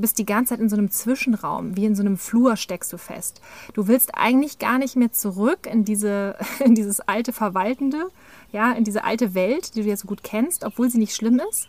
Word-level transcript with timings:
Du 0.00 0.02
bist 0.02 0.18
die 0.18 0.24
ganze 0.24 0.54
Zeit 0.54 0.60
in 0.60 0.70
so 0.70 0.78
einem 0.78 0.90
Zwischenraum, 0.90 1.76
wie 1.76 1.84
in 1.84 1.94
so 1.94 2.00
einem 2.00 2.16
Flur 2.16 2.56
steckst 2.56 2.90
du 2.90 2.96
fest. 2.96 3.42
Du 3.74 3.86
willst 3.86 4.14
eigentlich 4.14 4.58
gar 4.58 4.78
nicht 4.78 4.96
mehr 4.96 5.12
zurück 5.12 5.66
in, 5.70 5.84
diese, 5.84 6.36
in 6.64 6.74
dieses 6.74 7.00
alte 7.00 7.34
Verwaltende, 7.34 8.08
ja, 8.50 8.72
in 8.72 8.84
diese 8.84 9.04
alte 9.04 9.34
Welt, 9.34 9.74
die 9.74 9.82
du 9.82 9.88
ja 9.90 9.98
so 9.98 10.08
gut 10.08 10.22
kennst, 10.22 10.64
obwohl 10.64 10.88
sie 10.88 10.96
nicht 10.96 11.14
schlimm 11.14 11.38
ist. 11.50 11.68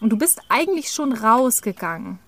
Und 0.00 0.08
du 0.08 0.16
bist 0.16 0.40
eigentlich 0.48 0.88
schon 0.88 1.12
rausgegangen. 1.12 2.18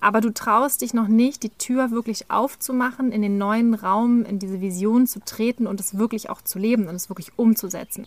Aber 0.00 0.22
du 0.22 0.32
traust 0.32 0.80
dich 0.80 0.94
noch 0.94 1.08
nicht, 1.08 1.42
die 1.42 1.50
Tür 1.50 1.90
wirklich 1.90 2.30
aufzumachen, 2.30 3.12
in 3.12 3.20
den 3.20 3.36
neuen 3.36 3.74
Raum, 3.74 4.24
in 4.24 4.38
diese 4.38 4.62
Vision 4.62 5.06
zu 5.06 5.20
treten 5.20 5.66
und 5.66 5.78
es 5.78 5.98
wirklich 5.98 6.30
auch 6.30 6.40
zu 6.40 6.58
leben 6.58 6.88
und 6.88 6.94
es 6.94 7.10
wirklich 7.10 7.32
umzusetzen. 7.36 8.06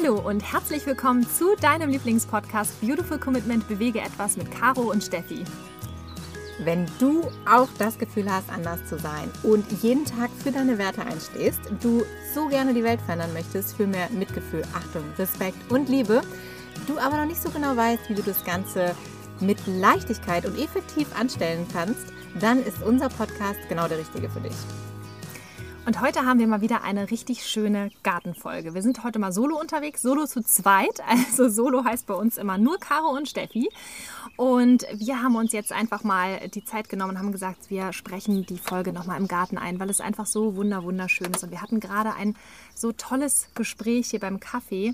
Hallo 0.00 0.20
und 0.20 0.52
herzlich 0.52 0.86
willkommen 0.86 1.26
zu 1.28 1.56
deinem 1.56 1.90
Lieblingspodcast 1.90 2.80
Beautiful 2.80 3.18
Commitment 3.18 3.66
Bewege 3.66 3.98
etwas 3.98 4.36
mit 4.36 4.48
Caro 4.48 4.92
und 4.92 5.02
Steffi. 5.02 5.42
Wenn 6.60 6.86
du 7.00 7.22
auch 7.50 7.68
das 7.80 7.98
Gefühl 7.98 8.30
hast, 8.30 8.48
anders 8.48 8.86
zu 8.86 8.96
sein 8.96 9.28
und 9.42 9.64
jeden 9.82 10.04
Tag 10.04 10.30
für 10.40 10.52
deine 10.52 10.78
Werte 10.78 11.04
einstehst, 11.04 11.58
du 11.80 12.04
so 12.32 12.46
gerne 12.46 12.74
die 12.74 12.84
Welt 12.84 13.00
verändern 13.00 13.32
möchtest 13.32 13.76
für 13.76 13.88
mehr 13.88 14.08
Mitgefühl, 14.10 14.62
Achtung, 14.72 15.02
Respekt 15.18 15.72
und 15.72 15.88
Liebe, 15.88 16.22
du 16.86 16.96
aber 17.00 17.16
noch 17.16 17.26
nicht 17.26 17.42
so 17.42 17.50
genau 17.50 17.76
weißt, 17.76 18.08
wie 18.08 18.14
du 18.14 18.22
das 18.22 18.44
Ganze 18.44 18.94
mit 19.40 19.58
Leichtigkeit 19.66 20.46
und 20.46 20.56
effektiv 20.60 21.08
anstellen 21.18 21.66
kannst, 21.72 22.06
dann 22.38 22.62
ist 22.62 22.80
unser 22.84 23.08
Podcast 23.08 23.58
genau 23.68 23.88
der 23.88 23.98
richtige 23.98 24.28
für 24.28 24.40
dich. 24.40 24.56
Und 25.88 26.02
heute 26.02 26.26
haben 26.26 26.38
wir 26.38 26.46
mal 26.46 26.60
wieder 26.60 26.82
eine 26.84 27.10
richtig 27.10 27.46
schöne 27.46 27.90
Gartenfolge. 28.02 28.74
Wir 28.74 28.82
sind 28.82 29.04
heute 29.04 29.18
mal 29.18 29.32
solo 29.32 29.58
unterwegs, 29.58 30.02
solo 30.02 30.26
zu 30.26 30.42
zweit. 30.42 31.00
Also 31.08 31.48
solo 31.48 31.82
heißt 31.82 32.06
bei 32.06 32.12
uns 32.12 32.36
immer 32.36 32.58
nur 32.58 32.78
Caro 32.78 33.08
und 33.16 33.26
Steffi. 33.26 33.70
Und 34.36 34.84
wir 34.92 35.22
haben 35.22 35.34
uns 35.34 35.52
jetzt 35.52 35.72
einfach 35.72 36.04
mal 36.04 36.46
die 36.50 36.62
Zeit 36.62 36.90
genommen 36.90 37.12
und 37.12 37.18
haben 37.18 37.32
gesagt, 37.32 37.70
wir 37.70 37.94
sprechen 37.94 38.44
die 38.44 38.58
Folge 38.58 38.92
nochmal 38.92 39.18
im 39.18 39.28
Garten 39.28 39.56
ein, 39.56 39.80
weil 39.80 39.88
es 39.88 40.02
einfach 40.02 40.26
so 40.26 40.56
wunder 40.56 40.82
wunderschön 40.82 41.32
ist. 41.32 41.42
Und 41.42 41.52
wir 41.52 41.62
hatten 41.62 41.80
gerade 41.80 42.12
ein 42.12 42.36
so 42.74 42.92
tolles 42.92 43.48
Gespräch 43.54 44.10
hier 44.10 44.20
beim 44.20 44.40
Kaffee 44.40 44.92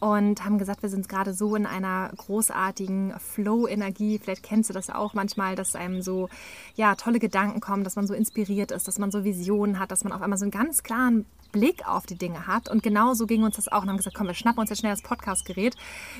und 0.00 0.44
haben 0.44 0.58
gesagt, 0.58 0.82
wir 0.82 0.88
sind 0.88 1.08
gerade 1.08 1.34
so 1.34 1.56
in 1.56 1.66
einer 1.66 2.10
großartigen 2.16 3.14
Flow-Energie. 3.18 4.18
Vielleicht 4.18 4.42
kennst 4.42 4.70
du 4.70 4.74
das 4.74 4.90
auch 4.90 5.14
manchmal, 5.14 5.56
dass 5.56 5.74
einem 5.74 6.02
so 6.02 6.28
ja, 6.76 6.94
tolle 6.94 7.18
Gedanken 7.18 7.60
kommen, 7.60 7.84
dass 7.84 7.96
man 7.96 8.06
so 8.06 8.14
inspiriert 8.14 8.70
ist, 8.70 8.86
dass 8.86 8.98
man 8.98 9.10
so 9.10 9.24
Visionen 9.24 9.78
hat, 9.78 9.90
dass 9.90 10.04
man 10.04 10.12
auf 10.12 10.22
einmal 10.22 10.38
so 10.38 10.44
einen 10.44 10.52
ganz 10.52 10.82
klaren 10.82 11.26
Blick 11.52 11.86
auf 11.86 12.06
die 12.06 12.16
Dinge 12.16 12.46
hat. 12.46 12.68
Und 12.68 12.82
genau 12.82 13.14
so 13.14 13.26
ging 13.26 13.42
uns 13.42 13.56
das 13.56 13.68
auch 13.68 13.82
und 13.82 13.88
haben 13.88 13.96
gesagt, 13.96 14.16
komm, 14.16 14.26
wir 14.26 14.34
schnappen 14.34 14.60
uns 14.60 14.70
jetzt 14.70 14.80
schnell 14.80 14.92
das 14.92 15.02
Podcastgerät, 15.02 15.76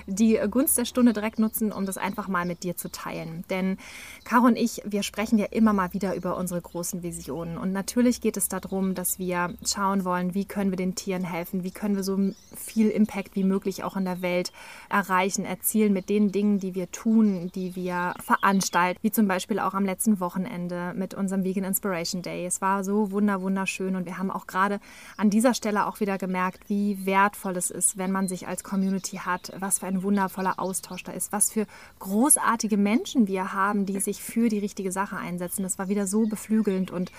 die 0.06 0.38
Gunst 0.50 0.78
der 0.78 0.84
Stunde 0.84 1.12
direkt 1.12 1.38
nutzen, 1.38 1.72
um 1.72 1.86
das 1.86 1.98
einfach 1.98 2.28
mal 2.28 2.46
mit 2.46 2.62
dir 2.62 2.76
zu 2.76 2.90
teilen. 2.90 3.44
Denn 3.50 3.78
Caro 4.24 4.46
und 4.46 4.56
ich, 4.56 4.82
wir 4.84 5.02
sprechen 5.02 5.38
ja 5.38 5.46
immer 5.46 5.72
mal 5.72 5.92
wieder 5.92 6.14
über 6.14 6.36
unsere 6.36 6.60
großen 6.60 7.02
Visionen. 7.02 7.58
Und 7.58 7.72
natürlich 7.72 8.20
geht 8.20 8.36
es 8.36 8.48
darum, 8.48 8.94
dass 8.94 9.18
wir 9.18 9.54
schauen 9.64 10.04
wollen, 10.04 10.34
wie 10.34 10.44
können 10.44 10.70
wir 10.70 10.76
den 10.76 10.94
Tieren 10.94 11.24
helfen, 11.24 11.64
wie 11.64 11.70
können 11.70 11.96
wir 11.96 12.02
so 12.02 12.18
viel 12.56 12.88
Impact 12.88 13.36
wie 13.36 13.44
möglich 13.44 13.84
auch 13.84 13.96
in 13.96 14.04
der 14.04 14.22
Welt 14.22 14.52
erreichen, 14.88 15.44
erzielen 15.44 15.92
mit 15.92 16.08
den 16.08 16.32
Dingen, 16.32 16.58
die 16.58 16.74
wir 16.74 16.90
tun, 16.90 17.50
die 17.54 17.76
wir 17.76 18.14
veranstalten, 18.24 18.98
wie 19.02 19.10
zum 19.10 19.28
Beispiel 19.28 19.58
auch 19.58 19.74
am 19.74 19.84
letzten 19.84 20.20
Wochenende 20.20 20.92
mit 20.96 21.14
unserem 21.14 21.44
Vegan 21.44 21.64
Inspiration 21.64 22.22
Day. 22.22 22.46
Es 22.46 22.60
war 22.60 22.84
so 22.84 23.10
wunder, 23.10 23.42
wunderschön 23.42 23.96
und 23.96 24.06
wir 24.06 24.18
haben 24.18 24.30
auch 24.30 24.46
gerade 24.46 24.80
an 25.18 25.30
dieser 25.30 25.52
Stelle 25.52 25.86
auch 25.86 25.98
wieder 25.98 26.16
gemerkt, 26.16 26.68
wie 26.68 27.04
wertvoll 27.04 27.56
es 27.56 27.70
ist, 27.70 27.98
wenn 27.98 28.12
man 28.12 28.28
sich 28.28 28.46
als 28.46 28.62
Community 28.62 29.16
hat, 29.16 29.52
was 29.58 29.80
für 29.80 29.86
ein 29.86 30.04
wundervoller 30.04 30.60
Austausch 30.60 31.02
da 31.02 31.10
ist, 31.10 31.32
was 31.32 31.50
für 31.50 31.66
großartige 31.98 32.76
Menschen 32.76 33.26
wir 33.26 33.52
haben, 33.52 33.84
die 33.84 33.98
sich 33.98 34.22
für 34.22 34.48
die 34.48 34.60
richtige 34.60 34.92
Sache 34.92 35.16
einsetzen. 35.16 35.64
Das 35.64 35.76
war 35.76 35.88
wieder 35.88 36.06
so 36.06 36.26
beflügelnd 36.28 36.92
und 36.92 37.10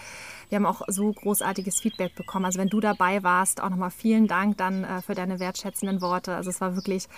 wir 0.47 0.55
haben 0.55 0.65
auch 0.65 0.81
so 0.87 1.11
großartiges 1.11 1.81
Feedback 1.81 2.15
bekommen. 2.15 2.45
Also 2.45 2.57
wenn 2.57 2.69
du 2.69 2.79
dabei 2.79 3.21
warst, 3.21 3.61
auch 3.61 3.69
nochmal 3.69 3.91
vielen 3.91 4.27
Dank 4.27 4.57
dann 4.57 4.85
äh, 4.85 5.01
für 5.01 5.13
deine 5.13 5.41
wertschätzenden 5.41 6.01
Worte. 6.01 6.35
Also 6.35 6.51
es 6.51 6.61
war 6.61 6.75
wirklich 6.75 7.09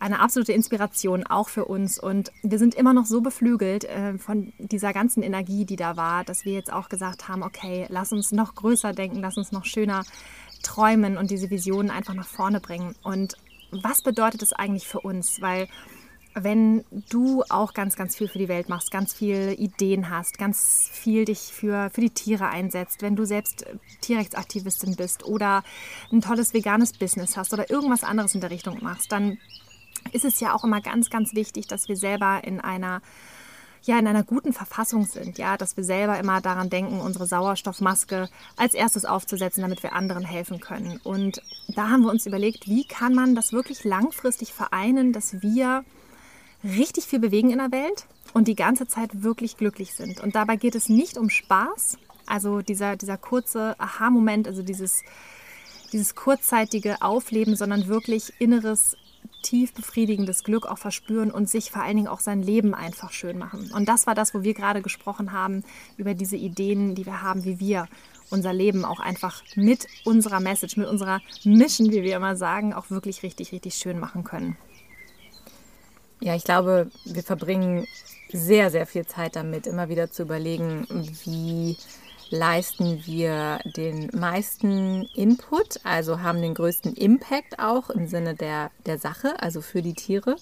eine 0.00 0.20
absolute 0.20 0.52
Inspiration 0.52 1.26
auch 1.26 1.48
für 1.48 1.64
uns. 1.64 1.98
Und 1.98 2.32
wir 2.42 2.58
sind 2.58 2.74
immer 2.74 2.92
noch 2.92 3.06
so 3.06 3.20
beflügelt 3.20 3.84
äh, 3.84 4.18
von 4.18 4.52
dieser 4.58 4.92
ganzen 4.92 5.22
Energie, 5.22 5.64
die 5.64 5.76
da 5.76 5.96
war, 5.96 6.24
dass 6.24 6.44
wir 6.44 6.52
jetzt 6.52 6.72
auch 6.72 6.88
gesagt 6.88 7.28
haben, 7.28 7.42
okay, 7.42 7.86
lass 7.88 8.12
uns 8.12 8.32
noch 8.32 8.54
größer 8.54 8.92
denken, 8.92 9.20
lass 9.20 9.36
uns 9.36 9.52
noch 9.52 9.64
schöner 9.64 10.04
träumen 10.62 11.16
und 11.16 11.30
diese 11.30 11.50
Visionen 11.50 11.90
einfach 11.90 12.14
nach 12.14 12.26
vorne 12.26 12.60
bringen. 12.60 12.94
Und 13.02 13.36
was 13.70 14.02
bedeutet 14.02 14.42
das 14.42 14.52
eigentlich 14.52 14.86
für 14.86 15.00
uns? 15.00 15.40
Weil 15.40 15.68
wenn 16.34 16.84
du 17.10 17.44
auch 17.48 17.74
ganz, 17.74 17.94
ganz 17.94 18.16
viel 18.16 18.28
für 18.28 18.38
die 18.38 18.48
Welt 18.48 18.68
machst, 18.68 18.90
ganz 18.90 19.14
viele 19.14 19.54
Ideen 19.54 20.10
hast, 20.10 20.36
ganz 20.36 20.90
viel 20.92 21.24
dich 21.24 21.38
für, 21.38 21.90
für 21.90 22.00
die 22.00 22.10
Tiere 22.10 22.48
einsetzt, 22.48 23.02
wenn 23.02 23.14
du 23.14 23.24
selbst 23.24 23.64
Tierrechtsaktivistin 24.00 24.96
bist 24.96 25.24
oder 25.24 25.62
ein 26.10 26.20
tolles 26.20 26.52
veganes 26.52 26.92
Business 26.92 27.36
hast 27.36 27.52
oder 27.52 27.70
irgendwas 27.70 28.02
anderes 28.02 28.34
in 28.34 28.40
der 28.40 28.50
Richtung 28.50 28.82
machst, 28.82 29.12
dann 29.12 29.38
ist 30.12 30.24
es 30.24 30.40
ja 30.40 30.54
auch 30.54 30.64
immer 30.64 30.80
ganz, 30.80 31.08
ganz 31.08 31.34
wichtig, 31.34 31.68
dass 31.68 31.88
wir 31.88 31.96
selber 31.96 32.42
in 32.44 32.60
einer 32.60 33.00
ja 33.86 33.98
in 33.98 34.06
einer 34.06 34.24
guten 34.24 34.52
Verfassung 34.52 35.06
sind, 35.06 35.38
ja, 35.38 35.56
dass 35.56 35.76
wir 35.76 35.84
selber 35.84 36.18
immer 36.18 36.40
daran 36.40 36.70
denken, 36.70 37.00
unsere 37.00 37.26
Sauerstoffmaske 37.26 38.28
als 38.56 38.74
erstes 38.74 39.04
aufzusetzen, 39.04 39.62
damit 39.62 39.82
wir 39.82 39.92
anderen 39.92 40.24
helfen 40.24 40.60
können. 40.60 41.00
Und 41.04 41.42
da 41.68 41.90
haben 41.90 42.02
wir 42.02 42.10
uns 42.10 42.26
überlegt, 42.26 42.66
wie 42.66 42.84
kann 42.84 43.14
man 43.14 43.34
das 43.34 43.52
wirklich 43.52 43.84
langfristig 43.84 44.52
vereinen, 44.52 45.12
dass 45.12 45.42
wir 45.42 45.84
richtig 46.62 47.04
viel 47.04 47.18
bewegen 47.18 47.50
in 47.50 47.58
der 47.58 47.72
Welt 47.72 48.06
und 48.32 48.48
die 48.48 48.54
ganze 48.54 48.86
Zeit 48.86 49.22
wirklich 49.22 49.56
glücklich 49.56 49.94
sind. 49.94 50.20
Und 50.20 50.34
dabei 50.34 50.56
geht 50.56 50.74
es 50.74 50.88
nicht 50.88 51.18
um 51.18 51.28
Spaß, 51.28 51.98
also 52.26 52.62
dieser, 52.62 52.96
dieser 52.96 53.18
kurze 53.18 53.78
Aha-Moment, 53.78 54.48
also 54.48 54.62
dieses, 54.62 55.02
dieses 55.92 56.14
kurzzeitige 56.14 57.02
Aufleben, 57.02 57.54
sondern 57.54 57.86
wirklich 57.86 58.32
inneres 58.38 58.96
tief 59.44 59.72
befriedigendes 59.72 60.42
Glück 60.42 60.66
auch 60.66 60.78
verspüren 60.78 61.30
und 61.30 61.48
sich 61.48 61.70
vor 61.70 61.82
allen 61.82 61.96
Dingen 61.96 62.08
auch 62.08 62.20
sein 62.20 62.42
Leben 62.42 62.74
einfach 62.74 63.12
schön 63.12 63.38
machen. 63.38 63.70
Und 63.72 63.88
das 63.88 64.06
war 64.08 64.16
das, 64.16 64.34
wo 64.34 64.42
wir 64.42 64.54
gerade 64.54 64.82
gesprochen 64.82 65.32
haben 65.32 65.62
über 65.96 66.14
diese 66.14 66.36
Ideen, 66.36 66.96
die 66.96 67.06
wir 67.06 67.22
haben, 67.22 67.44
wie 67.44 67.60
wir 67.60 67.86
unser 68.30 68.52
Leben 68.52 68.84
auch 68.84 69.00
einfach 69.00 69.42
mit 69.54 69.86
unserer 70.04 70.40
Message, 70.40 70.76
mit 70.76 70.88
unserer 70.88 71.20
Mission, 71.44 71.92
wie 71.92 72.02
wir 72.02 72.16
immer 72.16 72.34
sagen, 72.34 72.72
auch 72.72 72.90
wirklich 72.90 73.22
richtig, 73.22 73.52
richtig 73.52 73.74
schön 73.74 74.00
machen 74.00 74.24
können. 74.24 74.56
Ja, 76.20 76.34
ich 76.34 76.44
glaube, 76.44 76.90
wir 77.04 77.22
verbringen 77.22 77.86
sehr, 78.32 78.70
sehr 78.70 78.86
viel 78.86 79.06
Zeit 79.06 79.36
damit, 79.36 79.66
immer 79.66 79.88
wieder 79.88 80.10
zu 80.10 80.22
überlegen, 80.22 80.86
wie 81.24 81.76
leisten 82.30 83.02
wir 83.06 83.60
den 83.64 84.10
meisten 84.12 85.08
Input, 85.14 85.80
also 85.84 86.20
haben 86.20 86.42
den 86.42 86.54
größten 86.54 86.94
Impact 86.94 87.58
auch 87.58 87.90
im 87.90 88.06
Sinne 88.06 88.34
der, 88.34 88.70
der 88.86 88.98
Sache, 88.98 89.34
also 89.40 89.60
für 89.60 89.82
die 89.82 89.94
Tiere. 89.94 90.36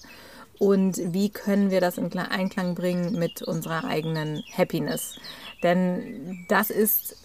Und 0.59 0.97
wie 1.13 1.29
können 1.29 1.71
wir 1.71 1.81
das 1.81 1.97
in 1.97 2.11
Einklang 2.17 2.75
bringen 2.75 3.17
mit 3.17 3.41
unserer 3.41 3.85
eigenen 3.85 4.43
Happiness? 4.55 5.15
Denn 5.61 6.45
das 6.47 6.69
ist, 6.69 7.15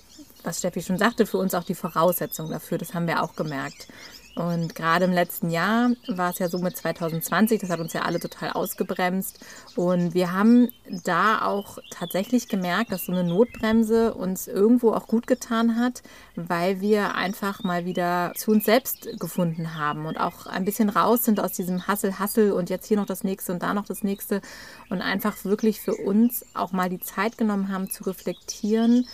was 0.43 0.59
Steffi 0.59 0.83
schon 0.83 0.99
sagte, 0.99 1.27
für 1.27 1.39
uns 1.39 1.55
auch 1.55 1.65
die 1.65 1.75
Voraussetzung 1.75 2.51
dafür. 2.51 2.79
Das 2.79 2.95
haben 2.95 3.07
wir 3.07 3.23
auch 3.23 3.37
gemerkt. 3.37 3.89
Und 4.38 4.76
gerade 4.76 5.04
im 5.04 5.12
letzten 5.12 5.50
Jahr 5.50 5.91
war 6.06 6.31
es 6.31 6.38
ja 6.38 6.49
so 6.49 6.59
mit 6.59 6.76
2020, 6.76 7.60
das 7.60 7.71
hat 7.71 7.81
uns 7.81 7.93
ja 7.93 8.03
alle 8.03 8.21
total 8.21 8.50
ausgebremst. 8.50 9.41
Und 9.75 10.15
wir 10.15 10.32
haben 10.32 10.69
da 11.04 11.43
auch 11.43 11.78
tatsächlich 11.91 12.47
gemerkt, 12.47 12.93
dass 12.93 13.06
so 13.06 13.12
eine 13.12 13.25
Notbremse 13.25 14.15
uns 14.15 14.47
irgendwo 14.47 14.93
auch 14.93 15.09
gut 15.09 15.27
getan 15.27 15.74
hat, 15.74 16.04
weil 16.36 16.80
wir 16.80 17.16
einfach 17.16 17.65
mal 17.65 17.84
wieder 17.84 18.33
zu 18.36 18.53
uns 18.53 18.65
selbst 18.65 19.09
gefunden 19.18 19.74
haben 19.74 20.07
und 20.07 20.21
auch 20.21 20.47
ein 20.47 20.65
bisschen 20.65 20.89
raus 20.89 21.24
sind 21.24 21.41
aus 21.41 21.51
diesem 21.51 21.89
Hassel, 21.89 22.21
Hassel 22.21 22.53
und 22.53 22.71
jetzt 22.71 22.86
hier 22.86 22.97
noch 22.97 23.07
das 23.07 23.24
nächste 23.24 23.53
und 23.53 23.60
da 23.65 23.74
noch 23.74 23.86
das 23.86 24.04
nächste 24.04 24.41
und 24.89 25.03
einfach 25.03 25.45
wirklich 25.45 25.80
für 25.80 25.97
uns 25.97 26.47
auch 26.54 26.71
mal 26.71 26.89
die 26.89 27.01
Zeit 27.01 27.39
genommen 27.39 27.72
haben 27.72 27.91
zu 27.91 28.04
reflektieren, 28.04 29.09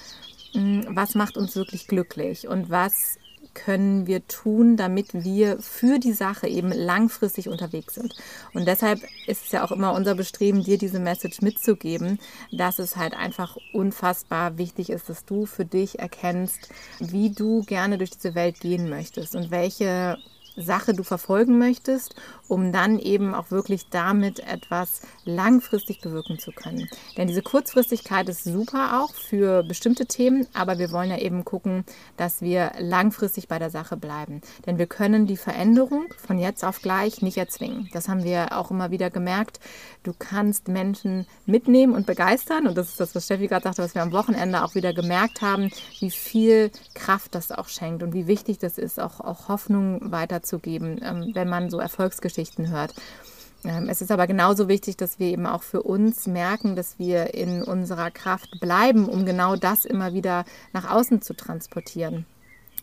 hm, 0.52 0.84
was 0.90 1.14
macht 1.14 1.38
uns 1.38 1.56
wirklich 1.56 1.86
glücklich 1.86 2.46
und 2.46 2.68
was 2.68 3.18
können 3.54 4.06
wir 4.06 4.26
tun, 4.26 4.76
damit 4.76 5.14
wir 5.14 5.58
für 5.60 5.98
die 5.98 6.12
Sache 6.12 6.46
eben 6.48 6.72
langfristig 6.72 7.48
unterwegs 7.48 7.94
sind. 7.94 8.14
Und 8.52 8.66
deshalb 8.66 9.00
ist 9.26 9.46
es 9.46 9.52
ja 9.52 9.64
auch 9.64 9.72
immer 9.72 9.92
unser 9.92 10.14
Bestreben, 10.14 10.62
dir 10.62 10.78
diese 10.78 10.98
Message 10.98 11.40
mitzugeben, 11.40 12.18
dass 12.52 12.78
es 12.78 12.96
halt 12.96 13.14
einfach 13.14 13.56
unfassbar 13.72 14.58
wichtig 14.58 14.90
ist, 14.90 15.08
dass 15.08 15.24
du 15.24 15.46
für 15.46 15.64
dich 15.64 15.98
erkennst, 15.98 16.68
wie 16.98 17.30
du 17.30 17.62
gerne 17.62 17.98
durch 17.98 18.10
diese 18.10 18.34
Welt 18.34 18.60
gehen 18.60 18.88
möchtest 18.88 19.34
und 19.34 19.50
welche 19.50 20.18
Sache 20.56 20.94
du 20.94 21.02
verfolgen 21.02 21.58
möchtest, 21.58 22.14
um 22.48 22.72
dann 22.72 22.98
eben 22.98 23.34
auch 23.34 23.50
wirklich 23.50 23.88
damit 23.90 24.40
etwas 24.40 25.02
langfristig 25.24 26.00
bewirken 26.00 26.38
zu 26.38 26.52
können. 26.52 26.88
Denn 27.16 27.28
diese 27.28 27.42
Kurzfristigkeit 27.42 28.28
ist 28.28 28.44
super 28.44 29.02
auch 29.02 29.14
für 29.14 29.62
bestimmte 29.62 30.06
Themen, 30.06 30.46
aber 30.54 30.78
wir 30.78 30.92
wollen 30.92 31.10
ja 31.10 31.18
eben 31.18 31.44
gucken, 31.44 31.84
dass 32.16 32.42
wir 32.42 32.72
langfristig 32.78 33.48
bei 33.48 33.58
der 33.58 33.70
Sache 33.70 33.96
bleiben. 33.96 34.40
Denn 34.66 34.78
wir 34.78 34.86
können 34.86 35.26
die 35.26 35.36
Veränderung 35.36 36.12
von 36.16 36.38
jetzt 36.38 36.64
auf 36.64 36.80
gleich 36.82 37.22
nicht 37.22 37.36
erzwingen. 37.36 37.88
Das 37.92 38.08
haben 38.08 38.24
wir 38.24 38.56
auch 38.56 38.70
immer 38.70 38.90
wieder 38.90 39.10
gemerkt. 39.10 39.60
Du 40.02 40.12
kannst 40.16 40.68
Menschen 40.68 41.26
mitnehmen 41.46 41.94
und 41.94 42.06
begeistern. 42.06 42.66
Und 42.66 42.76
das 42.76 42.90
ist 42.90 43.00
das, 43.00 43.14
was 43.14 43.24
Steffi 43.24 43.48
gerade 43.48 43.64
sagte, 43.64 43.82
was 43.82 43.94
wir 43.94 44.02
am 44.02 44.12
Wochenende 44.12 44.62
auch 44.62 44.74
wieder 44.74 44.92
gemerkt 44.92 45.42
haben, 45.42 45.70
wie 46.00 46.10
viel 46.10 46.70
Kraft 46.94 47.34
das 47.34 47.50
auch 47.50 47.68
schenkt 47.68 48.02
und 48.02 48.12
wie 48.12 48.26
wichtig 48.26 48.58
das 48.58 48.78
ist, 48.78 49.00
auch, 49.00 49.20
auch 49.20 49.48
Hoffnung 49.48 50.10
weiterzugeben, 50.44 51.00
ähm, 51.02 51.30
wenn 51.34 51.48
man 51.48 51.70
so 51.70 51.78
Erfolgsgeschichten 51.78 52.70
hört. 52.70 52.94
Ähm, 53.64 53.88
es 53.88 54.02
ist 54.02 54.10
aber 54.10 54.26
genauso 54.26 54.68
wichtig, 54.68 54.96
dass 54.96 55.18
wir 55.18 55.28
eben 55.28 55.46
auch 55.46 55.62
für 55.62 55.82
uns 55.82 56.26
merken, 56.26 56.76
dass 56.76 56.98
wir 56.98 57.34
in 57.34 57.62
unserer 57.62 58.10
Kraft 58.10 58.60
bleiben, 58.60 59.08
um 59.08 59.24
genau 59.24 59.56
das 59.56 59.84
immer 59.84 60.12
wieder 60.12 60.44
nach 60.72 60.90
außen 60.90 61.22
zu 61.22 61.34
transportieren 61.34 62.26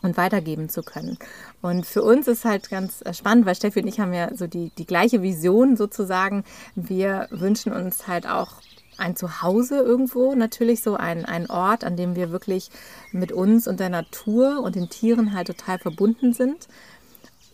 und 0.02 0.18
weitergeben 0.18 0.68
zu 0.70 0.82
können. 0.82 1.20
Und 1.62 1.86
für 1.86 2.02
uns 2.02 2.28
ist 2.28 2.44
halt 2.46 2.70
ganz 2.70 3.04
äh, 3.06 3.14
spannend, 3.14 3.46
weil 3.46 3.56
Steffi 3.56 3.82
und 3.82 3.88
ich 3.88 4.00
haben 4.00 4.14
ja 4.14 4.36
so 4.36 4.48
die, 4.48 4.72
die 4.78 4.88
gleiche 4.88 5.22
Vision 5.22 5.78
sozusagen. 5.78 6.44
Wir 6.76 7.28
wünschen 7.30 7.72
uns 7.72 8.08
halt 8.08 8.28
auch 8.28 8.62
ein 8.98 9.16
Zuhause 9.16 9.78
irgendwo, 9.80 10.36
natürlich 10.36 10.84
so 10.84 10.96
ein, 10.96 11.26
ein 11.26 11.50
Ort, 11.50 11.84
an 11.84 11.98
dem 11.98 12.16
wir 12.16 12.32
wirklich 12.32 12.70
mit 13.12 13.32
uns 13.32 13.68
und 13.68 13.80
der 13.80 13.90
Natur 13.90 14.62
und 14.62 14.76
den 14.76 14.90
Tieren 14.90 15.34
halt 15.34 15.48
total 15.48 15.80
verbunden 15.80 16.34
sind. 16.34 16.68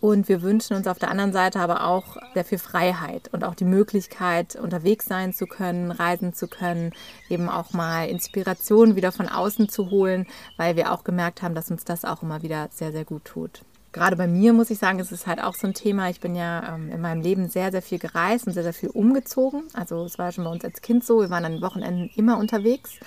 Und 0.00 0.28
wir 0.28 0.42
wünschen 0.42 0.76
uns 0.76 0.86
auf 0.86 0.98
der 0.98 1.10
anderen 1.10 1.32
Seite 1.32 1.58
aber 1.58 1.84
auch 1.84 2.16
sehr 2.34 2.44
viel 2.44 2.58
Freiheit 2.58 3.28
und 3.32 3.42
auch 3.42 3.56
die 3.56 3.64
Möglichkeit, 3.64 4.54
unterwegs 4.54 5.06
sein 5.06 5.32
zu 5.32 5.46
können, 5.46 5.90
reisen 5.90 6.32
zu 6.32 6.46
können, 6.46 6.92
eben 7.28 7.48
auch 7.48 7.72
mal 7.72 8.08
Inspiration 8.08 8.94
wieder 8.94 9.10
von 9.10 9.28
außen 9.28 9.68
zu 9.68 9.90
holen, 9.90 10.26
weil 10.56 10.76
wir 10.76 10.92
auch 10.92 11.02
gemerkt 11.02 11.42
haben, 11.42 11.56
dass 11.56 11.70
uns 11.70 11.84
das 11.84 12.04
auch 12.04 12.22
immer 12.22 12.42
wieder 12.42 12.68
sehr, 12.72 12.92
sehr 12.92 13.04
gut 13.04 13.24
tut. 13.24 13.62
Gerade 13.90 14.16
bei 14.16 14.28
mir 14.28 14.52
muss 14.52 14.70
ich 14.70 14.78
sagen, 14.78 15.00
es 15.00 15.10
ist 15.10 15.26
halt 15.26 15.42
auch 15.42 15.54
so 15.54 15.66
ein 15.66 15.74
Thema. 15.74 16.10
Ich 16.10 16.20
bin 16.20 16.36
ja 16.36 16.74
ähm, 16.74 16.92
in 16.92 17.00
meinem 17.00 17.22
Leben 17.22 17.48
sehr, 17.48 17.72
sehr 17.72 17.82
viel 17.82 17.98
gereist 17.98 18.46
und 18.46 18.52
sehr, 18.52 18.62
sehr 18.62 18.74
viel 18.74 18.90
umgezogen. 18.90 19.62
Also 19.72 20.04
es 20.04 20.18
war 20.18 20.30
schon 20.30 20.44
bei 20.44 20.50
uns 20.50 20.64
als 20.64 20.82
Kind 20.82 21.04
so. 21.04 21.20
Wir 21.20 21.30
waren 21.30 21.44
an 21.44 21.52
den 21.52 21.62
Wochenenden 21.62 22.10
immer 22.14 22.38
unterwegs. 22.38 23.00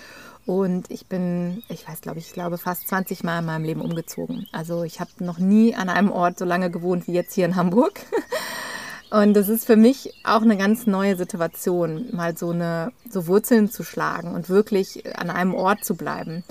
Und 0.45 0.89
ich 0.89 1.07
bin, 1.07 1.63
ich 1.69 1.87
weiß, 1.87 2.01
glaube 2.01 2.19
ich, 2.19 2.33
glaube 2.33 2.57
fast 2.57 2.87
20 2.87 3.23
Mal 3.23 3.39
in 3.39 3.45
meinem 3.45 3.63
Leben 3.63 3.81
umgezogen. 3.81 4.47
Also 4.51 4.83
ich 4.83 4.99
habe 4.99 5.11
noch 5.19 5.37
nie 5.37 5.75
an 5.75 5.89
einem 5.89 6.11
Ort 6.11 6.39
so 6.39 6.45
lange 6.45 6.71
gewohnt 6.71 7.07
wie 7.07 7.13
jetzt 7.13 7.33
hier 7.33 7.45
in 7.45 7.55
Hamburg. 7.55 7.99
Und 9.11 9.33
das 9.33 9.49
ist 9.49 9.65
für 9.65 9.75
mich 9.75 10.13
auch 10.23 10.41
eine 10.41 10.55
ganz 10.55 10.87
neue 10.87 11.17
Situation, 11.17 12.07
mal 12.13 12.37
so 12.37 12.51
eine 12.51 12.93
so 13.09 13.27
Wurzeln 13.27 13.69
zu 13.69 13.83
schlagen 13.83 14.33
und 14.33 14.47
wirklich 14.47 15.03
an 15.19 15.29
einem 15.29 15.53
Ort 15.53 15.83
zu 15.83 15.95
bleiben. 15.95 16.45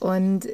Und 0.00 0.48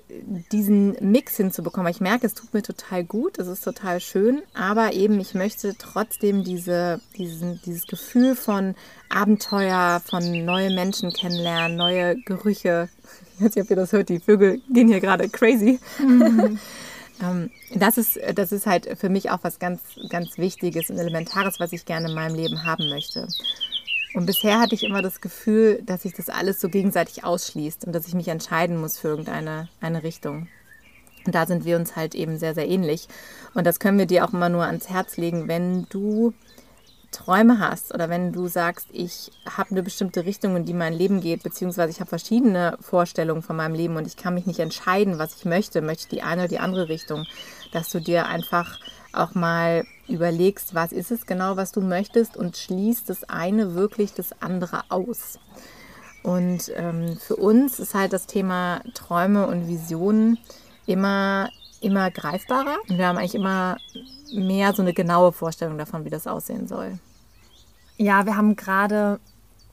diesen 0.53 0.97
Mix 1.01 1.37
hinzubekommen, 1.37 1.91
ich 1.91 2.01
merke, 2.01 2.27
es 2.27 2.33
tut 2.33 2.55
mir 2.55 2.63
total 2.63 3.05
gut, 3.05 3.39
es 3.39 3.47
ist 3.47 3.63
total 3.63 4.01
schön, 4.01 4.43
aber 4.55 4.95
eben 4.95 5.21
ich 5.21 5.35
möchte 5.35 5.75
trotzdem 5.77 6.45
diese, 6.45 7.01
diesen, 7.19 7.61
dieses 7.67 7.87
Gefühl 7.87 8.37
von 8.37 8.75
Abenteuer, 9.11 10.01
von 10.05 10.45
neue 10.47 10.71
Menschen 10.75 11.13
kennenlernen, 11.13 11.77
neue 11.77 12.17
Gerüche. 12.23 12.89
Ich 13.37 13.45
weiß 13.45 13.55
nicht, 13.55 13.65
ob 13.65 13.71
ihr 13.71 13.77
das 13.77 13.93
hört, 13.93 14.09
die 14.09 14.21
Vögel 14.21 14.63
gehen 14.73 14.89
hier 14.89 15.01
gerade 15.01 15.29
crazy. 15.29 15.79
Mhm. 15.99 16.59
das, 17.75 17.99
ist, 17.99 18.19
das 18.35 18.51
ist 18.51 18.67
halt 18.67 18.99
für 18.99 19.11
mich 19.11 19.31
auch 19.31 19.41
was 19.43 19.59
ganz, 19.59 19.81
ganz 20.09 20.39
Wichtiges 20.39 20.89
und 20.89 20.99
Elementares, 20.99 21.61
was 21.61 21.73
ich 21.73 21.85
gerne 21.85 22.09
in 22.09 22.15
meinem 22.15 22.35
Leben 22.35 22.65
haben 22.65 22.89
möchte. 22.89 23.29
Und 24.15 24.27
bisher 24.27 24.61
hatte 24.61 24.77
ich 24.77 24.85
immer 24.85 25.03
das 25.03 25.21
Gefühl, 25.21 25.83
dass 25.85 26.03
sich 26.03 26.15
das 26.15 26.29
alles 26.29 26.61
so 26.61 26.69
gegenseitig 26.69 27.25
ausschließt 27.25 27.85
und 27.85 27.93
dass 27.93 28.07
ich 28.07 28.15
mich 28.15 28.29
entscheiden 28.29 28.81
muss 28.81 28.97
für 28.97 29.09
irgendeine 29.09 29.69
eine 29.81 30.05
Richtung. 30.05 30.49
Und 31.27 31.35
da 31.35 31.47
sind 31.47 31.65
wir 31.65 31.77
uns 31.77 31.97
halt 31.97 32.15
eben 32.15 32.39
sehr, 32.39 32.55
sehr 32.55 32.69
ähnlich. 32.69 33.09
Und 33.55 33.67
das 33.67 33.81
können 33.81 33.99
wir 33.99 34.07
dir 34.07 34.25
auch 34.25 34.33
immer 34.33 34.49
nur 34.49 34.65
ans 34.65 34.89
Herz 34.89 35.17
legen, 35.17 35.49
wenn 35.49 35.87
du 35.89 36.33
Träume 37.11 37.61
hast 37.61 37.95
oder 37.95 38.09
wenn 38.09 38.33
du 38.33 38.49
sagst, 38.49 38.89
ich 38.93 39.31
habe 39.49 39.71
eine 39.71 39.83
bestimmte 39.83 40.25
Richtung, 40.25 40.57
in 40.57 40.65
die 40.65 40.75
mein 40.75 40.93
Leben 40.93 41.21
geht, 41.21 41.43
beziehungsweise 41.43 41.91
ich 41.91 42.01
habe 42.01 42.09
verschiedene 42.09 42.77
Vorstellungen 42.81 43.43
von 43.43 43.57
meinem 43.57 43.75
Leben 43.75 43.97
und 43.97 44.07
ich 44.07 44.17
kann 44.17 44.35
mich 44.35 44.47
nicht 44.47 44.59
entscheiden, 44.59 45.19
was 45.19 45.37
ich 45.37 45.45
möchte, 45.45 45.81
möchte 45.81 46.05
ich 46.05 46.09
die 46.09 46.23
eine 46.23 46.43
oder 46.43 46.49
die 46.49 46.59
andere 46.59 46.89
Richtung, 46.89 47.25
dass 47.73 47.89
du 47.91 48.01
dir 48.01 48.27
einfach 48.27 48.81
auch 49.17 49.35
mal 49.35 49.85
überlegst, 50.09 50.75
was 50.75 50.93
ist 50.93 51.11
es 51.11 51.27
genau, 51.27 51.57
was 51.57 51.73
du 51.73 51.81
möchtest 51.81 52.37
und 52.37 52.57
schließt 52.57 53.09
das 53.09 53.25
eine 53.25 53.75
wirklich 53.75 54.13
das 54.13 54.41
andere 54.43 54.83
aus. 54.91 55.39
Und 56.23 56.73
ähm, 56.75 57.19
für 57.19 57.37
uns 57.37 57.79
ist 57.79 57.95
halt 57.95 58.13
das 58.13 58.27
Thema 58.27 58.81
Träume 58.95 59.47
und 59.47 59.69
Visionen 59.69 60.39
immer, 60.87 61.51
immer 61.81 62.11
greifbarer. 62.11 62.79
Und 62.89 62.99
wir 62.99 63.07
haben 63.07 63.19
eigentlich 63.19 63.35
immer 63.35 63.77
mehr 64.35 64.73
so 64.73 64.83
eine 64.83 64.95
genaue 64.95 65.33
Vorstellung 65.33 65.77
davon, 65.77 66.05
wie 66.05 66.11
das 66.11 66.27
aussehen 66.27 66.67
soll. 66.67 66.99
Ja, 67.97 68.27
wir 68.27 68.37
haben 68.37 68.57
gerade 68.57 69.21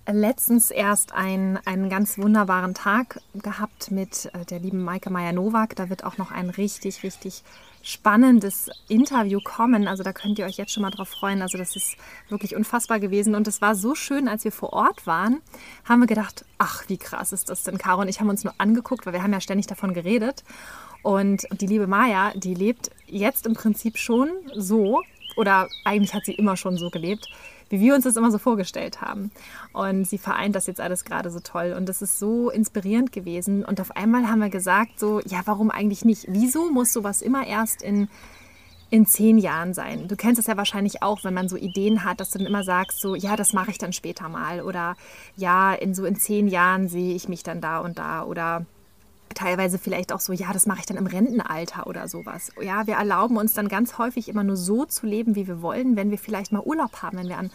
letztens 0.08 0.72
erst 0.72 1.14
ein, 1.14 1.60
einen 1.66 1.90
ganz 1.90 2.18
wunderbaren 2.18 2.74
Tag 2.74 3.22
gehabt 3.34 3.92
mit 3.92 4.30
äh, 4.34 4.46
der 4.46 4.60
lieben 4.60 4.84
Maike 4.84 5.10
Meyer-Nowak. 5.10 5.76
Da 5.76 5.90
wird 5.90 6.04
auch 6.04 6.18
noch 6.18 6.32
ein 6.32 6.50
richtig, 6.50 7.04
richtig 7.04 7.44
spannendes 7.82 8.70
Interview 8.88 9.40
kommen. 9.44 9.88
Also 9.88 10.04
da 10.04 10.14
könnt 10.14 10.40
ihr 10.40 10.46
euch 10.46 10.58
jetzt 10.58 10.72
schon 10.72 10.84
mal 10.84 10.92
drauf 10.92 11.10
freuen. 11.10 11.42
Also 11.42 11.58
das 11.58 11.76
ist 11.76 11.96
wirklich 12.30 12.56
unfassbar 12.56 13.00
gewesen. 13.00 13.36
Und 13.36 13.48
es 13.48 13.62
war 13.62 13.76
so 13.76 13.96
schön, 13.96 14.28
als 14.28 14.44
wir 14.44 14.52
vor 14.52 14.74
Ort 14.74 15.08
waren, 15.08 15.42
haben 15.86 16.00
wir 16.02 16.08
gedacht, 16.08 16.46
ach, 16.58 16.84
wie 16.88 16.98
krass 16.98 17.34
ist 17.34 17.50
das 17.50 17.64
denn, 17.64 17.78
Caro? 17.78 18.02
Und 18.02 18.08
ich 18.08 18.20
haben 18.20 18.30
uns 18.30 18.44
nur 18.44 18.54
angeguckt, 18.58 19.06
weil 19.06 19.14
wir 19.14 19.24
haben 19.24 19.34
ja 19.34 19.42
ständig 19.42 19.68
davon 19.68 19.94
geredet. 19.94 20.44
Und 21.04 21.48
die 21.60 21.68
liebe 21.68 21.88
Maya, 21.88 22.32
die 22.36 22.54
lebt 22.54 22.92
jetzt 23.08 23.46
im 23.46 23.54
Prinzip 23.54 23.98
schon 23.98 24.30
so, 24.56 25.02
oder 25.36 25.68
eigentlich 25.84 26.14
hat 26.14 26.26
sie 26.26 26.34
immer 26.34 26.58
schon 26.58 26.78
so 26.78 26.90
gelebt, 26.90 27.28
wie 27.72 27.80
wir 27.80 27.96
uns 27.96 28.04
das 28.04 28.16
immer 28.16 28.32
so 28.32 28.38
vorgestellt 28.38 29.02
haben. 29.02 29.32
Und 29.74 30.06
sie 30.08 30.18
vereint 30.18 30.56
das 30.56 30.68
jetzt 30.68 30.82
alles 30.82 31.06
gerade 31.06 31.32
so 31.32 31.40
toll. 31.40 31.74
Und 31.78 31.88
das 31.90 32.02
ist 32.02 32.20
so 32.20 32.50
inspirierend 32.50 33.12
gewesen. 33.12 33.66
Und 33.66 33.82
auf 33.82 33.96
einmal 33.96 34.28
haben 34.28 34.40
wir 34.40 34.50
gesagt, 34.50 35.00
so, 35.00 35.22
ja, 35.26 35.42
warum 35.46 35.72
eigentlich 35.72 36.06
nicht? 36.06 36.26
Wieso 36.28 36.70
muss 36.72 36.94
sowas 36.94 37.22
immer 37.22 37.48
erst 37.48 37.82
in 37.82 38.08
in 38.92 39.06
zehn 39.06 39.38
Jahren 39.38 39.74
sein. 39.74 40.10
Du 40.10 40.18
kennst 40.18 40.38
es 40.38 40.48
ja 40.48 40.58
wahrscheinlich 40.58 41.02
auch, 41.02 41.24
wenn 41.24 41.34
man 41.34 41.48
so 41.48 41.56
Ideen 41.56 42.04
hat, 42.04 42.20
dass 42.20 42.30
du 42.32 42.40
dann 42.40 42.48
immer 42.48 42.64
sagst, 42.66 43.00
so, 43.00 43.16
ja, 43.16 43.38
das 43.38 43.54
mache 43.54 43.72
ich 43.72 43.78
dann 43.78 43.94
später 43.94 44.28
mal. 44.28 44.62
Oder 44.62 44.98
ja, 45.38 45.74
in 45.74 45.96
so 45.96 46.04
in 46.06 46.18
zehn 46.18 46.50
Jahren 46.50 46.90
sehe 46.90 47.16
ich 47.16 47.30
mich 47.30 47.42
dann 47.42 47.62
da 47.62 47.80
und 47.80 47.98
da. 47.98 48.24
Oder 48.26 48.66
teilweise 49.34 49.78
vielleicht 49.78 50.14
auch 50.14 50.20
so, 50.20 50.34
ja, 50.34 50.54
das 50.54 50.66
mache 50.66 50.80
ich 50.80 50.86
dann 50.86 50.98
im 50.98 51.08
Rentenalter 51.08 51.88
oder 51.88 52.08
sowas. 52.08 52.52
Ja, 52.62 52.88
wir 52.88 52.96
erlauben 52.96 53.38
uns 53.38 53.54
dann 53.54 53.68
ganz 53.68 53.98
häufig 53.98 54.30
immer 54.30 54.44
nur 54.44 54.58
so 54.58 54.86
zu 54.86 55.06
leben, 55.06 55.36
wie 55.36 55.48
wir 55.48 55.62
wollen, 55.62 55.96
wenn 55.96 56.12
wir 56.12 56.18
vielleicht 56.18 56.52
mal 56.52 56.62
Urlaub 56.62 57.02
haben, 57.02 57.18
wenn 57.18 57.30
wir 57.30 57.38
an 57.38 57.52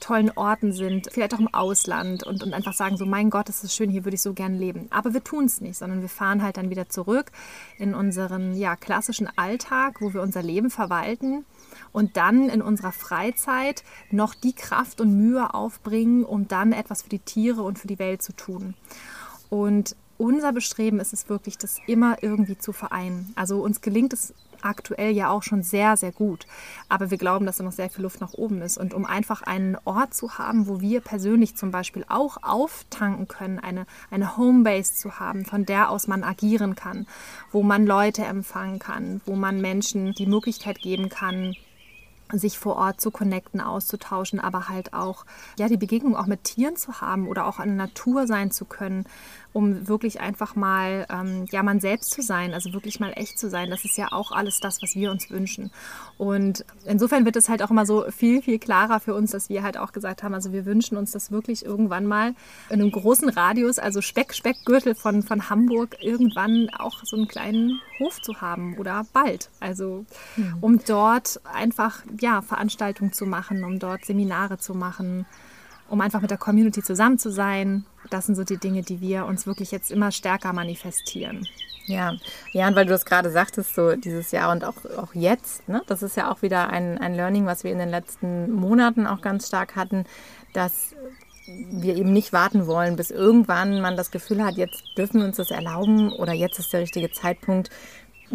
tollen 0.00 0.30
Orten 0.30 0.72
sind, 0.72 1.08
vielleicht 1.12 1.34
auch 1.34 1.40
im 1.40 1.52
Ausland 1.52 2.26
und, 2.26 2.42
und 2.42 2.54
einfach 2.54 2.72
sagen 2.72 2.96
so, 2.96 3.04
mein 3.06 3.30
Gott, 3.30 3.48
das 3.48 3.62
ist 3.62 3.74
schön, 3.74 3.90
hier 3.90 4.04
würde 4.04 4.14
ich 4.14 4.22
so 4.22 4.32
gern 4.32 4.54
leben. 4.54 4.86
Aber 4.90 5.14
wir 5.14 5.22
tun 5.22 5.44
es 5.44 5.60
nicht, 5.60 5.76
sondern 5.76 6.00
wir 6.00 6.08
fahren 6.08 6.42
halt 6.42 6.56
dann 6.56 6.70
wieder 6.70 6.88
zurück 6.88 7.30
in 7.78 7.94
unseren 7.94 8.56
ja, 8.56 8.76
klassischen 8.76 9.28
Alltag, 9.36 10.00
wo 10.00 10.12
wir 10.14 10.22
unser 10.22 10.42
Leben 10.42 10.70
verwalten 10.70 11.44
und 11.92 12.16
dann 12.16 12.48
in 12.48 12.62
unserer 12.62 12.92
Freizeit 12.92 13.84
noch 14.10 14.34
die 14.34 14.54
Kraft 14.54 15.00
und 15.00 15.16
Mühe 15.16 15.54
aufbringen, 15.54 16.24
um 16.24 16.48
dann 16.48 16.72
etwas 16.72 17.02
für 17.02 17.10
die 17.10 17.18
Tiere 17.18 17.62
und 17.62 17.78
für 17.78 17.88
die 17.88 17.98
Welt 17.98 18.22
zu 18.22 18.32
tun. 18.32 18.74
Und 19.48 19.96
unser 20.20 20.52
Bestreben 20.52 21.00
ist 21.00 21.14
es 21.14 21.30
wirklich, 21.30 21.56
das 21.56 21.78
immer 21.86 22.22
irgendwie 22.22 22.58
zu 22.58 22.72
vereinen. 22.72 23.32
Also 23.36 23.62
uns 23.62 23.80
gelingt 23.80 24.12
es 24.12 24.34
aktuell 24.60 25.12
ja 25.12 25.30
auch 25.30 25.42
schon 25.42 25.62
sehr, 25.62 25.96
sehr 25.96 26.12
gut. 26.12 26.46
Aber 26.90 27.10
wir 27.10 27.16
glauben, 27.16 27.46
dass 27.46 27.56
da 27.56 27.64
noch 27.64 27.72
sehr 27.72 27.88
viel 27.88 28.02
Luft 28.02 28.20
nach 28.20 28.34
oben 28.34 28.60
ist. 28.60 28.76
Und 28.76 28.92
um 28.92 29.06
einfach 29.06 29.40
einen 29.40 29.78
Ort 29.86 30.12
zu 30.12 30.36
haben, 30.36 30.68
wo 30.68 30.82
wir 30.82 31.00
persönlich 31.00 31.56
zum 31.56 31.70
Beispiel 31.70 32.04
auch 32.06 32.36
auftanken 32.42 33.28
können, 33.28 33.58
eine, 33.58 33.86
eine 34.10 34.36
Homebase 34.36 34.92
zu 34.92 35.18
haben, 35.18 35.46
von 35.46 35.64
der 35.64 35.88
aus 35.88 36.06
man 36.06 36.22
agieren 36.22 36.74
kann, 36.74 37.06
wo 37.50 37.62
man 37.62 37.86
Leute 37.86 38.22
empfangen 38.22 38.78
kann, 38.78 39.22
wo 39.24 39.36
man 39.36 39.62
Menschen 39.62 40.12
die 40.12 40.26
Möglichkeit 40.26 40.82
geben 40.82 41.08
kann, 41.08 41.54
sich 42.32 42.58
vor 42.58 42.76
Ort 42.76 43.00
zu 43.00 43.10
connecten, 43.10 43.60
auszutauschen, 43.60 44.40
aber 44.40 44.68
halt 44.68 44.92
auch 44.94 45.24
ja 45.58 45.68
die 45.68 45.76
Begegnung 45.76 46.16
auch 46.16 46.26
mit 46.26 46.44
Tieren 46.44 46.76
zu 46.76 47.00
haben 47.00 47.26
oder 47.26 47.46
auch 47.46 47.58
in 47.58 47.76
der 47.76 47.86
Natur 47.86 48.26
sein 48.26 48.50
zu 48.50 48.64
können, 48.64 49.04
um 49.52 49.88
wirklich 49.88 50.20
einfach 50.20 50.54
mal, 50.54 51.06
ähm, 51.10 51.46
ja, 51.50 51.62
man 51.62 51.80
selbst 51.80 52.12
zu 52.12 52.22
sein, 52.22 52.54
also 52.54 52.72
wirklich 52.72 53.00
mal 53.00 53.12
echt 53.16 53.38
zu 53.38 53.50
sein. 53.50 53.70
Das 53.70 53.84
ist 53.84 53.96
ja 53.96 54.08
auch 54.12 54.30
alles 54.32 54.60
das, 54.60 54.80
was 54.82 54.94
wir 54.94 55.10
uns 55.10 55.30
wünschen. 55.30 55.70
Und 56.18 56.64
insofern 56.84 57.24
wird 57.24 57.36
es 57.36 57.48
halt 57.48 57.62
auch 57.62 57.70
immer 57.70 57.86
so 57.86 58.04
viel, 58.10 58.42
viel 58.42 58.58
klarer 58.58 59.00
für 59.00 59.14
uns, 59.14 59.32
dass 59.32 59.48
wir 59.48 59.62
halt 59.62 59.76
auch 59.76 59.92
gesagt 59.92 60.22
haben, 60.22 60.34
also 60.34 60.52
wir 60.52 60.66
wünschen 60.66 60.96
uns 60.96 61.10
das 61.12 61.32
wirklich 61.32 61.64
irgendwann 61.64 62.06
mal 62.06 62.34
in 62.68 62.80
einem 62.80 62.92
großen 62.92 63.28
Radius, 63.28 63.78
also 63.78 64.00
Speck, 64.00 64.34
Speckgürtel 64.34 64.94
von, 64.94 65.22
von 65.22 65.50
Hamburg, 65.50 65.96
irgendwann 66.00 66.68
auch 66.78 67.04
so 67.04 67.16
einen 67.16 67.26
kleinen 67.26 67.80
Hof 67.98 68.22
zu 68.22 68.40
haben 68.40 68.76
oder 68.78 69.04
bald. 69.12 69.50
Also 69.58 70.04
mhm. 70.36 70.56
um 70.60 70.84
dort 70.84 71.40
einfach, 71.44 72.02
ja, 72.20 72.42
Veranstaltungen 72.42 73.12
zu 73.12 73.26
machen, 73.26 73.64
um 73.64 73.78
dort 73.78 74.04
Seminare 74.04 74.58
zu 74.58 74.74
machen 74.74 75.26
um 75.90 76.00
einfach 76.00 76.20
mit 76.20 76.30
der 76.30 76.38
Community 76.38 76.82
zusammen 76.82 77.18
zu 77.18 77.30
sein. 77.30 77.84
Das 78.08 78.26
sind 78.26 78.36
so 78.36 78.44
die 78.44 78.56
Dinge, 78.56 78.82
die 78.82 79.00
wir 79.00 79.26
uns 79.26 79.46
wirklich 79.46 79.70
jetzt 79.72 79.90
immer 79.90 80.12
stärker 80.12 80.52
manifestieren. 80.52 81.46
Ja, 81.86 82.14
ja, 82.52 82.68
und 82.68 82.76
weil 82.76 82.86
du 82.86 82.92
das 82.92 83.04
gerade 83.04 83.30
sagtest, 83.30 83.74
so 83.74 83.96
dieses 83.96 84.30
Jahr 84.30 84.52
und 84.52 84.64
auch, 84.64 84.76
auch 84.96 85.12
jetzt, 85.14 85.68
ne, 85.68 85.82
das 85.86 86.02
ist 86.02 86.16
ja 86.16 86.30
auch 86.30 86.42
wieder 86.42 86.70
ein, 86.70 86.98
ein 86.98 87.14
Learning, 87.14 87.46
was 87.46 87.64
wir 87.64 87.72
in 87.72 87.78
den 87.78 87.88
letzten 87.88 88.52
Monaten 88.52 89.06
auch 89.06 89.20
ganz 89.20 89.48
stark 89.48 89.74
hatten, 89.74 90.04
dass 90.52 90.94
wir 91.46 91.96
eben 91.96 92.12
nicht 92.12 92.32
warten 92.32 92.68
wollen, 92.68 92.94
bis 92.94 93.10
irgendwann 93.10 93.80
man 93.80 93.96
das 93.96 94.12
Gefühl 94.12 94.44
hat, 94.44 94.56
jetzt 94.56 94.82
dürfen 94.96 95.20
wir 95.20 95.26
uns 95.26 95.36
das 95.36 95.50
erlauben 95.50 96.12
oder 96.12 96.32
jetzt 96.32 96.60
ist 96.60 96.72
der 96.72 96.80
richtige 96.80 97.10
Zeitpunkt, 97.10 97.70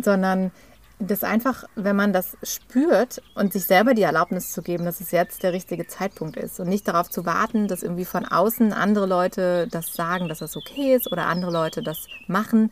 sondern 0.01 0.51
das 0.99 1.23
einfach, 1.23 1.65
wenn 1.75 1.95
man 1.95 2.13
das 2.13 2.37
spürt 2.43 3.21
und 3.35 3.51
sich 3.51 3.65
selber 3.65 3.93
die 3.93 4.03
Erlaubnis 4.03 4.51
zu 4.51 4.61
geben, 4.61 4.85
dass 4.85 5.01
es 5.01 5.11
jetzt 5.11 5.43
der 5.43 5.51
richtige 5.51 5.87
Zeitpunkt 5.87 6.37
ist 6.37 6.59
und 6.59 6.69
nicht 6.69 6.87
darauf 6.87 7.09
zu 7.09 7.25
warten, 7.25 7.67
dass 7.67 7.83
irgendwie 7.83 8.05
von 8.05 8.25
außen 8.25 8.71
andere 8.71 9.05
Leute 9.05 9.67
das 9.69 9.93
sagen, 9.93 10.29
dass 10.29 10.39
das 10.39 10.55
okay 10.55 10.95
ist 10.95 11.11
oder 11.11 11.25
andere 11.25 11.51
Leute 11.51 11.81
das 11.83 12.07
machen. 12.27 12.71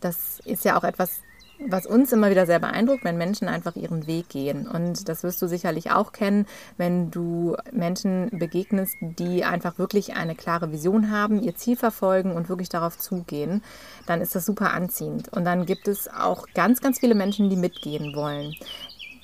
Das 0.00 0.40
ist 0.44 0.64
ja 0.64 0.78
auch 0.78 0.84
etwas, 0.84 1.22
was 1.58 1.86
uns 1.86 2.12
immer 2.12 2.30
wieder 2.30 2.46
sehr 2.46 2.58
beeindruckt, 2.58 3.04
wenn 3.04 3.16
Menschen 3.16 3.48
einfach 3.48 3.76
ihren 3.76 4.06
Weg 4.06 4.28
gehen. 4.28 4.66
Und 4.66 5.08
das 5.08 5.22
wirst 5.22 5.40
du 5.40 5.48
sicherlich 5.48 5.90
auch 5.90 6.12
kennen, 6.12 6.46
wenn 6.76 7.10
du 7.10 7.56
Menschen 7.72 8.30
begegnest, 8.30 8.96
die 9.00 9.44
einfach 9.44 9.78
wirklich 9.78 10.14
eine 10.14 10.34
klare 10.34 10.72
Vision 10.72 11.10
haben, 11.10 11.40
ihr 11.42 11.56
Ziel 11.56 11.76
verfolgen 11.76 12.32
und 12.32 12.48
wirklich 12.48 12.68
darauf 12.68 12.98
zugehen, 12.98 13.62
dann 14.06 14.20
ist 14.20 14.34
das 14.34 14.46
super 14.46 14.72
anziehend. 14.72 15.32
Und 15.32 15.44
dann 15.44 15.66
gibt 15.66 15.88
es 15.88 16.08
auch 16.08 16.46
ganz, 16.54 16.80
ganz 16.80 17.00
viele 17.00 17.14
Menschen, 17.14 17.50
die 17.50 17.56
mitgehen 17.56 18.14
wollen. 18.14 18.54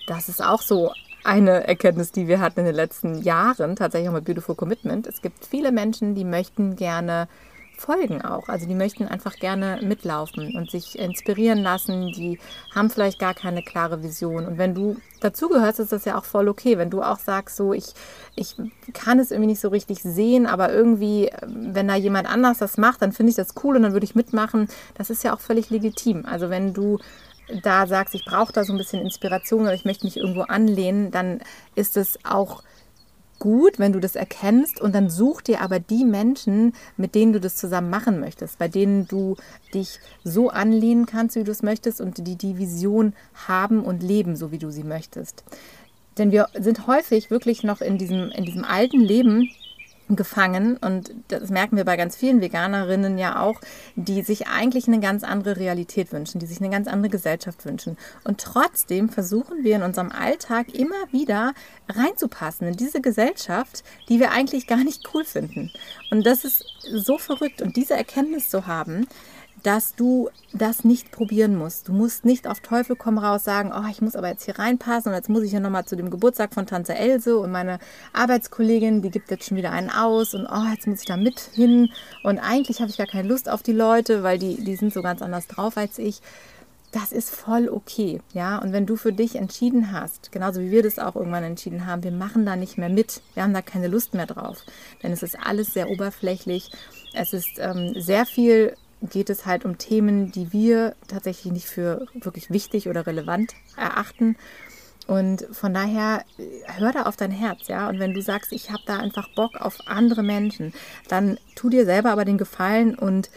Das 0.07 0.29
ist 0.29 0.43
auch 0.43 0.63
so 0.63 0.93
eine 1.25 1.69
Erkenntnis, 1.69 2.11
die 2.11 2.27
wir 2.27 2.41
hatten 2.41 2.61
in 2.61 2.67
den 2.67 2.75
letzten 2.75 3.23
Jahren, 3.23 3.77
tatsächlich 3.77 4.09
auch 4.09 4.15
mit 4.15 4.25
Beautiful 4.25 4.57
Commitment. 4.57 5.07
Es 5.07 5.23
gibt 5.23 5.45
viele 5.47 5.71
Menschen, 5.71 6.15
die 6.15 6.25
möchten 6.25 6.77
gerne 6.77 7.29
folgen 7.77 8.23
auch. 8.23 8.49
Also 8.49 8.67
die 8.67 8.75
möchten 8.75 9.07
einfach 9.09 9.37
gerne 9.37 9.81
mitlaufen 9.83 10.57
und 10.57 10.71
sich 10.71 10.99
inspirieren 10.99 11.59
lassen. 11.59 12.13
Die 12.13 12.39
haben 12.75 12.91
vielleicht 12.91 13.19
gar 13.19 13.35
keine 13.35 13.63
klare 13.63 14.03
Vision. 14.03 14.47
Und 14.47 14.59
wenn 14.59 14.75
du 14.75 14.97
dazugehörst, 15.21 15.81
ist 15.81 15.93
das 15.93 16.05
ja 16.05 16.19
auch 16.19 16.25
voll 16.25 16.49
okay. 16.49 16.79
Wenn 16.79 16.91
du 16.91 17.03
auch 17.03 17.19
sagst, 17.19 17.57
so 17.57 17.73
ich, 17.73 17.95
ich 18.35 18.57
kann 18.93 19.19
es 19.19 19.31
irgendwie 19.31 19.49
nicht 19.49 19.61
so 19.61 19.69
richtig 19.69 20.03
sehen, 20.03 20.47
aber 20.47 20.73
irgendwie, 20.73 21.31
wenn 21.47 21.89
da 21.89 21.97
jemand 21.97 22.29
anders 22.29 22.59
das 22.59 22.79
macht, 22.79 23.03
dann 23.03 23.13
finde 23.13 23.31
ich 23.31 23.37
das 23.37 23.55
cool 23.63 23.77
und 23.77 23.83
dann 23.83 23.93
würde 23.93 24.05
ich 24.05 24.15
mitmachen. 24.15 24.69
Das 24.95 25.11
ist 25.11 25.25
ja 25.25 25.35
auch 25.35 25.41
völlig 25.41 25.71
legitim. 25.71 26.25
Also 26.27 26.51
wenn 26.51 26.73
du 26.73 26.99
da 27.63 27.87
sagst, 27.87 28.15
ich 28.15 28.25
brauche 28.25 28.53
da 28.53 28.65
so 28.65 28.73
ein 28.73 28.79
bisschen 28.79 29.03
Inspiration 29.03 29.63
oder 29.63 29.75
ich 29.75 29.85
möchte 29.85 30.07
mich 30.07 30.17
irgendwo 30.17 30.43
anlehnen, 30.43 31.11
dann 31.11 31.41
ist 31.75 31.97
es 31.97 32.19
auch 32.25 32.63
gut, 33.43 33.81
wenn 33.81 33.93
du 33.93 33.99
das 33.99 34.15
erkennst 34.15 34.81
und 34.81 34.95
dann 34.95 35.11
such 35.11 35.41
dir 35.41 35.63
aber 35.63 35.81
die 35.81 36.05
Menschen, 36.05 36.75
mit 36.97 37.17
denen 37.17 37.33
du 37.33 37.41
das 37.41 37.57
zusammen 37.57 37.91
machen 37.91 38.21
möchtest, 38.21 38.57
bei 38.57 38.69
denen 38.69 39.09
du 39.09 39.35
dich 39.75 39.99
so 40.23 40.51
anlehnen 40.51 41.07
kannst, 41.07 41.35
wie 41.35 41.43
du 41.43 41.51
es 41.51 41.65
möchtest 41.65 42.01
und 42.01 42.25
die 42.25 42.37
die 42.37 42.57
Vision 42.57 43.15
haben 43.49 43.85
und 43.85 44.01
leben, 44.01 44.37
so 44.37 44.53
wie 44.53 44.59
du 44.59 44.71
sie 44.71 44.85
möchtest. 44.85 45.43
Denn 46.19 46.31
wir 46.31 46.47
sind 46.55 46.87
häufig 46.87 47.33
wirklich 47.33 47.65
noch 47.65 47.81
in 47.81 47.99
diesem, 47.99 48.31
in 48.31 48.45
diesem 48.45 48.65
alten 48.65 49.01
Leben 49.01 49.51
gefangen 50.09 50.77
und 50.77 51.15
das 51.29 51.51
merken 51.51 51.77
wir 51.77 51.85
bei 51.85 51.97
ganz 51.97 52.17
vielen 52.17 52.41
Veganerinnen 52.41 53.19
ja 53.19 53.41
auch, 53.41 53.61
die 53.97 54.23
sich 54.23 54.47
eigentlich 54.47 54.87
eine 54.87 55.01
ganz 55.01 55.25
andere 55.25 55.57
Realität 55.57 56.13
wünschen, 56.13 56.39
die 56.39 56.47
sich 56.47 56.61
eine 56.61 56.71
ganz 56.71 56.89
andere 56.89 57.11
Gesellschaft 57.11 57.65
wünschen. 57.65 57.97
Und 58.25 58.41
trotzdem 58.41 59.09
versuchen 59.09 59.65
wir 59.65 59.77
in 59.77 59.83
unserem 59.83 60.13
Alltag 60.13 60.75
immer 60.75 61.11
wieder 61.13 61.55
reinzupassen 61.89 62.69
in 62.69 62.77
diese 62.77 63.01
Gesellschaft, 63.01 63.85
die 64.09 64.21
wir 64.21 64.33
eigentlich 64.33 64.67
gar 64.67 64.85
nicht 64.85 65.09
cool 65.15 65.25
finden. 65.25 65.71
Und 66.11 66.27
das 66.27 66.45
ist 66.45 66.65
so 66.91 67.19
verrückt 67.19 67.63
und 67.63 67.77
diese 67.77 67.95
Erkenntnis 67.95 68.49
zu 68.49 68.67
haben, 68.67 69.07
dass 69.63 69.95
du 69.95 70.29
das 70.53 70.85
nicht 70.85 71.13
probieren 71.13 71.57
musst. 71.57 71.89
Du 71.89 71.93
musst 71.93 72.25
nicht 72.25 72.47
auf 72.47 72.61
Teufel 72.61 72.97
komm 72.97 73.19
raus 73.19 73.45
sagen, 73.45 73.73
oh, 73.75 73.89
ich 73.91 74.03
muss 74.03 74.17
aber 74.17 74.29
jetzt 74.29 74.45
hier 74.45 74.59
reinpassen 74.59 75.11
und 75.11 75.17
jetzt 75.17 75.29
muss 75.29 75.45
ich 75.45 75.53
ja 75.53 75.61
nochmal 75.61 75.85
zu 75.85 75.97
dem 75.97 76.11
Geburtstag 76.11 76.53
von 76.53 76.67
Tante 76.67 76.95
Else 76.95 77.37
und 77.39 77.53
meine 77.53 77.79
Arbeitskollegin, 78.13 79.03
die 79.03 79.11
gibt 79.11 79.31
jetzt 79.31 79.47
schon 79.47 79.57
wieder 79.57 79.71
einen 79.71 79.91
aus 79.91 80.35
und 80.35 80.47
oh, 80.47 80.71
jetzt 80.71 80.87
muss 80.87 81.01
ich 81.01 81.07
da 81.07 81.17
mit 81.17 81.41
hin 81.41 81.91
und 82.25 82.39
eigentlich 82.39 82.81
habe 82.81 82.91
ich 82.91 82.99
gar 82.99 83.07
keine 83.07 83.29
Lust 83.29 83.49
auf 83.49 83.63
die 83.63 83.73
Leute, 83.73 84.23
weil 84.23 84.39
die, 84.39 84.63
die 84.63 84.77
sind 84.77 84.93
so 84.93 85.03
ganz 85.03 85.23
anders 85.23 85.47
drauf 85.47 85.77
als 85.77 85.99
ich. 85.99 86.21
Das 86.91 87.11
ist 87.11 87.35
voll 87.35 87.71
okay, 87.71 88.21
ja. 88.35 88.59
Und 88.59 88.75
wenn 88.75 88.85
du 88.85 88.97
für 88.97 89.15
dich 89.15 89.37
entschieden 89.37 89.93
hast, 89.93 90.31
genauso 90.31 90.61
wie 90.61 90.71
wir 90.71 90.83
das 90.83 90.99
auch 90.99 91.17
irgendwann 91.17 91.43
entschieden 91.43 91.87
haben, 91.87 92.03
wir 92.03 92.13
machen 92.13 92.45
da 92.45 92.55
nicht 92.55 92.77
mehr 92.77 92.91
mit, 92.91 93.23
wir 93.33 93.45
haben 93.45 93.55
da 93.55 93.63
keine 93.63 93.89
Lust 93.89 94.13
mehr 94.13 94.27
drauf, 94.27 94.59
denn 95.03 95.11
es 95.11 95.23
ist 95.23 95.39
alles 95.43 95.73
sehr 95.73 95.89
oberflächlich. 95.89 96.71
Es 97.15 97.33
ist 97.33 97.59
ähm, 97.59 97.95
sehr 97.97 98.27
viel 98.27 98.77
geht 99.11 99.31
es 99.31 99.47
halt 99.47 99.65
um 99.65 99.79
Themen, 99.79 100.33
die 100.33 100.53
wir 100.53 100.95
tatsächlich 101.09 101.53
nicht 101.53 101.67
für 101.67 102.07
wirklich 102.15 102.51
wichtig 102.51 102.89
oder 102.89 103.07
relevant 103.07 103.55
erachten. 103.77 104.37
Und 105.07 105.47
von 105.51 105.75
daher 105.75 106.25
hör 106.79 106.93
da 106.93 107.03
auf 107.03 107.17
dein 107.17 107.33
Herz, 107.33 107.67
ja. 107.67 107.89
Und 107.89 107.99
wenn 107.99 108.15
du 108.15 108.23
sagst, 108.23 108.53
ich 108.53 108.71
habe 108.71 108.83
da 108.87 108.99
einfach 108.99 109.29
Bock 109.35 109.57
auf 109.57 109.79
andere 109.87 110.23
Menschen, 110.23 110.73
dann 111.09 111.39
tu 111.57 111.69
dir 111.69 111.85
selber 111.85 112.13
aber 112.13 112.25
den 112.25 112.39
Gefallen 112.39 112.95
und 112.95 113.31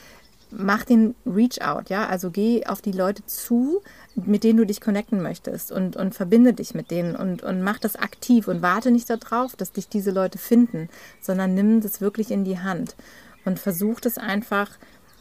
mach 0.52 0.84
den 0.84 1.16
Reach 1.26 1.62
out, 1.62 1.90
ja. 1.90 2.08
Also 2.08 2.30
geh 2.30 2.66
auf 2.68 2.84
die 2.84 2.92
Leute 2.92 3.26
zu, 3.26 3.82
mit 4.16 4.44
denen 4.44 4.58
du 4.58 4.66
dich 4.66 4.80
connecten 4.80 5.22
möchtest 5.24 5.72
und, 5.72 5.96
und 5.96 6.14
verbinde 6.14 6.54
dich 6.54 6.76
mit 6.76 6.92
denen 6.92 7.16
und, 7.16 7.42
und 7.42 7.64
mach 7.64 7.80
das 7.80 7.96
aktiv 7.96 8.48
und 8.48 8.62
warte 8.62 8.92
nicht 8.92 9.10
darauf, 9.10 9.56
dass 9.56 9.72
dich 9.72 9.90
diese 9.90 10.12
Leute 10.12 10.38
finden, 10.38 10.90
sondern 11.20 11.56
nimm 11.56 11.82
das 11.82 12.00
wirklich 12.00 12.30
in 12.30 12.46
die 12.46 12.60
Hand 12.60 12.96
und 13.44 13.60
versuch 13.60 14.00
das 14.00 14.18
einfach 14.18 14.70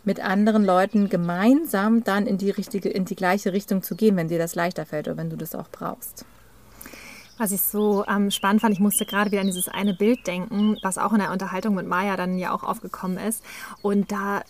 mit 0.05 0.21
anderen 0.21 0.65
Leuten 0.65 1.09
gemeinsam 1.09 2.05
dann 2.05 2.27
in 2.27 2.39
die 2.39 2.51
richtige, 2.51 2.89
in 2.89 3.05
die 3.05 3.17
gleiche 3.17 3.53
Richtung 3.53 3.83
zu 3.83 3.95
gehen, 3.95 4.17
wenn 4.17 4.29
dir 4.29 4.39
das 4.39 4.55
leichter 4.55 4.87
fällt 4.87 5.09
oder 5.09 5.17
wenn 5.17 5.31
du 5.31 5.37
das 5.37 5.55
auch 5.55 5.69
brauchst. 5.71 6.25
Was 7.37 7.51
ich 7.51 7.63
so 7.63 8.05
ähm, 8.07 8.31
spannend 8.31 8.61
fand, 8.61 8.75
ich 8.75 8.81
musste 8.81 9.07
gerade 9.07 9.33
wieder 9.33 9.41
an 9.41 9.49
dieses 9.49 9.69
eine 9.69 9.95
Bild 9.95 10.27
denken, 10.27 10.77
was 10.83 10.99
auch 10.99 11.13
in 11.13 11.19
der 11.19 11.33
Unterhaltung 11.33 11.75
mit 11.75 11.87
Maya 11.87 12.17
dann 12.17 12.39
ja 12.39 12.53
auch 12.53 12.63
aufgekommen 12.63 13.19
ist. 13.19 13.43
Und 13.83 14.13
da, 14.13 14.43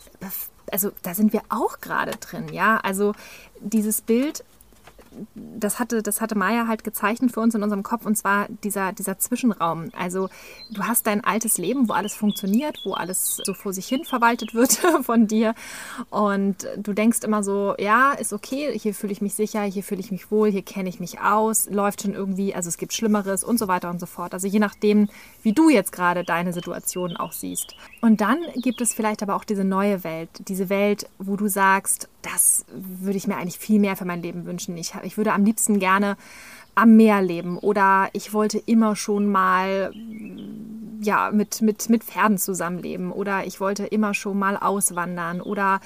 also 0.70 0.90
da 1.02 1.14
sind 1.14 1.32
wir 1.32 1.42
auch 1.48 1.80
gerade 1.80 2.12
drin, 2.18 2.52
ja. 2.52 2.78
Also 2.82 3.14
dieses 3.60 4.02
Bild 4.02 4.44
das 5.34 5.78
hatte, 5.78 6.02
das 6.02 6.20
hatte 6.20 6.36
Maya 6.36 6.66
halt 6.66 6.84
gezeichnet 6.84 7.32
für 7.32 7.40
uns 7.40 7.54
in 7.54 7.62
unserem 7.62 7.82
Kopf 7.82 8.06
und 8.06 8.16
zwar 8.16 8.46
dieser, 8.62 8.92
dieser 8.92 9.18
Zwischenraum. 9.18 9.90
Also 9.96 10.28
du 10.70 10.82
hast 10.82 11.06
dein 11.06 11.22
altes 11.24 11.58
Leben, 11.58 11.88
wo 11.88 11.92
alles 11.92 12.14
funktioniert, 12.14 12.80
wo 12.84 12.94
alles 12.94 13.40
so 13.44 13.54
vor 13.54 13.72
sich 13.72 13.86
hin 13.86 14.04
verwaltet 14.04 14.54
wird 14.54 14.72
von 15.02 15.26
dir 15.26 15.54
und 16.10 16.66
du 16.76 16.92
denkst 16.92 17.20
immer 17.24 17.42
so, 17.42 17.74
ja, 17.78 18.12
ist 18.12 18.32
okay, 18.32 18.78
hier 18.78 18.94
fühle 18.94 19.12
ich 19.12 19.20
mich 19.20 19.34
sicher, 19.34 19.62
hier 19.62 19.82
fühle 19.82 20.00
ich 20.00 20.10
mich 20.10 20.30
wohl, 20.30 20.50
hier 20.50 20.62
kenne 20.62 20.88
ich 20.88 21.00
mich 21.00 21.20
aus, 21.20 21.68
läuft 21.70 22.02
schon 22.02 22.14
irgendwie, 22.14 22.54
also 22.54 22.68
es 22.68 22.78
gibt 22.78 22.92
Schlimmeres 22.92 23.44
und 23.44 23.58
so 23.58 23.68
weiter 23.68 23.90
und 23.90 24.00
so 24.00 24.06
fort. 24.06 24.34
Also 24.34 24.46
je 24.46 24.58
nachdem, 24.58 25.08
wie 25.42 25.52
du 25.52 25.68
jetzt 25.68 25.92
gerade 25.92 26.24
deine 26.24 26.52
Situation 26.52 27.16
auch 27.16 27.32
siehst. 27.32 27.74
Und 28.00 28.20
dann 28.20 28.38
gibt 28.56 28.80
es 28.80 28.94
vielleicht 28.94 29.22
aber 29.22 29.36
auch 29.36 29.44
diese 29.44 29.64
neue 29.64 30.04
Welt, 30.04 30.30
diese 30.48 30.68
Welt, 30.68 31.08
wo 31.18 31.36
du 31.36 31.48
sagst, 31.48 32.08
das 32.24 32.64
würde 32.68 33.16
ich 33.16 33.26
mir 33.26 33.36
eigentlich 33.36 33.58
viel 33.58 33.78
mehr 33.78 33.96
für 33.96 34.04
mein 34.04 34.22
Leben 34.22 34.46
wünschen. 34.46 34.76
Ich, 34.76 34.94
ich 35.02 35.16
würde 35.16 35.32
am 35.32 35.44
liebsten 35.44 35.78
gerne 35.78 36.16
am 36.74 36.96
Meer 36.96 37.22
leben 37.22 37.58
oder 37.58 38.08
ich 38.12 38.32
wollte 38.32 38.58
immer 38.58 38.96
schon 38.96 39.30
mal 39.30 39.92
ja, 41.00 41.30
mit, 41.32 41.60
mit, 41.60 41.88
mit 41.90 42.02
Pferden 42.02 42.38
zusammenleben 42.38 43.12
oder 43.12 43.46
ich 43.46 43.60
wollte 43.60 43.84
immer 43.86 44.14
schon 44.14 44.38
mal 44.38 44.56
auswandern 44.56 45.40
oder 45.40 45.80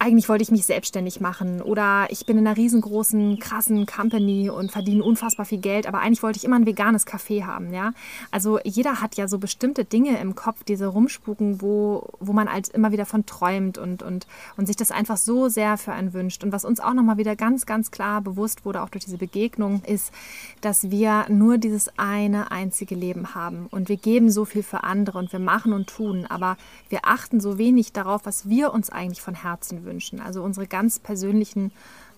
eigentlich 0.00 0.30
wollte 0.30 0.42
ich 0.42 0.50
mich 0.50 0.64
selbstständig 0.64 1.20
machen 1.20 1.60
oder 1.60 2.06
ich 2.08 2.24
bin 2.24 2.38
in 2.38 2.46
einer 2.46 2.56
riesengroßen, 2.56 3.38
krassen 3.38 3.84
Company 3.84 4.48
und 4.48 4.72
verdiene 4.72 5.04
unfassbar 5.04 5.44
viel 5.44 5.58
Geld, 5.58 5.86
aber 5.86 5.98
eigentlich 5.98 6.22
wollte 6.22 6.38
ich 6.38 6.44
immer 6.44 6.56
ein 6.56 6.64
veganes 6.64 7.06
Café 7.06 7.44
haben, 7.44 7.74
ja. 7.74 7.92
Also 8.30 8.58
jeder 8.64 9.02
hat 9.02 9.16
ja 9.16 9.28
so 9.28 9.38
bestimmte 9.38 9.84
Dinge 9.84 10.18
im 10.18 10.34
Kopf, 10.34 10.64
diese 10.64 10.86
rumspuken, 10.86 11.60
wo, 11.60 12.08
wo 12.18 12.32
man 12.32 12.50
halt 12.50 12.68
immer 12.68 12.92
wieder 12.92 13.04
von 13.04 13.26
träumt 13.26 13.76
und, 13.76 14.02
und, 14.02 14.26
und 14.56 14.66
sich 14.66 14.76
das 14.76 14.90
einfach 14.90 15.18
so 15.18 15.50
sehr 15.50 15.76
für 15.76 15.92
einen 15.92 16.14
wünscht. 16.14 16.44
Und 16.44 16.52
was 16.52 16.64
uns 16.64 16.80
auch 16.80 16.94
nochmal 16.94 17.18
wieder 17.18 17.36
ganz, 17.36 17.66
ganz 17.66 17.90
klar 17.90 18.22
bewusst 18.22 18.64
wurde, 18.64 18.80
auch 18.80 18.88
durch 18.88 19.04
diese 19.04 19.18
Begegnung, 19.18 19.82
ist, 19.84 20.14
dass 20.62 20.90
wir 20.90 21.26
nur 21.28 21.58
dieses 21.58 21.90
eine 21.98 22.50
einzige 22.50 22.94
Leben 22.94 23.34
haben 23.34 23.66
und 23.70 23.90
wir 23.90 23.98
geben 23.98 24.30
so 24.30 24.46
viel 24.46 24.62
für 24.62 24.82
andere 24.82 25.18
und 25.18 25.30
wir 25.30 25.40
machen 25.40 25.74
und 25.74 25.88
tun, 25.88 26.24
aber 26.26 26.56
wir 26.88 27.00
achten 27.02 27.38
so 27.38 27.58
wenig 27.58 27.92
darauf, 27.92 28.24
was 28.24 28.48
wir 28.48 28.72
uns 28.72 28.88
eigentlich 28.88 29.20
von 29.20 29.34
Herzen 29.34 29.84
wünschen 29.84 29.89
wünschen. 29.90 30.20
Also 30.20 30.42
unsere 30.42 30.66
ganz 30.66 30.98
persönlichen 30.98 31.72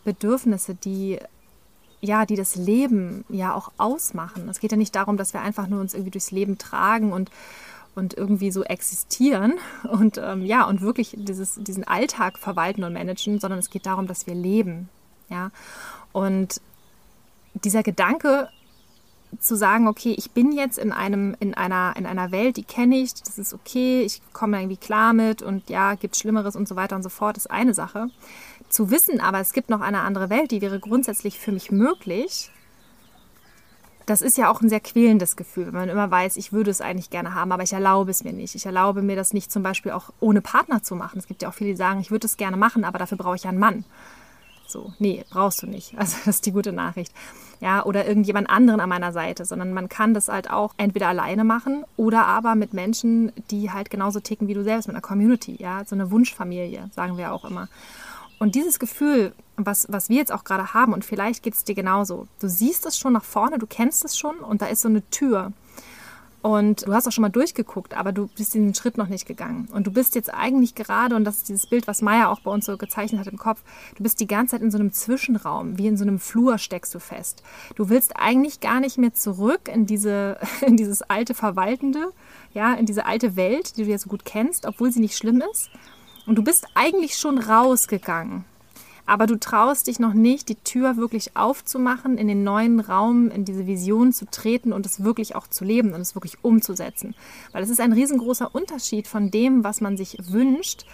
Bedürfnisse, 0.04 0.74
die 0.74 1.18
ja, 2.02 2.26
die 2.26 2.34
das 2.34 2.56
Leben 2.56 3.24
ja 3.28 3.54
auch 3.54 3.70
ausmachen. 3.78 4.48
Es 4.48 4.58
geht 4.58 4.72
ja 4.72 4.76
nicht 4.76 4.94
darum, 4.94 5.16
dass 5.16 5.32
wir 5.32 5.40
einfach 5.40 5.68
nur 5.68 5.80
uns 5.80 5.94
irgendwie 5.94 6.10
durchs 6.10 6.32
Leben 6.32 6.58
tragen 6.58 7.12
und, 7.12 7.30
und 7.94 8.14
irgendwie 8.14 8.50
so 8.50 8.64
existieren 8.64 9.54
und 9.88 10.18
ähm, 10.18 10.44
ja, 10.44 10.64
und 10.66 10.80
wirklich 10.80 11.14
dieses, 11.16 11.54
diesen 11.54 11.84
Alltag 11.84 12.38
verwalten 12.38 12.82
und 12.82 12.92
managen, 12.92 13.38
sondern 13.38 13.60
es 13.60 13.70
geht 13.70 13.86
darum, 13.86 14.08
dass 14.08 14.26
wir 14.26 14.34
leben. 14.34 14.88
Ja. 15.28 15.50
Und 16.10 16.60
dieser 17.54 17.84
Gedanke, 17.84 18.48
zu 19.38 19.56
sagen, 19.56 19.88
okay, 19.88 20.14
ich 20.16 20.32
bin 20.32 20.52
jetzt 20.52 20.78
in 20.78 20.92
einem, 20.92 21.34
in 21.40 21.54
einer, 21.54 21.94
in 21.96 22.06
einer 22.06 22.30
Welt, 22.30 22.56
die 22.56 22.64
kenne 22.64 22.96
ich, 22.96 23.14
das 23.14 23.38
ist 23.38 23.54
okay, 23.54 24.02
ich 24.02 24.20
komme 24.32 24.58
irgendwie 24.58 24.76
klar 24.76 25.12
mit 25.12 25.42
und 25.42 25.70
ja, 25.70 25.94
gibt 25.94 26.16
Schlimmeres 26.16 26.56
und 26.56 26.68
so 26.68 26.76
weiter 26.76 26.96
und 26.96 27.02
so 27.02 27.08
fort, 27.08 27.36
ist 27.36 27.50
eine 27.50 27.74
Sache. 27.74 28.08
Zu 28.68 28.90
wissen 28.90 29.20
aber, 29.20 29.40
es 29.40 29.52
gibt 29.52 29.70
noch 29.70 29.80
eine 29.80 30.00
andere 30.00 30.30
Welt, 30.30 30.50
die 30.50 30.60
wäre 30.60 30.80
grundsätzlich 30.80 31.38
für 31.38 31.52
mich 31.52 31.70
möglich, 31.70 32.50
das 34.06 34.20
ist 34.22 34.36
ja 34.36 34.50
auch 34.50 34.60
ein 34.60 34.68
sehr 34.68 34.80
quälendes 34.80 35.36
Gefühl, 35.36 35.66
wenn 35.66 35.74
man 35.74 35.88
immer 35.88 36.10
weiß, 36.10 36.36
ich 36.36 36.52
würde 36.52 36.70
es 36.70 36.80
eigentlich 36.80 37.10
gerne 37.10 37.34
haben, 37.34 37.52
aber 37.52 37.62
ich 37.62 37.72
erlaube 37.72 38.10
es 38.10 38.24
mir 38.24 38.32
nicht. 38.32 38.54
Ich 38.54 38.66
erlaube 38.66 39.02
mir 39.02 39.16
das 39.16 39.32
nicht 39.32 39.52
zum 39.52 39.62
Beispiel 39.62 39.92
auch 39.92 40.10
ohne 40.20 40.40
Partner 40.40 40.82
zu 40.82 40.96
machen. 40.96 41.18
Es 41.18 41.26
gibt 41.26 41.42
ja 41.42 41.48
auch 41.48 41.54
viele, 41.54 41.70
die 41.70 41.76
sagen, 41.76 42.00
ich 42.00 42.10
würde 42.10 42.26
es 42.26 42.36
gerne 42.36 42.56
machen, 42.56 42.84
aber 42.84 42.98
dafür 42.98 43.18
brauche 43.18 43.36
ich 43.36 43.46
einen 43.46 43.58
Mann. 43.58 43.84
So, 44.72 44.92
nee, 44.98 45.24
brauchst 45.30 45.62
du 45.62 45.66
nicht. 45.66 45.94
Also 46.02 46.16
das 46.24 46.36
ist 46.36 46.46
die 46.46 46.52
gute 46.52 46.72
Nachricht. 46.72 47.12
Ja, 47.60 47.84
oder 47.84 48.08
irgendjemand 48.08 48.50
anderen 48.50 48.80
an 48.80 48.88
meiner 48.88 49.12
Seite, 49.12 49.44
sondern 49.44 49.72
man 49.72 49.88
kann 49.88 50.14
das 50.14 50.28
halt 50.28 50.50
auch 50.50 50.74
entweder 50.78 51.06
alleine 51.06 51.44
machen 51.44 51.84
oder 51.96 52.26
aber 52.26 52.56
mit 52.56 52.72
Menschen, 52.72 53.30
die 53.52 53.70
halt 53.70 53.88
genauso 53.88 54.18
ticken 54.18 54.48
wie 54.48 54.54
du 54.54 54.64
selbst, 54.64 54.88
mit 54.88 54.96
einer 54.96 55.02
Community, 55.02 55.56
ja, 55.60 55.84
so 55.84 55.94
eine 55.94 56.10
Wunschfamilie, 56.10 56.90
sagen 56.92 57.18
wir 57.18 57.32
auch 57.32 57.44
immer. 57.44 57.68
Und 58.40 58.56
dieses 58.56 58.80
Gefühl, 58.80 59.32
was, 59.56 59.86
was 59.88 60.08
wir 60.08 60.16
jetzt 60.16 60.32
auch 60.32 60.42
gerade 60.42 60.74
haben, 60.74 60.92
und 60.92 61.04
vielleicht 61.04 61.44
geht 61.44 61.54
es 61.54 61.62
dir 61.62 61.76
genauso, 61.76 62.26
du 62.40 62.48
siehst 62.48 62.84
es 62.86 62.98
schon 62.98 63.12
nach 63.12 63.22
vorne, 63.22 63.58
du 63.58 63.68
kennst 63.68 64.04
es 64.04 64.18
schon 64.18 64.38
und 64.38 64.60
da 64.62 64.66
ist 64.66 64.82
so 64.82 64.88
eine 64.88 65.08
Tür. 65.10 65.52
Und 66.42 66.88
du 66.88 66.92
hast 66.92 67.06
auch 67.06 67.12
schon 67.12 67.22
mal 67.22 67.28
durchgeguckt, 67.28 67.96
aber 67.96 68.10
du 68.10 68.26
bist 68.26 68.54
den 68.54 68.74
Schritt 68.74 68.98
noch 68.98 69.06
nicht 69.06 69.26
gegangen. 69.26 69.68
Und 69.72 69.86
du 69.86 69.92
bist 69.92 70.16
jetzt 70.16 70.34
eigentlich 70.34 70.74
gerade, 70.74 71.14
und 71.14 71.24
das 71.24 71.36
ist 71.36 71.48
dieses 71.48 71.66
Bild, 71.66 71.86
was 71.86 72.02
Maya 72.02 72.28
auch 72.30 72.40
bei 72.40 72.50
uns 72.50 72.66
so 72.66 72.76
gezeichnet 72.76 73.20
hat 73.20 73.28
im 73.28 73.38
Kopf, 73.38 73.62
du 73.96 74.02
bist 74.02 74.18
die 74.18 74.26
ganze 74.26 74.52
Zeit 74.52 74.62
in 74.62 74.72
so 74.72 74.78
einem 74.78 74.92
Zwischenraum, 74.92 75.78
wie 75.78 75.86
in 75.86 75.96
so 75.96 76.02
einem 76.02 76.18
Flur 76.18 76.58
steckst 76.58 76.94
du 76.94 76.98
fest. 76.98 77.44
Du 77.76 77.88
willst 77.88 78.16
eigentlich 78.16 78.58
gar 78.58 78.80
nicht 78.80 78.98
mehr 78.98 79.14
zurück 79.14 79.68
in, 79.72 79.86
diese, 79.86 80.36
in 80.66 80.76
dieses 80.76 81.02
alte 81.02 81.34
Verwaltende, 81.34 82.12
ja, 82.52 82.74
in 82.74 82.86
diese 82.86 83.06
alte 83.06 83.36
Welt, 83.36 83.76
die 83.76 83.84
du 83.84 83.90
ja 83.90 83.98
so 83.98 84.08
gut 84.08 84.24
kennst, 84.24 84.66
obwohl 84.66 84.90
sie 84.90 85.00
nicht 85.00 85.16
schlimm 85.16 85.42
ist. 85.52 85.70
Und 86.26 86.36
du 86.36 86.42
bist 86.42 86.66
eigentlich 86.74 87.16
schon 87.16 87.38
rausgegangen 87.38 88.44
aber 89.06 89.26
du 89.26 89.38
traust 89.38 89.88
dich 89.88 89.98
noch 89.98 90.14
nicht, 90.14 90.48
die 90.48 90.54
Tür 90.56 90.96
wirklich 90.96 91.36
aufzumachen, 91.36 92.18
in 92.18 92.28
den 92.28 92.44
neuen 92.44 92.80
Raum, 92.80 93.30
in 93.30 93.44
diese 93.44 93.66
Vision 93.66 94.12
zu 94.12 94.26
treten 94.26 94.72
und 94.72 94.86
es 94.86 95.02
wirklich 95.02 95.34
auch 95.34 95.48
zu 95.48 95.64
leben 95.64 95.92
und 95.92 96.00
es 96.00 96.14
wirklich 96.14 96.38
umzusetzen. 96.42 97.14
Weil 97.52 97.62
es 97.62 97.70
ist 97.70 97.80
ein 97.80 97.92
riesengroßer 97.92 98.54
Unterschied 98.54 99.08
von 99.08 99.30
dem, 99.30 99.64
was 99.64 99.80
man 99.80 99.96
sich 99.96 100.18
wünscht, 100.30 100.86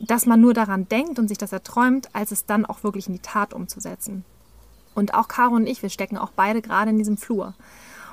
dass 0.00 0.26
man 0.26 0.40
nur 0.40 0.54
daran 0.54 0.88
denkt 0.88 1.18
und 1.18 1.28
sich 1.28 1.38
das 1.38 1.52
erträumt, 1.52 2.08
als 2.14 2.30
es 2.30 2.46
dann 2.46 2.64
auch 2.64 2.84
wirklich 2.84 3.08
in 3.08 3.14
die 3.14 3.20
Tat 3.20 3.52
umzusetzen. 3.52 4.24
Und 4.94 5.14
auch 5.14 5.28
Caro 5.28 5.54
und 5.54 5.66
ich, 5.66 5.82
wir 5.82 5.90
stecken 5.90 6.18
auch 6.18 6.30
beide 6.30 6.62
gerade 6.62 6.90
in 6.90 6.98
diesem 6.98 7.16
Flur. 7.16 7.54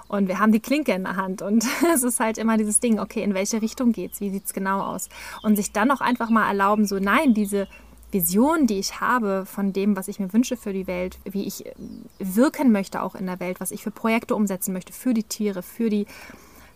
Und 0.07 0.27
wir 0.27 0.39
haben 0.39 0.51
die 0.51 0.59
Klinke 0.59 0.93
in 0.93 1.03
der 1.03 1.15
Hand. 1.15 1.41
Und 1.41 1.65
es 1.93 2.03
ist 2.03 2.19
halt 2.19 2.37
immer 2.37 2.57
dieses 2.57 2.79
Ding, 2.79 2.99
okay, 2.99 3.23
in 3.23 3.33
welche 3.33 3.61
Richtung 3.61 3.91
geht's? 3.91 4.19
Wie 4.19 4.29
sieht's 4.29 4.53
genau 4.53 4.81
aus? 4.81 5.09
Und 5.43 5.55
sich 5.55 5.71
dann 5.71 5.91
auch 5.91 6.01
einfach 6.01 6.29
mal 6.29 6.47
erlauben, 6.47 6.85
so 6.85 6.99
nein, 6.99 7.33
diese 7.33 7.67
Vision, 8.11 8.67
die 8.67 8.79
ich 8.79 9.01
habe 9.01 9.45
von 9.45 9.73
dem, 9.73 9.95
was 9.95 10.07
ich 10.07 10.19
mir 10.19 10.31
wünsche 10.31 10.55
für 10.55 10.73
die 10.73 10.87
Welt, 10.87 11.19
wie 11.25 11.45
ich 11.45 11.65
äh, 11.65 11.73
wirken 12.19 12.71
möchte 12.71 13.01
auch 13.01 13.15
in 13.15 13.25
der 13.25 13.39
Welt, 13.39 13.59
was 13.59 13.71
ich 13.71 13.83
für 13.83 13.91
Projekte 13.91 14.35
umsetzen 14.35 14.73
möchte, 14.73 14.93
für 14.93 15.13
die 15.13 15.23
Tiere, 15.23 15.61
für 15.61 15.89
die, 15.89 16.07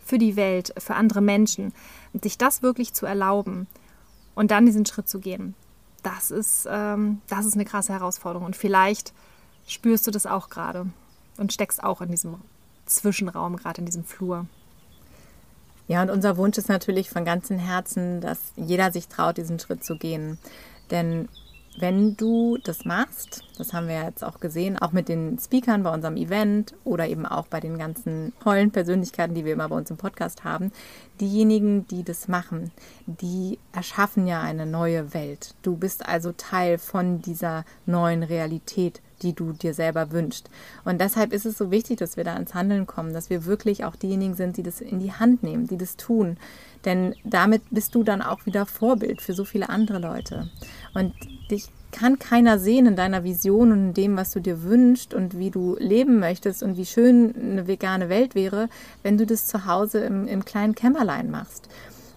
für 0.04 0.18
die 0.18 0.36
Welt, 0.36 0.74
für 0.78 0.96
andere 0.96 1.22
Menschen, 1.22 1.74
sich 2.22 2.38
das 2.38 2.62
wirklich 2.62 2.94
zu 2.94 3.06
erlauben 3.06 3.68
und 4.36 4.52
dann 4.52 4.66
diesen 4.66 4.86
Schritt 4.86 5.08
zu 5.08 5.20
gehen, 5.20 5.56
das 6.04 6.32
ist, 6.32 6.68
ähm, 6.70 7.22
das 7.28 7.46
ist 7.46 7.54
eine 7.54 7.66
krasse 7.66 7.94
Herausforderung. 7.94 8.46
Und 8.46 8.56
vielleicht 8.56 9.14
spürst 9.68 10.08
du 10.08 10.12
das 10.12 10.26
auch 10.26 10.50
gerade 10.50 10.88
und 11.38 11.54
steckst 11.54 11.84
auch 11.84 12.02
in 12.02 12.12
diesem 12.12 12.36
Zwischenraum, 12.86 13.56
gerade 13.56 13.80
in 13.80 13.86
diesem 13.86 14.04
Flur. 14.04 14.48
Ja, 15.88 16.02
und 16.02 16.10
unser 16.10 16.38
Wunsch 16.38 16.58
ist 16.58 16.70
natürlich 16.70 17.10
von 17.10 17.26
ganzem 17.26 17.58
Herzen, 17.58 18.22
dass 18.22 18.40
jeder 18.56 18.92
sich 18.92 19.08
traut, 19.08 19.38
diesen 19.38 19.60
Schritt 19.60 19.84
zu 19.84 19.98
gehen. 19.98 20.38
Denn 20.92 21.30
wenn 21.80 22.18
du 22.18 22.58
das 22.64 22.84
machst, 22.84 23.44
das 23.58 23.74
haben 23.74 23.88
wir 23.88 24.04
jetzt 24.04 24.24
auch 24.24 24.40
gesehen, 24.40 24.78
auch 24.78 24.92
mit 24.92 25.08
den 25.08 25.40
Speakern 25.40 25.84
bei 25.84 25.94
unserem 25.94 26.18
Event 26.18 26.76
oder 26.84 27.08
eben 27.08 27.26
auch 27.26 27.48
bei 27.48 27.62
den 27.62 27.78
ganzen 27.78 28.34
tollen 28.44 28.72
Persönlichkeiten, 28.72 29.34
die 29.34 29.46
wir 29.46 29.54
immer 29.54 29.70
bei 29.70 29.78
uns 29.78 29.90
im 29.90 29.98
Podcast 29.98 30.44
haben, 30.44 30.72
diejenigen, 31.22 31.88
die 31.88 32.04
das 32.04 32.28
machen, 32.28 32.72
die 33.06 33.58
erschaffen 33.72 34.28
ja 34.28 34.42
eine 34.42 34.66
neue 34.66 35.14
Welt. 35.14 35.56
Du 35.62 35.78
bist 35.78 36.06
also 36.06 36.34
Teil 36.34 36.78
von 36.78 37.22
dieser 37.22 37.64
neuen 37.86 38.24
Realität, 38.24 39.02
die 39.22 39.34
du 39.34 39.54
dir 39.54 39.74
selber 39.74 40.12
wünschst. 40.12 40.50
Und 40.84 41.00
deshalb 41.00 41.34
ist 41.34 41.46
es 41.46 41.58
so 41.58 41.72
wichtig, 41.72 41.98
dass 42.00 42.18
wir 42.18 42.24
da 42.24 42.36
ins 42.36 42.54
Handeln 42.54 42.88
kommen, 42.88 43.14
dass 43.14 43.30
wir 43.30 43.46
wirklich 43.46 43.86
auch 43.86 43.96
diejenigen 43.96 44.36
sind, 44.36 44.58
die 44.58 44.64
das 44.64 44.82
in 44.82 45.00
die 45.00 45.14
Hand 45.14 45.44
nehmen, 45.44 45.68
die 45.68 45.78
das 45.78 45.98
tun. 45.98 46.38
Denn 46.86 47.16
damit 47.24 47.62
bist 47.70 47.96
du 47.96 48.04
dann 48.04 48.22
auch 48.22 48.46
wieder 48.46 48.66
Vorbild 48.66 49.22
für 49.22 49.34
so 49.34 49.46
viele 49.46 49.70
andere 49.70 50.00
Leute. 50.00 50.50
Und 50.94 51.14
dich 51.50 51.70
kann 51.92 52.20
keiner 52.20 52.58
sehen 52.58 52.86
in 52.86 52.96
deiner 52.96 53.24
Vision 53.24 53.72
und 53.72 53.88
in 53.90 53.94
dem, 53.94 54.18
was 54.18 54.32
du 54.32 54.40
dir 54.40 54.64
wünschst 54.64 55.14
und 55.14 55.38
wie 55.38 55.52
du 55.52 55.76
leben 55.78 56.20
möchtest 56.20 56.64
und 56.64 56.78
wie 56.78 56.86
schön 56.86 57.36
eine 57.36 57.68
vegane 57.68 58.10
Welt 58.10 58.34
wäre, 58.34 58.70
wenn 59.04 59.18
du 59.18 59.26
das 59.26 59.46
zu 59.46 59.66
Hause 59.66 60.00
im, 60.00 60.28
im 60.28 60.46
kleinen 60.46 60.74
Kämmerlein 60.74 61.30
machst. 61.30 61.68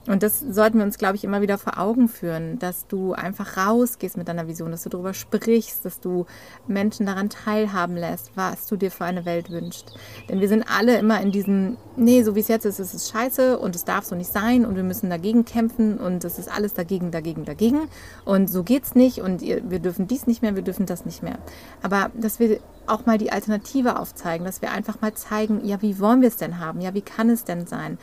Und 0.06 0.22
das 0.22 0.40
sollten 0.40 0.78
wir 0.78 0.84
uns, 0.84 0.98
glaube 0.98 1.16
ich, 1.16 1.24
immer 1.24 1.40
wieder 1.40 1.56
vor 1.56 1.78
Augen 1.78 2.08
führen, 2.08 2.58
dass 2.58 2.86
du 2.86 3.14
einfach 3.14 3.56
rausgehst 3.56 4.16
mit 4.18 4.28
deiner 4.28 4.46
Vision, 4.46 4.70
dass 4.70 4.82
du 4.82 4.90
darüber 4.90 5.14
sprichst, 5.14 5.84
dass 5.84 5.98
du 6.00 6.26
Menschen 6.66 7.06
daran 7.06 7.30
teilhaben 7.30 7.96
lässt, 7.96 8.32
was 8.34 8.66
du 8.66 8.76
dir 8.76 8.90
für 8.90 9.04
eine 9.04 9.24
Welt 9.24 9.50
wünschst. 9.50 9.96
Denn 10.28 10.40
wir 10.40 10.48
sind 10.48 10.64
alle 10.68 10.98
immer 10.98 11.20
in 11.22 11.32
diesem, 11.32 11.78
nee, 11.96 12.22
so 12.22 12.34
wie 12.34 12.40
es 12.40 12.48
jetzt 12.48 12.66
ist, 12.66 12.80
ist 12.80 12.92
es 12.92 13.10
scheiße 13.10 13.58
und 13.58 13.74
es 13.74 13.84
darf 13.84 14.04
so 14.04 14.14
nicht 14.14 14.30
sein 14.30 14.66
und 14.66 14.76
wir 14.76 14.82
müssen 14.82 15.08
dagegen 15.08 15.46
kämpfen 15.46 15.98
und 15.98 16.22
es 16.24 16.38
ist 16.38 16.50
alles 16.50 16.74
dagegen, 16.74 17.10
dagegen, 17.10 17.46
dagegen 17.46 17.88
und 18.26 18.50
so 18.50 18.62
geht's 18.62 18.94
nicht 18.94 19.20
und 19.20 19.40
wir 19.40 19.78
dürfen 19.78 20.06
dies 20.06 20.26
nicht 20.26 20.42
mehr, 20.42 20.54
wir 20.54 20.62
dürfen 20.62 20.84
das 20.84 21.06
nicht 21.06 21.22
mehr. 21.22 21.38
Aber 21.82 22.10
dass 22.14 22.38
wir 22.38 22.58
auch 22.86 23.06
mal 23.06 23.18
die 23.18 23.32
Alternative 23.32 23.98
aufzeigen, 23.98 24.44
dass 24.44 24.60
wir 24.60 24.70
einfach 24.70 25.00
mal 25.00 25.14
zeigen, 25.14 25.64
ja, 25.64 25.80
wie 25.80 25.98
wollen 25.98 26.20
wir 26.20 26.28
es 26.28 26.36
denn 26.36 26.60
haben? 26.60 26.80
Ja, 26.80 26.92
wie 26.94 27.00
kann 27.00 27.30
es 27.30 27.44
denn 27.44 27.66
sein? 27.66 27.98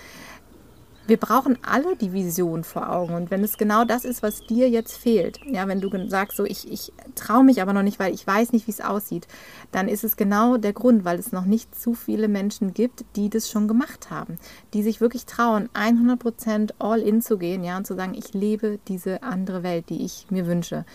Wir 1.08 1.18
brauchen 1.18 1.58
alle 1.64 1.96
die 1.96 2.14
Vision 2.14 2.64
vor 2.64 2.92
Augen. 2.92 3.14
Und 3.14 3.32
wenn 3.32 3.44
es 3.44 3.58
genau 3.58 3.84
das 3.86 4.06
ist, 4.06 4.24
was 4.24 4.42
dir 4.42 4.70
jetzt 4.70 4.96
fehlt, 4.96 5.40
ja, 5.46 5.68
wenn 5.68 5.82
du 5.82 5.90
sagst, 6.08 6.38
so 6.38 6.46
ich, 6.46 6.72
ich 6.72 6.94
traue 7.16 7.44
mich 7.44 7.62
aber 7.62 7.74
noch 7.74 7.84
nicht, 7.84 8.00
weil 8.00 8.14
ich 8.14 8.26
weiß 8.26 8.54
nicht, 8.54 8.68
wie 8.68 8.72
es 8.72 8.82
aussieht, 8.82 9.28
dann 9.72 9.88
ist 9.88 10.04
es 10.04 10.16
genau 10.16 10.58
der 10.58 10.74
Grund, 10.74 11.04
weil 11.04 11.20
es 11.20 11.32
noch 11.32 11.46
nicht 11.46 11.80
zu 11.80 11.94
viele 11.94 12.28
Menschen 12.28 12.74
gibt, 12.74 13.04
die 13.16 13.30
das 13.30 13.50
schon 13.50 13.68
gemacht 13.68 14.10
haben, 14.10 14.38
die 14.74 14.84
sich 14.84 15.02
wirklich 15.02 15.26
trauen, 15.26 15.70
100% 15.74 16.74
all 16.80 17.02
in 17.02 17.22
zu 17.22 17.38
gehen, 17.38 17.64
ja, 17.64 17.78
und 17.78 17.88
zu 17.88 17.96
sagen, 17.96 18.14
ich 18.14 18.34
lebe 18.34 18.80
diese 18.88 19.24
andere 19.24 19.64
Welt, 19.64 19.90
die 19.90 20.06
ich 20.06 20.28
mir 20.30 20.46
wünsche. 20.46 20.86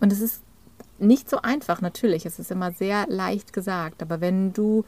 Und 0.00 0.12
es 0.12 0.20
ist 0.20 0.42
nicht 1.00 1.30
so 1.30 1.40
einfach, 1.42 1.80
natürlich. 1.80 2.26
Es 2.26 2.38
ist 2.38 2.50
immer 2.50 2.72
sehr 2.72 3.06
leicht 3.08 3.52
gesagt. 3.52 4.02
Aber 4.02 4.20
wenn 4.20 4.52
du 4.52 4.84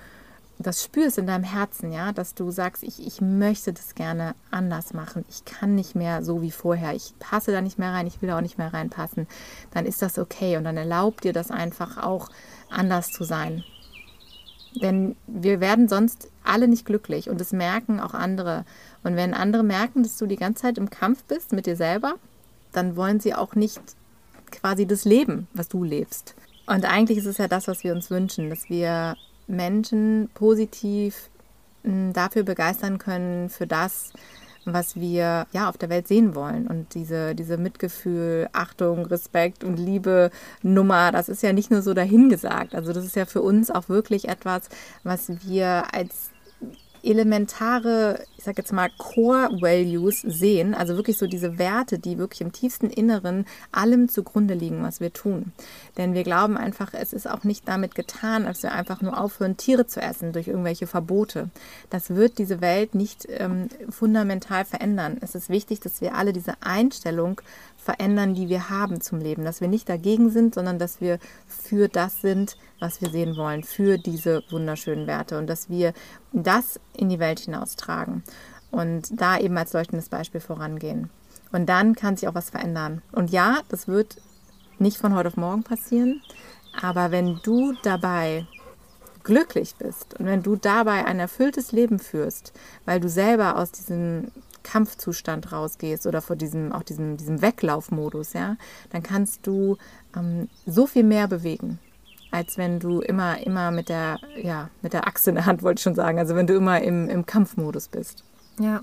das 0.62 0.82
spürst 0.82 1.18
in 1.18 1.26
deinem 1.26 1.44
Herzen, 1.44 1.92
ja, 1.92 2.12
dass 2.12 2.34
du 2.34 2.50
sagst, 2.50 2.82
ich, 2.82 3.04
ich 3.06 3.20
möchte 3.20 3.72
das 3.72 3.94
gerne 3.94 4.34
anders 4.50 4.94
machen, 4.94 5.24
ich 5.28 5.44
kann 5.44 5.74
nicht 5.74 5.94
mehr 5.94 6.24
so 6.24 6.42
wie 6.42 6.50
vorher, 6.50 6.94
ich 6.94 7.14
passe 7.18 7.52
da 7.52 7.60
nicht 7.60 7.78
mehr 7.78 7.92
rein, 7.92 8.06
ich 8.06 8.22
will 8.22 8.30
auch 8.30 8.40
nicht 8.40 8.58
mehr 8.58 8.72
reinpassen, 8.72 9.26
dann 9.72 9.86
ist 9.86 10.02
das 10.02 10.18
okay 10.18 10.56
und 10.56 10.64
dann 10.64 10.76
erlaubt 10.76 11.24
dir 11.24 11.32
das 11.32 11.50
einfach 11.50 11.98
auch 11.98 12.28
anders 12.70 13.10
zu 13.10 13.24
sein. 13.24 13.64
Denn 14.80 15.16
wir 15.26 15.60
werden 15.60 15.88
sonst 15.88 16.28
alle 16.44 16.66
nicht 16.66 16.86
glücklich 16.86 17.28
und 17.28 17.40
das 17.40 17.52
merken 17.52 18.00
auch 18.00 18.14
andere. 18.14 18.64
Und 19.02 19.16
wenn 19.16 19.34
andere 19.34 19.62
merken, 19.62 20.02
dass 20.02 20.16
du 20.16 20.26
die 20.26 20.36
ganze 20.36 20.62
Zeit 20.62 20.78
im 20.78 20.88
Kampf 20.88 21.24
bist 21.24 21.52
mit 21.52 21.66
dir 21.66 21.76
selber, 21.76 22.14
dann 22.72 22.96
wollen 22.96 23.20
sie 23.20 23.34
auch 23.34 23.54
nicht 23.54 23.80
quasi 24.50 24.86
das 24.86 25.04
Leben, 25.04 25.46
was 25.52 25.68
du 25.68 25.84
lebst. 25.84 26.34
Und 26.66 26.84
eigentlich 26.84 27.18
ist 27.18 27.26
es 27.26 27.38
ja 27.38 27.48
das, 27.48 27.68
was 27.68 27.84
wir 27.84 27.92
uns 27.92 28.10
wünschen, 28.10 28.48
dass 28.48 28.70
wir 28.70 29.16
Menschen 29.52 30.28
positiv 30.34 31.30
dafür 31.84 32.42
begeistern 32.42 32.98
können, 32.98 33.48
für 33.48 33.66
das, 33.66 34.12
was 34.64 34.96
wir 34.96 35.46
ja 35.52 35.68
auf 35.68 35.78
der 35.78 35.88
Welt 35.88 36.06
sehen 36.08 36.34
wollen. 36.34 36.66
Und 36.66 36.94
diese, 36.94 37.34
diese 37.34 37.56
Mitgefühl, 37.56 38.48
Achtung, 38.52 39.06
Respekt 39.06 39.64
und 39.64 39.76
Liebe 39.78 40.30
Nummer, 40.62 41.12
das 41.12 41.28
ist 41.28 41.42
ja 41.42 41.52
nicht 41.52 41.70
nur 41.70 41.82
so 41.82 41.94
dahingesagt. 41.94 42.74
Also 42.74 42.92
das 42.92 43.04
ist 43.04 43.16
ja 43.16 43.26
für 43.26 43.42
uns 43.42 43.70
auch 43.70 43.88
wirklich 43.88 44.28
etwas, 44.28 44.68
was 45.02 45.30
wir 45.44 45.94
als 45.94 46.31
elementare, 47.02 48.24
ich 48.36 48.44
sage 48.44 48.58
jetzt 48.58 48.72
mal, 48.72 48.90
Core-Values 48.96 50.20
sehen, 50.20 50.74
also 50.74 50.96
wirklich 50.96 51.18
so 51.18 51.26
diese 51.26 51.58
Werte, 51.58 51.98
die 51.98 52.18
wirklich 52.18 52.40
im 52.40 52.52
tiefsten 52.52 52.90
Inneren 52.90 53.46
allem 53.70 54.08
zugrunde 54.08 54.54
liegen, 54.54 54.82
was 54.82 55.00
wir 55.00 55.12
tun. 55.12 55.52
Denn 55.96 56.14
wir 56.14 56.22
glauben 56.22 56.56
einfach, 56.56 56.94
es 56.94 57.12
ist 57.12 57.28
auch 57.28 57.44
nicht 57.44 57.66
damit 57.68 57.94
getan, 57.94 58.44
dass 58.44 58.62
wir 58.62 58.72
einfach 58.72 59.00
nur 59.02 59.20
aufhören, 59.20 59.56
Tiere 59.56 59.86
zu 59.86 60.00
essen 60.00 60.32
durch 60.32 60.48
irgendwelche 60.48 60.86
Verbote. 60.86 61.50
Das 61.90 62.10
wird 62.10 62.38
diese 62.38 62.60
Welt 62.60 62.94
nicht 62.94 63.26
ähm, 63.28 63.68
fundamental 63.90 64.64
verändern. 64.64 65.18
Es 65.20 65.34
ist 65.34 65.48
wichtig, 65.48 65.80
dass 65.80 66.00
wir 66.00 66.14
alle 66.14 66.32
diese 66.32 66.54
Einstellung 66.60 67.40
verändern, 67.82 68.34
die 68.34 68.48
wir 68.48 68.70
haben 68.70 69.00
zum 69.00 69.18
Leben. 69.18 69.44
Dass 69.44 69.60
wir 69.60 69.68
nicht 69.68 69.88
dagegen 69.88 70.30
sind, 70.30 70.54
sondern 70.54 70.78
dass 70.78 71.00
wir 71.00 71.18
für 71.46 71.88
das 71.88 72.20
sind, 72.20 72.56
was 72.80 73.00
wir 73.00 73.10
sehen 73.10 73.36
wollen, 73.36 73.64
für 73.64 73.98
diese 73.98 74.42
wunderschönen 74.50 75.06
Werte 75.06 75.38
und 75.38 75.46
dass 75.48 75.68
wir 75.68 75.92
das 76.32 76.80
in 76.96 77.08
die 77.08 77.18
Welt 77.18 77.40
hinaustragen 77.40 78.22
und 78.70 79.20
da 79.20 79.38
eben 79.38 79.56
als 79.58 79.72
leuchtendes 79.72 80.08
Beispiel 80.08 80.40
vorangehen. 80.40 81.10
Und 81.52 81.66
dann 81.66 81.94
kann 81.94 82.16
sich 82.16 82.28
auch 82.28 82.34
was 82.34 82.50
verändern. 82.50 83.02
Und 83.12 83.30
ja, 83.30 83.60
das 83.68 83.86
wird 83.86 84.16
nicht 84.78 84.96
von 84.96 85.14
heute 85.14 85.28
auf 85.28 85.36
morgen 85.36 85.62
passieren, 85.62 86.22
aber 86.80 87.10
wenn 87.10 87.40
du 87.42 87.74
dabei 87.82 88.46
glücklich 89.22 89.74
bist 89.76 90.18
und 90.18 90.26
wenn 90.26 90.42
du 90.42 90.56
dabei 90.56 91.04
ein 91.04 91.20
erfülltes 91.20 91.72
Leben 91.72 91.98
führst, 91.98 92.52
weil 92.84 92.98
du 93.00 93.08
selber 93.08 93.56
aus 93.58 93.70
diesem 93.70 94.32
Kampfzustand 94.62 95.52
rausgehst 95.52 96.06
oder 96.06 96.22
vor 96.22 96.36
diesem, 96.36 96.72
auch 96.72 96.82
diesem, 96.82 97.16
diesem 97.16 97.42
Weglaufmodus, 97.42 98.32
ja, 98.32 98.56
dann 98.90 99.02
kannst 99.02 99.46
du 99.46 99.76
ähm, 100.16 100.48
so 100.66 100.86
viel 100.86 101.04
mehr 101.04 101.28
bewegen, 101.28 101.78
als 102.30 102.58
wenn 102.58 102.80
du 102.80 103.00
immer, 103.00 103.44
immer 103.46 103.70
mit 103.70 103.88
der, 103.88 104.18
ja, 104.40 104.70
mit 104.80 104.92
der 104.92 105.06
Axt 105.06 105.28
in 105.28 105.34
der 105.34 105.46
Hand, 105.46 105.62
wollte 105.62 105.80
ich 105.80 105.82
schon 105.82 105.94
sagen, 105.94 106.18
also 106.18 106.34
wenn 106.34 106.46
du 106.46 106.54
immer 106.54 106.80
im, 106.80 107.08
im 107.08 107.26
Kampfmodus 107.26 107.88
bist. 107.88 108.24
Ja. 108.58 108.82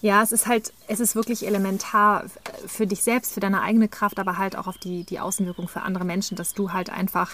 Ja, 0.00 0.22
es 0.22 0.30
ist 0.30 0.46
halt, 0.46 0.72
es 0.86 1.00
ist 1.00 1.16
wirklich 1.16 1.44
elementar 1.44 2.24
für 2.68 2.86
dich 2.86 3.02
selbst, 3.02 3.32
für 3.32 3.40
deine 3.40 3.62
eigene 3.62 3.88
Kraft, 3.88 4.20
aber 4.20 4.38
halt 4.38 4.56
auch 4.56 4.68
auf 4.68 4.78
die, 4.78 5.02
die 5.02 5.18
Außenwirkung 5.18 5.66
für 5.66 5.82
andere 5.82 6.04
Menschen, 6.04 6.36
dass 6.36 6.54
du 6.54 6.72
halt 6.72 6.88
einfach 6.88 7.32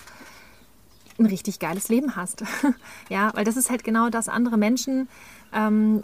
ein 1.19 1.27
richtig 1.27 1.59
geiles 1.59 1.89
Leben 1.89 2.17
hast. 2.17 2.45
ja, 3.09 3.31
weil 3.35 3.45
das 3.45 3.57
ist 3.57 3.71
halt 3.71 3.85
genau 3.85 4.09
das, 4.09 4.29
andere 4.29 4.57
Menschen 4.57 5.09
ähm, 5.55 6.03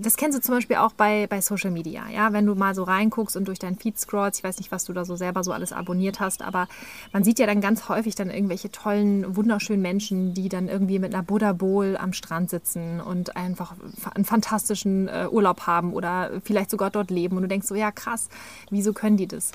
das 0.00 0.16
kennst 0.16 0.38
du 0.38 0.42
zum 0.42 0.54
Beispiel 0.54 0.76
auch 0.76 0.92
bei, 0.92 1.26
bei 1.26 1.40
Social 1.40 1.70
Media. 1.70 2.04
Ja? 2.08 2.32
Wenn 2.32 2.46
du 2.46 2.54
mal 2.54 2.74
so 2.74 2.82
reinguckst 2.82 3.36
und 3.36 3.46
durch 3.46 3.58
deinen 3.58 3.76
Feed 3.76 3.98
scrollst, 3.98 4.38
ich 4.38 4.44
weiß 4.44 4.58
nicht, 4.58 4.72
was 4.72 4.84
du 4.84 4.92
da 4.92 5.04
so 5.04 5.16
selber 5.16 5.44
so 5.44 5.52
alles 5.52 5.72
abonniert 5.72 6.18
hast, 6.18 6.42
aber 6.42 6.66
man 7.12 7.22
sieht 7.22 7.38
ja 7.38 7.46
dann 7.46 7.60
ganz 7.60 7.88
häufig 7.88 8.14
dann 8.14 8.30
irgendwelche 8.30 8.70
tollen, 8.70 9.36
wunderschönen 9.36 9.82
Menschen, 9.82 10.32
die 10.32 10.48
dann 10.48 10.68
irgendwie 10.68 10.98
mit 10.98 11.12
einer 11.12 11.22
Buddha 11.22 11.52
Bowl 11.52 11.96
am 11.96 12.12
Strand 12.12 12.48
sitzen 12.48 13.00
und 13.00 13.36
einfach 13.36 13.74
einen 14.14 14.24
fantastischen 14.24 15.08
äh, 15.08 15.28
Urlaub 15.30 15.66
haben 15.66 15.92
oder 15.92 16.30
vielleicht 16.42 16.70
sogar 16.70 16.90
dort 16.90 17.10
leben. 17.10 17.36
Und 17.36 17.42
du 17.42 17.48
denkst 17.48 17.68
so, 17.68 17.74
ja 17.74 17.90
krass, 17.90 18.28
wieso 18.70 18.92
können 18.94 19.18
die 19.18 19.28
das? 19.28 19.52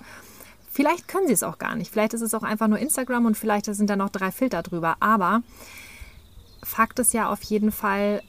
Vielleicht 0.74 1.10
können 1.10 1.28
sie 1.28 1.34
es 1.34 1.44
auch 1.44 1.58
gar 1.58 1.76
nicht. 1.76 1.92
Vielleicht 1.92 2.14
ist 2.14 2.22
es 2.22 2.34
auch 2.34 2.44
einfach 2.44 2.70
nur 2.70 2.80
Instagram 2.80 3.26
und 3.26 3.38
vielleicht 3.38 3.66
sind 3.66 3.90
da 3.90 3.98
noch 3.98 4.10
drei 4.10 4.32
Filter 4.32 4.64
drüber. 4.64 4.96
Aber 5.02 5.44
Fakt 6.64 7.00
ist 7.00 7.14
ja 7.14 7.30
auf 7.30 7.44
jeden 7.44 7.74
Fall, 7.74 8.24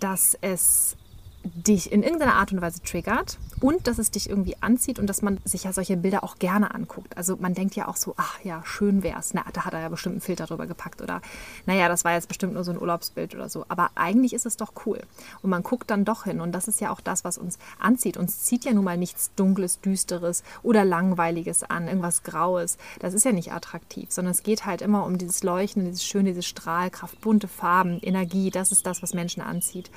dass 0.00 0.38
es 0.40 0.96
dich 1.44 1.92
in 1.92 2.02
irgendeiner 2.02 2.34
Art 2.34 2.52
und 2.52 2.60
Weise 2.60 2.82
triggert 2.82 3.38
und 3.60 3.86
dass 3.86 3.98
es 3.98 4.10
dich 4.10 4.28
irgendwie 4.28 4.56
anzieht 4.60 4.98
und 4.98 5.06
dass 5.06 5.22
man 5.22 5.38
sich 5.44 5.64
ja 5.64 5.72
solche 5.72 5.96
Bilder 5.96 6.24
auch 6.24 6.38
gerne 6.38 6.74
anguckt. 6.74 7.16
Also 7.16 7.36
man 7.36 7.54
denkt 7.54 7.74
ja 7.76 7.88
auch 7.88 7.96
so, 7.96 8.14
ach 8.16 8.40
ja, 8.44 8.62
schön 8.64 9.02
wär's. 9.02 9.34
Na, 9.34 9.44
da 9.52 9.64
hat 9.64 9.72
er 9.72 9.80
ja 9.80 9.88
bestimmt 9.88 10.14
einen 10.14 10.20
Filter 10.20 10.46
drüber 10.46 10.66
gepackt 10.66 11.00
oder 11.00 11.20
naja, 11.66 11.88
das 11.88 12.04
war 12.04 12.12
jetzt 12.12 12.28
bestimmt 12.28 12.54
nur 12.54 12.64
so 12.64 12.72
ein 12.72 12.80
Urlaubsbild 12.80 13.34
oder 13.34 13.48
so. 13.48 13.64
Aber 13.68 13.90
eigentlich 13.94 14.32
ist 14.32 14.46
es 14.46 14.56
doch 14.56 14.72
cool. 14.86 15.00
Und 15.42 15.50
man 15.50 15.62
guckt 15.62 15.90
dann 15.90 16.04
doch 16.04 16.24
hin 16.24 16.40
und 16.40 16.52
das 16.52 16.68
ist 16.68 16.80
ja 16.80 16.90
auch 16.90 17.00
das, 17.00 17.24
was 17.24 17.38
uns 17.38 17.58
anzieht. 17.78 18.16
Uns 18.16 18.42
zieht 18.42 18.64
ja 18.64 18.72
nun 18.72 18.84
mal 18.84 18.96
nichts 18.96 19.30
Dunkles, 19.36 19.80
Düsteres 19.80 20.42
oder 20.62 20.84
Langweiliges 20.84 21.62
an, 21.62 21.88
irgendwas 21.88 22.22
Graues. 22.22 22.78
Das 23.00 23.14
ist 23.14 23.24
ja 23.24 23.32
nicht 23.32 23.52
attraktiv, 23.52 24.10
sondern 24.10 24.32
es 24.32 24.42
geht 24.42 24.66
halt 24.66 24.82
immer 24.82 25.04
um 25.04 25.18
dieses 25.18 25.42
Leuchten, 25.42 25.84
dieses 25.84 26.04
Schöne, 26.04 26.30
diese 26.30 26.42
Strahlkraft, 26.42 27.20
bunte 27.20 27.48
Farben, 27.48 27.98
Energie. 28.00 28.50
Das 28.50 28.72
ist 28.72 28.86
das, 28.86 29.02
was 29.02 29.14
Menschen 29.14 29.42
anzieht. 29.42 29.90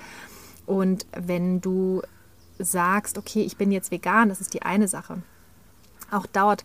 Und 0.72 1.06
wenn 1.12 1.60
du 1.60 2.02
sagst, 2.58 3.18
okay, 3.18 3.42
ich 3.42 3.58
bin 3.58 3.74
jetzt 3.74 3.92
vegan, 3.92 4.30
das 4.30 4.40
ist 4.40 4.54
die 4.54 4.62
eine 4.62 4.88
Sache. 4.88 5.22
Auch 6.12 6.26
dort, 6.26 6.64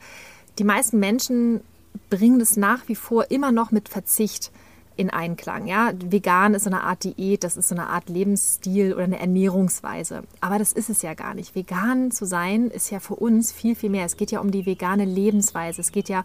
die 0.61 0.65
meisten 0.65 1.01
Menschen 1.01 1.61
bringen 2.09 2.39
das 2.39 2.57
nach 2.57 2.87
wie 2.87 2.95
vor 2.95 3.33
immer 3.33 3.51
noch 3.51 3.73
mit 3.73 3.89
Verzicht 3.89 4.53
in 4.97 5.11
Einklang. 5.11 5.67
Ja? 5.67 5.93
Vegan 5.95 6.55
ist 6.55 6.65
so 6.65 6.71
eine 6.71 6.83
Art 6.83 7.05
Diät, 7.05 7.45
das 7.45 7.57
ist 7.57 7.69
so 7.69 7.75
eine 7.75 7.89
Art 7.89 8.09
Lebensstil 8.09 8.95
oder 8.95 9.05
eine 9.05 9.19
Ernährungsweise. 9.19 10.23
Aber 10.41 10.59
das 10.59 10.73
ist 10.73 10.91
es 10.91 11.03
ja 11.03 11.15
gar 11.15 11.35
nicht. 11.35 11.55
Vegan 11.55 12.11
zu 12.11 12.25
sein 12.25 12.71
ist 12.71 12.91
ja 12.91 13.01
für 13.01 13.15
uns 13.15 13.53
viel, 13.53 13.75
viel 13.75 13.91
mehr. 13.91 14.07
Es 14.07 14.17
geht 14.17 14.31
ja 14.31 14.41
um 14.41 14.51
die 14.51 14.67
vegane 14.67 15.05
Lebensweise. 15.05 15.81
Es 15.81 15.93
geht 15.93 16.09
ja 16.09 16.25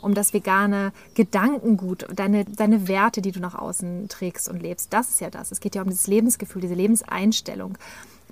um 0.00 0.14
das 0.14 0.32
vegane 0.32 0.92
Gedankengut, 1.14 2.06
deine, 2.14 2.44
deine 2.44 2.88
Werte, 2.88 3.22
die 3.22 3.32
du 3.32 3.40
nach 3.40 3.54
außen 3.54 4.08
trägst 4.08 4.48
und 4.48 4.62
lebst. 4.62 4.92
Das 4.92 5.08
ist 5.08 5.20
ja 5.20 5.30
das. 5.30 5.50
Es 5.52 5.60
geht 5.60 5.74
ja 5.74 5.82
um 5.82 5.88
dieses 5.88 6.06
Lebensgefühl, 6.06 6.62
diese 6.62 6.74
Lebenseinstellung 6.74 7.76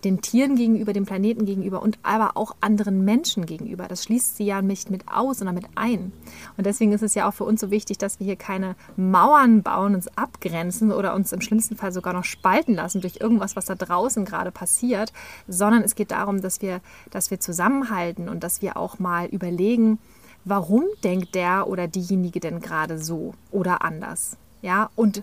den 0.04 0.20
Tieren 0.20 0.56
gegenüber, 0.56 0.92
dem 0.92 1.06
Planeten 1.06 1.44
gegenüber 1.46 1.82
und 1.82 1.98
aber 2.02 2.36
auch 2.36 2.56
anderen 2.60 3.04
Menschen 3.04 3.46
gegenüber. 3.46 3.88
Das 3.88 4.04
schließt 4.04 4.36
sie 4.36 4.44
ja 4.44 4.62
nicht 4.62 4.90
mit 4.90 5.04
aus, 5.12 5.38
sondern 5.38 5.54
mit 5.54 5.66
ein. 5.74 6.12
Und 6.56 6.66
deswegen 6.66 6.92
ist 6.92 7.02
es 7.02 7.14
ja 7.14 7.28
auch 7.28 7.34
für 7.34 7.44
uns 7.44 7.60
so 7.60 7.70
wichtig, 7.70 7.98
dass 7.98 8.18
wir 8.18 8.26
hier 8.26 8.36
keine 8.36 8.76
Mauern 8.96 9.62
bauen, 9.62 9.94
uns 9.94 10.08
abgrenzen 10.16 10.92
oder 10.92 11.14
uns 11.14 11.32
im 11.32 11.40
schlimmsten 11.40 11.76
Fall 11.76 11.92
sogar 11.92 12.12
noch 12.12 12.24
spalten 12.24 12.74
lassen 12.74 13.00
durch 13.00 13.18
irgendwas, 13.20 13.56
was 13.56 13.66
da 13.66 13.74
draußen 13.74 14.24
gerade 14.24 14.50
passiert, 14.50 15.12
sondern 15.48 15.82
es 15.82 15.94
geht 15.94 16.10
darum, 16.10 16.40
dass 16.40 16.62
wir, 16.62 16.80
dass 17.10 17.30
wir 17.30 17.40
zusammenhalten 17.40 18.28
und 18.28 18.42
dass 18.42 18.62
wir 18.62 18.76
auch 18.76 18.98
mal 18.98 19.26
überlegen, 19.26 19.98
warum 20.44 20.84
denkt 21.04 21.34
der 21.34 21.66
oder 21.68 21.88
diejenige 21.88 22.40
denn 22.40 22.60
gerade 22.60 22.98
so 22.98 23.34
oder 23.50 23.82
anders. 23.82 24.36
Ja, 24.62 24.90
und 24.94 25.22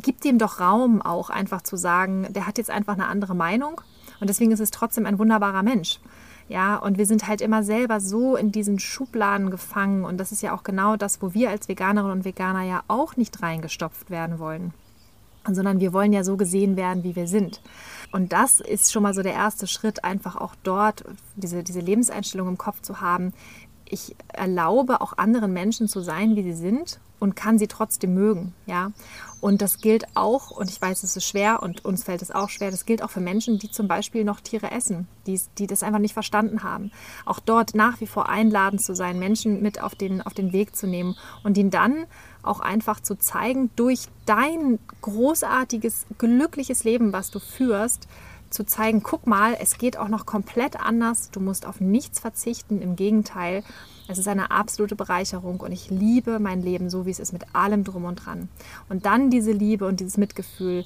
gibt 0.00 0.24
dem 0.24 0.38
doch 0.38 0.60
Raum 0.60 1.02
auch 1.02 1.30
einfach 1.30 1.62
zu 1.62 1.76
sagen, 1.76 2.26
der 2.30 2.46
hat 2.46 2.58
jetzt 2.58 2.70
einfach 2.70 2.94
eine 2.94 3.06
andere 3.06 3.34
Meinung 3.34 3.80
und 4.20 4.28
deswegen 4.28 4.52
ist 4.52 4.60
es 4.60 4.70
trotzdem 4.70 5.06
ein 5.06 5.18
wunderbarer 5.18 5.62
Mensch. 5.62 6.00
Ja, 6.48 6.76
und 6.76 6.98
wir 6.98 7.06
sind 7.06 7.28
halt 7.28 7.40
immer 7.40 7.62
selber 7.62 8.00
so 8.00 8.34
in 8.34 8.50
diesen 8.50 8.80
Schubladen 8.80 9.50
gefangen 9.50 10.04
und 10.04 10.18
das 10.18 10.32
ist 10.32 10.42
ja 10.42 10.52
auch 10.52 10.64
genau 10.64 10.96
das, 10.96 11.22
wo 11.22 11.32
wir 11.32 11.50
als 11.50 11.68
Veganerinnen 11.68 12.18
und 12.18 12.24
Veganer 12.24 12.62
ja 12.62 12.82
auch 12.88 13.16
nicht 13.16 13.40
reingestopft 13.40 14.10
werden 14.10 14.40
wollen, 14.40 14.74
sondern 15.48 15.78
wir 15.78 15.92
wollen 15.92 16.12
ja 16.12 16.24
so 16.24 16.36
gesehen 16.36 16.76
werden, 16.76 17.04
wie 17.04 17.14
wir 17.14 17.28
sind. 17.28 17.60
Und 18.10 18.32
das 18.32 18.58
ist 18.58 18.92
schon 18.92 19.04
mal 19.04 19.14
so 19.14 19.22
der 19.22 19.34
erste 19.34 19.68
Schritt, 19.68 20.02
einfach 20.02 20.34
auch 20.34 20.56
dort 20.64 21.04
diese, 21.36 21.62
diese 21.62 21.80
Lebenseinstellung 21.80 22.48
im 22.48 22.58
Kopf 22.58 22.82
zu 22.82 23.00
haben. 23.00 23.32
Ich 23.84 24.16
erlaube 24.32 25.00
auch 25.00 25.18
anderen 25.18 25.52
Menschen 25.52 25.86
zu 25.86 26.00
sein, 26.00 26.34
wie 26.34 26.42
sie 26.42 26.54
sind 26.54 26.98
und 27.20 27.36
kann 27.36 27.58
sie 27.58 27.68
trotzdem 27.68 28.14
mögen, 28.14 28.54
ja. 28.66 28.90
Und 29.40 29.62
das 29.62 29.78
gilt 29.78 30.04
auch, 30.16 30.50
und 30.50 30.68
ich 30.68 30.80
weiß, 30.80 31.02
es 31.02 31.16
ist 31.16 31.26
schwer 31.26 31.62
und 31.62 31.84
uns 31.84 32.04
fällt 32.04 32.20
es 32.20 32.30
auch 32.30 32.50
schwer, 32.50 32.70
das 32.70 32.84
gilt 32.84 33.02
auch 33.02 33.10
für 33.10 33.20
Menschen, 33.20 33.58
die 33.58 33.70
zum 33.70 33.88
Beispiel 33.88 34.24
noch 34.24 34.40
Tiere 34.40 34.70
essen, 34.70 35.06
die, 35.26 35.40
die 35.56 35.66
das 35.66 35.82
einfach 35.82 35.98
nicht 35.98 36.12
verstanden 36.12 36.62
haben. 36.62 36.90
Auch 37.24 37.40
dort 37.40 37.74
nach 37.74 38.00
wie 38.00 38.06
vor 38.06 38.28
einladen 38.28 38.78
zu 38.78 38.94
sein, 38.94 39.18
Menschen 39.18 39.62
mit 39.62 39.80
auf 39.82 39.94
den, 39.94 40.20
auf 40.20 40.34
den 40.34 40.52
Weg 40.52 40.76
zu 40.76 40.86
nehmen 40.86 41.16
und 41.42 41.56
ihnen 41.56 41.70
dann 41.70 42.06
auch 42.42 42.60
einfach 42.60 43.00
zu 43.00 43.16
zeigen, 43.16 43.70
durch 43.76 44.08
dein 44.26 44.78
großartiges, 45.00 46.06
glückliches 46.18 46.84
Leben, 46.84 47.12
was 47.12 47.30
du 47.30 47.38
führst, 47.38 48.08
zu 48.50 48.64
zeigen, 48.64 49.02
guck 49.02 49.26
mal, 49.26 49.56
es 49.60 49.78
geht 49.78 49.96
auch 49.96 50.08
noch 50.08 50.26
komplett 50.26 50.78
anders, 50.78 51.30
du 51.30 51.40
musst 51.40 51.66
auf 51.66 51.80
nichts 51.80 52.18
verzichten, 52.18 52.82
im 52.82 52.96
Gegenteil, 52.96 53.62
es 54.10 54.18
ist 54.18 54.28
eine 54.28 54.50
absolute 54.50 54.96
Bereicherung 54.96 55.60
und 55.60 55.72
ich 55.72 55.90
liebe 55.90 56.38
mein 56.38 56.62
Leben 56.62 56.90
so, 56.90 57.06
wie 57.06 57.10
es 57.10 57.20
ist, 57.20 57.32
mit 57.32 57.54
allem 57.54 57.84
drum 57.84 58.04
und 58.04 58.16
dran. 58.16 58.48
Und 58.88 59.06
dann 59.06 59.30
diese 59.30 59.52
Liebe 59.52 59.86
und 59.86 60.00
dieses 60.00 60.16
Mitgefühl, 60.16 60.84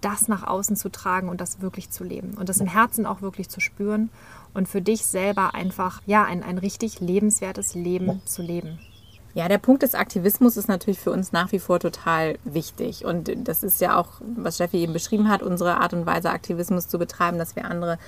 das 0.00 0.28
nach 0.28 0.46
außen 0.46 0.76
zu 0.76 0.90
tragen 0.90 1.28
und 1.28 1.40
das 1.40 1.60
wirklich 1.60 1.90
zu 1.90 2.04
leben 2.04 2.34
und 2.34 2.48
das 2.48 2.60
im 2.60 2.66
Herzen 2.66 3.06
auch 3.06 3.22
wirklich 3.22 3.48
zu 3.48 3.60
spüren 3.60 4.10
und 4.54 4.68
für 4.68 4.82
dich 4.82 5.06
selber 5.06 5.54
einfach 5.54 6.02
ja 6.04 6.24
ein, 6.24 6.42
ein 6.42 6.58
richtig 6.58 7.00
lebenswertes 7.00 7.74
Leben 7.74 8.20
zu 8.24 8.42
leben. 8.42 8.78
Ja, 9.34 9.46
der 9.46 9.58
Punkt 9.58 9.82
des 9.82 9.94
Aktivismus 9.94 10.56
ist 10.56 10.68
natürlich 10.68 10.98
für 10.98 11.12
uns 11.12 11.32
nach 11.32 11.52
wie 11.52 11.58
vor 11.58 11.78
total 11.78 12.38
wichtig. 12.44 13.04
Und 13.04 13.30
das 13.46 13.62
ist 13.62 13.80
ja 13.80 13.96
auch, 13.96 14.20
was 14.20 14.56
Steffi 14.56 14.78
eben 14.78 14.92
beschrieben 14.92 15.28
hat, 15.28 15.42
unsere 15.42 15.76
Art 15.76 15.92
und 15.92 16.06
Weise, 16.06 16.30
Aktivismus 16.30 16.88
zu 16.88 16.98
betreiben, 16.98 17.38
dass 17.38 17.54
wir 17.54 17.66
andere 17.66 17.98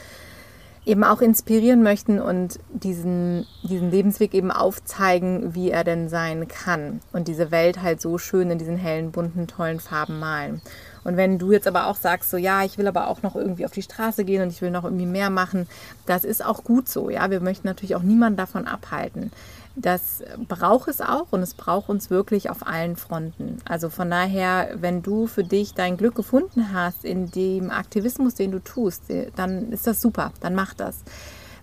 eben 0.86 1.04
auch 1.04 1.20
inspirieren 1.20 1.82
möchten 1.82 2.18
und 2.20 2.58
diesen, 2.72 3.46
diesen 3.62 3.90
Lebensweg 3.90 4.34
eben 4.34 4.50
aufzeigen, 4.50 5.54
wie 5.54 5.70
er 5.70 5.84
denn 5.84 6.08
sein 6.08 6.48
kann. 6.48 7.00
Und 7.12 7.28
diese 7.28 7.50
Welt 7.50 7.82
halt 7.82 8.00
so 8.00 8.18
schön 8.18 8.50
in 8.50 8.58
diesen 8.58 8.76
hellen, 8.76 9.12
bunten, 9.12 9.46
tollen 9.46 9.80
Farben 9.80 10.18
malen. 10.18 10.62
Und 11.04 11.16
wenn 11.16 11.38
du 11.38 11.52
jetzt 11.52 11.66
aber 11.66 11.86
auch 11.86 11.96
sagst, 11.96 12.30
so 12.30 12.36
ja, 12.36 12.64
ich 12.64 12.78
will 12.78 12.86
aber 12.86 13.08
auch 13.08 13.22
noch 13.22 13.36
irgendwie 13.36 13.64
auf 13.64 13.72
die 13.72 13.82
Straße 13.82 14.24
gehen 14.24 14.42
und 14.42 14.50
ich 14.50 14.62
will 14.62 14.70
noch 14.70 14.84
irgendwie 14.84 15.06
mehr 15.06 15.30
machen, 15.30 15.66
das 16.06 16.24
ist 16.24 16.44
auch 16.44 16.64
gut 16.64 16.88
so. 16.88 17.10
Ja, 17.10 17.30
wir 17.30 17.40
möchten 17.40 17.66
natürlich 17.66 17.94
auch 17.94 18.02
niemanden 18.02 18.36
davon 18.36 18.66
abhalten. 18.66 19.32
Das 19.76 20.22
braucht 20.48 20.88
es 20.88 21.00
auch 21.00 21.28
und 21.30 21.42
es 21.42 21.54
braucht 21.54 21.88
uns 21.88 22.10
wirklich 22.10 22.50
auf 22.50 22.66
allen 22.66 22.96
Fronten. 22.96 23.58
Also 23.64 23.88
von 23.88 24.10
daher, 24.10 24.70
wenn 24.74 25.02
du 25.02 25.26
für 25.26 25.44
dich 25.44 25.74
dein 25.74 25.96
Glück 25.96 26.14
gefunden 26.14 26.72
hast 26.74 27.04
in 27.04 27.30
dem 27.30 27.70
Aktivismus, 27.70 28.34
den 28.34 28.50
du 28.50 28.58
tust, 28.58 29.04
dann 29.36 29.70
ist 29.72 29.86
das 29.86 30.00
super, 30.00 30.32
dann 30.40 30.54
mach 30.54 30.74
das. 30.74 31.04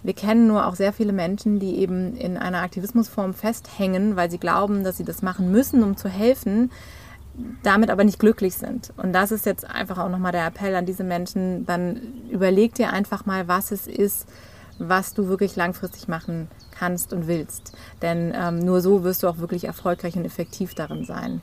Wir 0.04 0.13
kennen 0.13 0.48
nur 0.48 0.67
auch 0.67 0.76
sehr 0.76 0.93
viele 0.93 1.12
Menschen, 1.12 1.60
die 1.60 1.80
eben 1.80 2.15
in 2.15 2.38
einer 2.38 2.62
Aktivismusform 2.62 3.34
festhängen, 3.34 4.15
weil 4.15 4.32
sie 4.32 4.38
glauben, 4.38 4.84
dass 4.84 4.98
sie 4.98 5.04
das 5.04 5.22
machen 5.22 5.52
müssen, 5.52 5.84
um 5.84 5.98
zu 5.98 6.08
helfen, 6.08 6.72
damit 7.62 7.89
aber 7.89 8.04
nicht 8.04 8.20
glücklich 8.20 8.56
sind. 8.56 8.93
Und 8.98 9.12
das 9.13 9.32
ist 9.32 9.46
jetzt 9.46 9.70
einfach 9.70 9.98
auch 9.98 10.10
nochmal 10.10 10.32
der 10.32 10.48
Appell 10.48 10.76
an 10.76 10.86
diese 10.86 11.04
Menschen, 11.04 11.65
dann 11.65 12.00
überleg 12.30 12.74
dir 12.74 12.93
einfach 12.93 13.26
mal, 13.26 13.48
was 13.48 13.72
es 13.72 13.86
ist, 13.86 14.28
was 14.80 15.13
du 15.13 15.28
wirklich 15.28 15.56
langfristig 15.56 16.08
machen 16.08 16.48
kannst 16.72 17.13
und 17.13 17.28
willst. 17.28 17.74
Denn 18.02 18.34
ähm, 18.36 18.60
nur 18.60 18.82
so 18.82 19.04
wirst 19.04 19.24
du 19.24 19.28
auch 19.28 19.38
wirklich 19.38 19.66
erfolgreich 19.66 20.16
und 20.16 20.26
effektiv 20.26 20.76
darin 20.76 21.06
sein. 21.06 21.42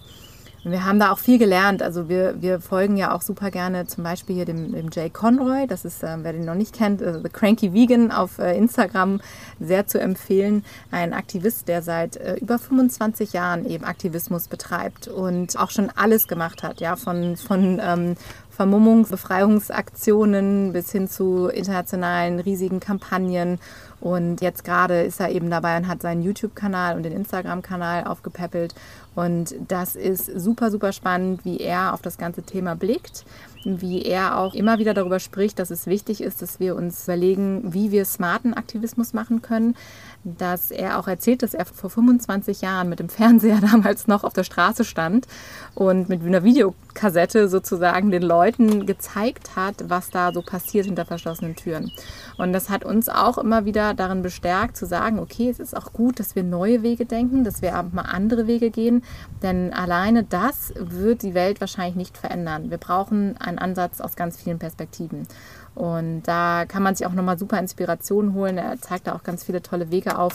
Und 0.65 0.71
wir 0.71 0.87
haben 0.87 0.99
da 0.99 1.13
auch 1.13 1.19
viel 1.19 1.39
gelernt. 1.39 1.83
Also 1.83 2.09
wir, 2.09 2.41
wir 2.41 2.59
folgen 2.61 2.97
ja 2.97 3.15
auch 3.15 3.21
super 3.21 3.51
gerne 3.51 3.87
zum 3.87 4.03
Beispiel 4.03 4.37
hier 4.37 4.45
dem, 4.47 4.73
dem 4.73 4.89
Jay 4.91 5.11
Conroy. 5.11 5.67
Das 5.67 5.85
ist, 5.85 6.03
äh, 6.03 6.17
wer 6.23 6.33
den 6.33 6.47
noch 6.47 6.55
nicht 6.55 6.75
kennt, 6.75 7.03
äh, 7.03 7.21
The 7.23 7.29
Cranky 7.29 7.75
Vegan 7.75 8.11
auf 8.11 8.39
äh, 8.39 8.57
Instagram 8.57 9.21
sehr 9.61 9.87
zu 9.87 10.01
empfehlen. 10.01 10.65
Ein 10.91 11.13
Aktivist, 11.13 11.69
der 11.69 11.83
seit 11.83 12.17
äh, 12.17 12.37
über 12.37 12.59
25 12.59 13.35
Jahren 13.35 13.67
eben 13.67 13.85
Aktivismus 13.85 14.49
betreibt 14.49 15.07
und 15.07 15.59
auch 15.59 15.71
schon 15.71 15.91
alles 15.95 16.29
gemacht 16.29 16.63
hat. 16.63 16.81
Ja, 16.81 16.97
von, 16.97 17.37
von 17.37 17.79
ähm, 17.85 18.17
Vermummungs-, 18.57 19.11
Befreiungsaktionen 19.11 20.73
bis 20.73 20.93
hin 20.93 21.09
zu 21.09 21.49
internationalen 21.49 22.41
riesigen 22.41 22.81
Kampagnen. 22.81 23.59
Und 24.01 24.41
jetzt 24.43 24.65
gerade 24.65 25.03
ist 25.03 25.21
er 25.21 25.31
eben 25.31 25.51
dabei 25.51 25.77
und 25.77 25.89
hat 25.89 26.03
seinen 26.03 26.23
YouTube-Kanal 26.23 26.97
und 26.97 27.05
den 27.05 27.13
Instagram-Kanal 27.13 28.05
aufgepäppelt. 28.05 28.75
Und 29.15 29.55
das 29.69 29.97
ist 29.97 30.27
super, 30.27 30.71
super 30.71 30.93
spannend, 30.93 31.45
wie 31.45 31.59
er 31.59 31.95
auf 31.95 32.03
das 32.03 32.19
ganze 32.19 32.43
Thema 32.43 32.75
blickt, 32.75 33.25
wie 33.65 34.03
er 34.03 34.37
auch 34.39 34.55
immer 34.55 34.79
wieder 34.79 34.93
darüber 34.93 35.21
spricht, 35.21 35.59
dass 35.59 35.71
es 35.71 35.87
wichtig 35.87 36.21
ist, 36.21 36.43
dass 36.43 36.61
wir 36.61 36.77
uns 36.77 37.05
überlegen, 37.05 37.73
wie 37.73 37.93
wir 37.93 38.05
smarten 38.05 38.55
Aktivismus 38.55 39.15
machen 39.15 39.41
können. 39.41 39.77
Dass 40.25 40.71
er 40.71 40.99
auch 40.99 41.07
erzählt, 41.07 41.43
dass 41.43 41.55
er 41.55 41.67
vor 41.67 41.91
25 41.91 42.63
Jahren 42.63 42.89
mit 42.89 42.99
dem 42.99 43.09
Fernseher 43.09 43.61
damals 43.73 44.07
noch 44.07 44.25
auf 44.25 44.33
der 44.33 44.45
Straße 44.45 44.85
stand 44.85 45.27
und 45.75 46.09
mit 46.09 46.23
einer 46.23 46.45
Videokassette 46.45 47.49
sozusagen 47.49 48.11
den 48.11 48.23
Leuten 48.23 48.87
gezeigt 48.87 49.57
hat, 49.57 49.89
was 49.89 50.11
da 50.11 50.33
so 50.33 50.43
passiert 50.43 50.87
hinter 50.87 51.05
verschlossenen 51.05 51.57
Türen. 51.57 51.93
Und 52.39 52.53
das 52.53 52.71
hat 52.71 52.85
uns 52.85 53.09
auch 53.09 53.39
immer 53.39 53.65
wieder 53.65 53.95
darin 53.95 54.23
bestärkt 54.23 54.77
zu 54.77 54.87
sagen, 54.87 55.19
okay, 55.19 55.51
es 55.51 55.61
ist 55.61 55.77
auch 55.77 55.93
gut, 55.93 56.19
dass 56.19 56.35
wir 56.35 56.43
neue 56.43 56.83
Wege 56.83 57.05
denken, 57.05 57.45
dass 57.45 57.63
wir 57.63 57.73
mal 57.93 58.03
andere 58.03 58.47
Wege 58.47 58.71
gehen, 58.71 59.05
denn 59.43 59.73
alleine 59.73 60.25
das 60.25 60.73
wird 60.77 61.23
die 61.23 61.35
Welt 61.35 61.61
wahrscheinlich 61.61 61.97
nicht 61.97 62.19
verändern. 62.19 62.71
Wir 62.71 62.79
brauchen 62.79 63.37
einen 63.39 63.59
Ansatz 63.59 64.01
aus 64.01 64.17
ganz 64.17 64.37
vielen 64.37 64.59
Perspektiven. 64.59 65.27
Und 65.75 66.23
da 66.23 66.67
kann 66.67 66.83
man 66.85 66.95
sich 66.95 67.07
auch 67.07 67.13
nochmal 67.13 67.39
super 67.39 67.59
Inspiration 67.59 68.35
holen. 68.35 68.59
Er 68.59 68.81
zeigt 68.81 69.09
da 69.09 69.15
auch 69.15 69.25
ganz 69.25 69.43
viele 69.43 69.61
tolle 69.61 69.91
Wege 69.91 70.14
auf 70.15 70.33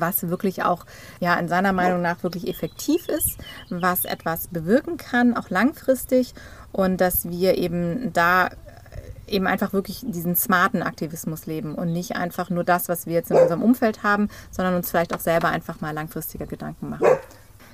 was 0.00 0.28
wirklich 0.28 0.62
auch 0.62 0.86
ja 1.20 1.34
in 1.34 1.48
seiner 1.48 1.72
Meinung 1.72 2.00
nach 2.00 2.22
wirklich 2.22 2.48
effektiv 2.48 3.08
ist, 3.08 3.36
was 3.68 4.04
etwas 4.04 4.48
bewirken 4.48 4.96
kann, 4.96 5.36
auch 5.36 5.50
langfristig 5.50 6.34
und 6.72 7.00
dass 7.00 7.28
wir 7.28 7.58
eben 7.58 8.12
da 8.12 8.48
eben 9.26 9.46
einfach 9.46 9.72
wirklich 9.72 10.04
diesen 10.06 10.36
smarten 10.36 10.82
Aktivismus 10.82 11.46
leben 11.46 11.74
und 11.74 11.92
nicht 11.92 12.16
einfach 12.16 12.50
nur 12.50 12.64
das, 12.64 12.88
was 12.88 13.06
wir 13.06 13.14
jetzt 13.14 13.30
in 13.30 13.38
unserem 13.38 13.62
Umfeld 13.62 14.02
haben, 14.02 14.28
sondern 14.50 14.74
uns 14.74 14.90
vielleicht 14.90 15.14
auch 15.14 15.20
selber 15.20 15.48
einfach 15.48 15.80
mal 15.80 15.92
langfristiger 15.92 16.46
Gedanken 16.46 16.90
machen. 16.90 17.06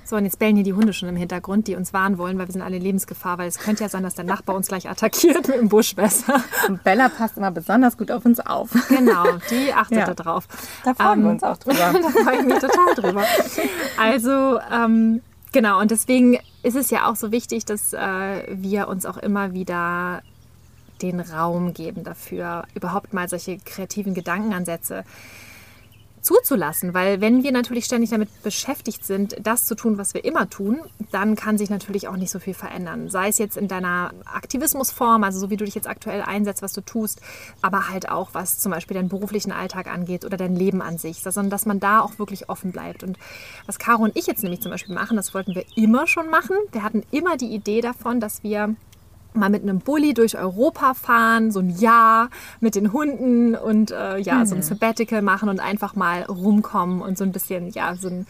So, 0.09 0.15
und 0.15 0.25
jetzt 0.25 0.39
bellen 0.39 0.55
hier 0.55 0.63
die 0.63 0.73
Hunde 0.73 0.91
schon 0.91 1.07
im 1.07 1.15
Hintergrund, 1.15 1.67
die 1.67 1.75
uns 1.75 1.93
warnen 1.93 2.17
wollen, 2.17 2.39
weil 2.39 2.47
wir 2.47 2.51
sind 2.51 2.63
alle 2.63 2.77
in 2.77 2.81
Lebensgefahr, 2.81 3.37
weil 3.37 3.47
es 3.47 3.59
könnte 3.59 3.83
ja 3.83 3.89
sein, 3.89 4.01
dass 4.01 4.15
der 4.15 4.25
Nachbar 4.25 4.55
uns 4.55 4.67
gleich 4.67 4.89
attackiert 4.89 5.47
mit 5.47 5.57
dem 5.57 5.69
Buschmesser. 5.69 6.43
Und 6.67 6.83
Bella 6.83 7.09
passt 7.09 7.37
immer 7.37 7.51
besonders 7.51 7.95
gut 7.95 8.09
auf 8.09 8.25
uns 8.25 8.39
auf. 8.39 8.71
Genau, 8.87 9.25
die 9.51 9.71
achtet 9.75 9.99
ja. 9.99 10.05
da 10.07 10.15
drauf. 10.15 10.47
Da 10.83 10.95
freuen 10.95 11.19
ähm, 11.19 11.25
wir 11.25 11.31
uns 11.33 11.43
auch 11.43 11.57
drüber. 11.57 11.77
da 11.93 12.09
freue 12.09 12.39
ich 12.39 12.45
mich 12.47 12.57
total 12.57 12.95
drüber. 12.95 13.23
Also, 13.99 14.59
ähm, 14.73 15.21
genau, 15.51 15.79
und 15.79 15.91
deswegen 15.91 16.39
ist 16.63 16.75
es 16.75 16.89
ja 16.89 17.07
auch 17.07 17.15
so 17.15 17.31
wichtig, 17.31 17.65
dass 17.65 17.93
äh, 17.93 18.47
wir 18.49 18.87
uns 18.87 19.05
auch 19.05 19.17
immer 19.17 19.53
wieder 19.53 20.23
den 21.03 21.19
Raum 21.19 21.75
geben 21.75 22.03
dafür, 22.03 22.63
überhaupt 22.73 23.13
mal 23.13 23.29
solche 23.29 23.59
kreativen 23.59 24.15
Gedankenansätze 24.15 25.03
zuzulassen, 26.21 26.93
weil 26.93 27.21
wenn 27.21 27.43
wir 27.43 27.51
natürlich 27.51 27.85
ständig 27.85 28.09
damit 28.09 28.43
beschäftigt 28.43 29.05
sind, 29.05 29.35
das 29.41 29.65
zu 29.65 29.75
tun, 29.75 29.97
was 29.97 30.13
wir 30.13 30.25
immer 30.25 30.49
tun, 30.49 30.79
dann 31.11 31.35
kann 31.35 31.57
sich 31.57 31.69
natürlich 31.69 32.07
auch 32.07 32.15
nicht 32.15 32.31
so 32.31 32.39
viel 32.39 32.53
verändern. 32.53 33.09
Sei 33.09 33.27
es 33.27 33.37
jetzt 33.37 33.57
in 33.57 33.67
deiner 33.67 34.11
Aktivismusform, 34.25 35.23
also 35.23 35.39
so 35.39 35.49
wie 35.49 35.57
du 35.57 35.65
dich 35.65 35.75
jetzt 35.75 35.87
aktuell 35.87 36.21
einsetzt, 36.21 36.61
was 36.61 36.73
du 36.73 36.81
tust, 36.81 37.21
aber 37.61 37.89
halt 37.89 38.09
auch 38.09 38.29
was 38.33 38.59
zum 38.59 38.71
Beispiel 38.71 38.95
deinen 38.95 39.09
beruflichen 39.09 39.51
Alltag 39.51 39.87
angeht 39.87 40.25
oder 40.25 40.37
dein 40.37 40.55
Leben 40.55 40.81
an 40.81 40.97
sich, 40.97 41.21
sondern 41.21 41.49
dass 41.49 41.65
man 41.65 41.79
da 41.79 42.01
auch 42.01 42.19
wirklich 42.19 42.49
offen 42.49 42.71
bleibt. 42.71 43.03
Und 43.03 43.17
was 43.65 43.79
Caro 43.79 44.03
und 44.03 44.15
ich 44.15 44.27
jetzt 44.27 44.43
nämlich 44.43 44.61
zum 44.61 44.71
Beispiel 44.71 44.95
machen, 44.95 45.17
das 45.17 45.33
wollten 45.33 45.55
wir 45.55 45.65
immer 45.75 46.07
schon 46.07 46.29
machen. 46.29 46.55
Wir 46.71 46.83
hatten 46.83 47.03
immer 47.11 47.37
die 47.37 47.53
Idee 47.53 47.81
davon, 47.81 48.19
dass 48.19 48.43
wir 48.43 48.75
mal 49.33 49.49
mit 49.49 49.63
einem 49.63 49.79
Bulli 49.79 50.13
durch 50.13 50.37
Europa 50.37 50.93
fahren, 50.93 51.51
so 51.51 51.59
ein 51.59 51.69
Jahr 51.69 52.29
mit 52.59 52.75
den 52.75 52.93
Hunden 52.93 53.55
und 53.55 53.91
äh, 53.91 54.17
ja, 54.19 54.35
mhm. 54.35 54.45
so 54.45 54.55
ein 54.55 54.59
mhm. 54.59 54.63
Sabbatical 54.63 55.21
machen 55.21 55.49
und 55.49 55.59
einfach 55.59 55.95
mal 55.95 56.23
rumkommen 56.23 57.01
und 57.01 57.17
so 57.17 57.23
ein 57.23 57.31
bisschen, 57.31 57.69
ja, 57.69 57.95
so 57.95 58.09
ein 58.09 58.27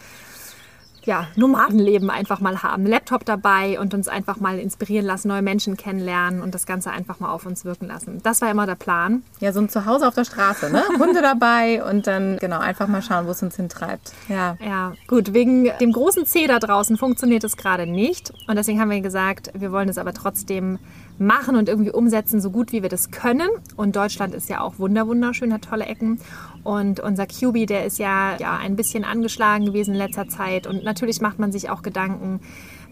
ja, 1.10 1.26
Nomadenleben 1.34 2.08
einfach 2.08 2.38
mal 2.38 2.62
haben. 2.62 2.86
Laptop 2.86 3.24
dabei 3.24 3.80
und 3.80 3.94
uns 3.94 4.06
einfach 4.06 4.38
mal 4.38 4.60
inspirieren 4.60 5.04
lassen, 5.04 5.26
neue 5.26 5.42
Menschen 5.42 5.76
kennenlernen 5.76 6.40
und 6.40 6.54
das 6.54 6.66
Ganze 6.66 6.92
einfach 6.92 7.18
mal 7.18 7.32
auf 7.32 7.46
uns 7.46 7.64
wirken 7.64 7.88
lassen. 7.88 8.20
Das 8.22 8.40
war 8.40 8.48
immer 8.48 8.64
der 8.64 8.76
Plan. 8.76 9.24
Ja, 9.40 9.52
so 9.52 9.58
ein 9.58 9.68
Zuhause 9.68 10.06
auf 10.06 10.14
der 10.14 10.24
Straße, 10.24 10.70
ne? 10.70 10.84
Hunde 11.00 11.20
dabei 11.20 11.82
und 11.82 12.06
dann 12.06 12.36
genau 12.36 12.60
einfach 12.60 12.86
mal 12.86 13.02
schauen, 13.02 13.26
wo 13.26 13.32
es 13.32 13.42
uns 13.42 13.56
hintreibt. 13.56 14.12
Ja. 14.28 14.56
Ja, 14.64 14.92
gut. 15.08 15.32
Wegen 15.32 15.72
dem 15.80 15.90
großen 15.90 16.26
C 16.26 16.46
da 16.46 16.60
draußen 16.60 16.96
funktioniert 16.96 17.42
es 17.42 17.56
gerade 17.56 17.88
nicht. 17.88 18.32
Und 18.46 18.54
deswegen 18.54 18.80
haben 18.80 18.90
wir 18.90 19.00
gesagt, 19.00 19.50
wir 19.54 19.72
wollen 19.72 19.88
es 19.88 19.98
aber 19.98 20.14
trotzdem 20.14 20.78
machen 21.20 21.56
und 21.56 21.68
irgendwie 21.68 21.92
umsetzen, 21.92 22.40
so 22.40 22.50
gut 22.50 22.72
wie 22.72 22.82
wir 22.82 22.88
das 22.88 23.10
können. 23.10 23.48
Und 23.76 23.94
Deutschland 23.94 24.34
ist 24.34 24.48
ja 24.48 24.60
auch 24.60 24.78
wunderschön, 24.78 25.52
hat 25.52 25.62
tolle 25.62 25.84
Ecken. 25.84 26.18
Und 26.64 27.00
unser 27.00 27.26
QB, 27.26 27.66
der 27.66 27.84
ist 27.84 27.98
ja, 27.98 28.36
ja 28.38 28.56
ein 28.56 28.74
bisschen 28.74 29.04
angeschlagen 29.04 29.66
gewesen 29.66 29.92
in 29.92 29.98
letzter 29.98 30.28
Zeit. 30.28 30.66
Und 30.66 30.82
natürlich 30.82 31.20
macht 31.20 31.38
man 31.38 31.52
sich 31.52 31.68
auch 31.68 31.82
Gedanken, 31.82 32.40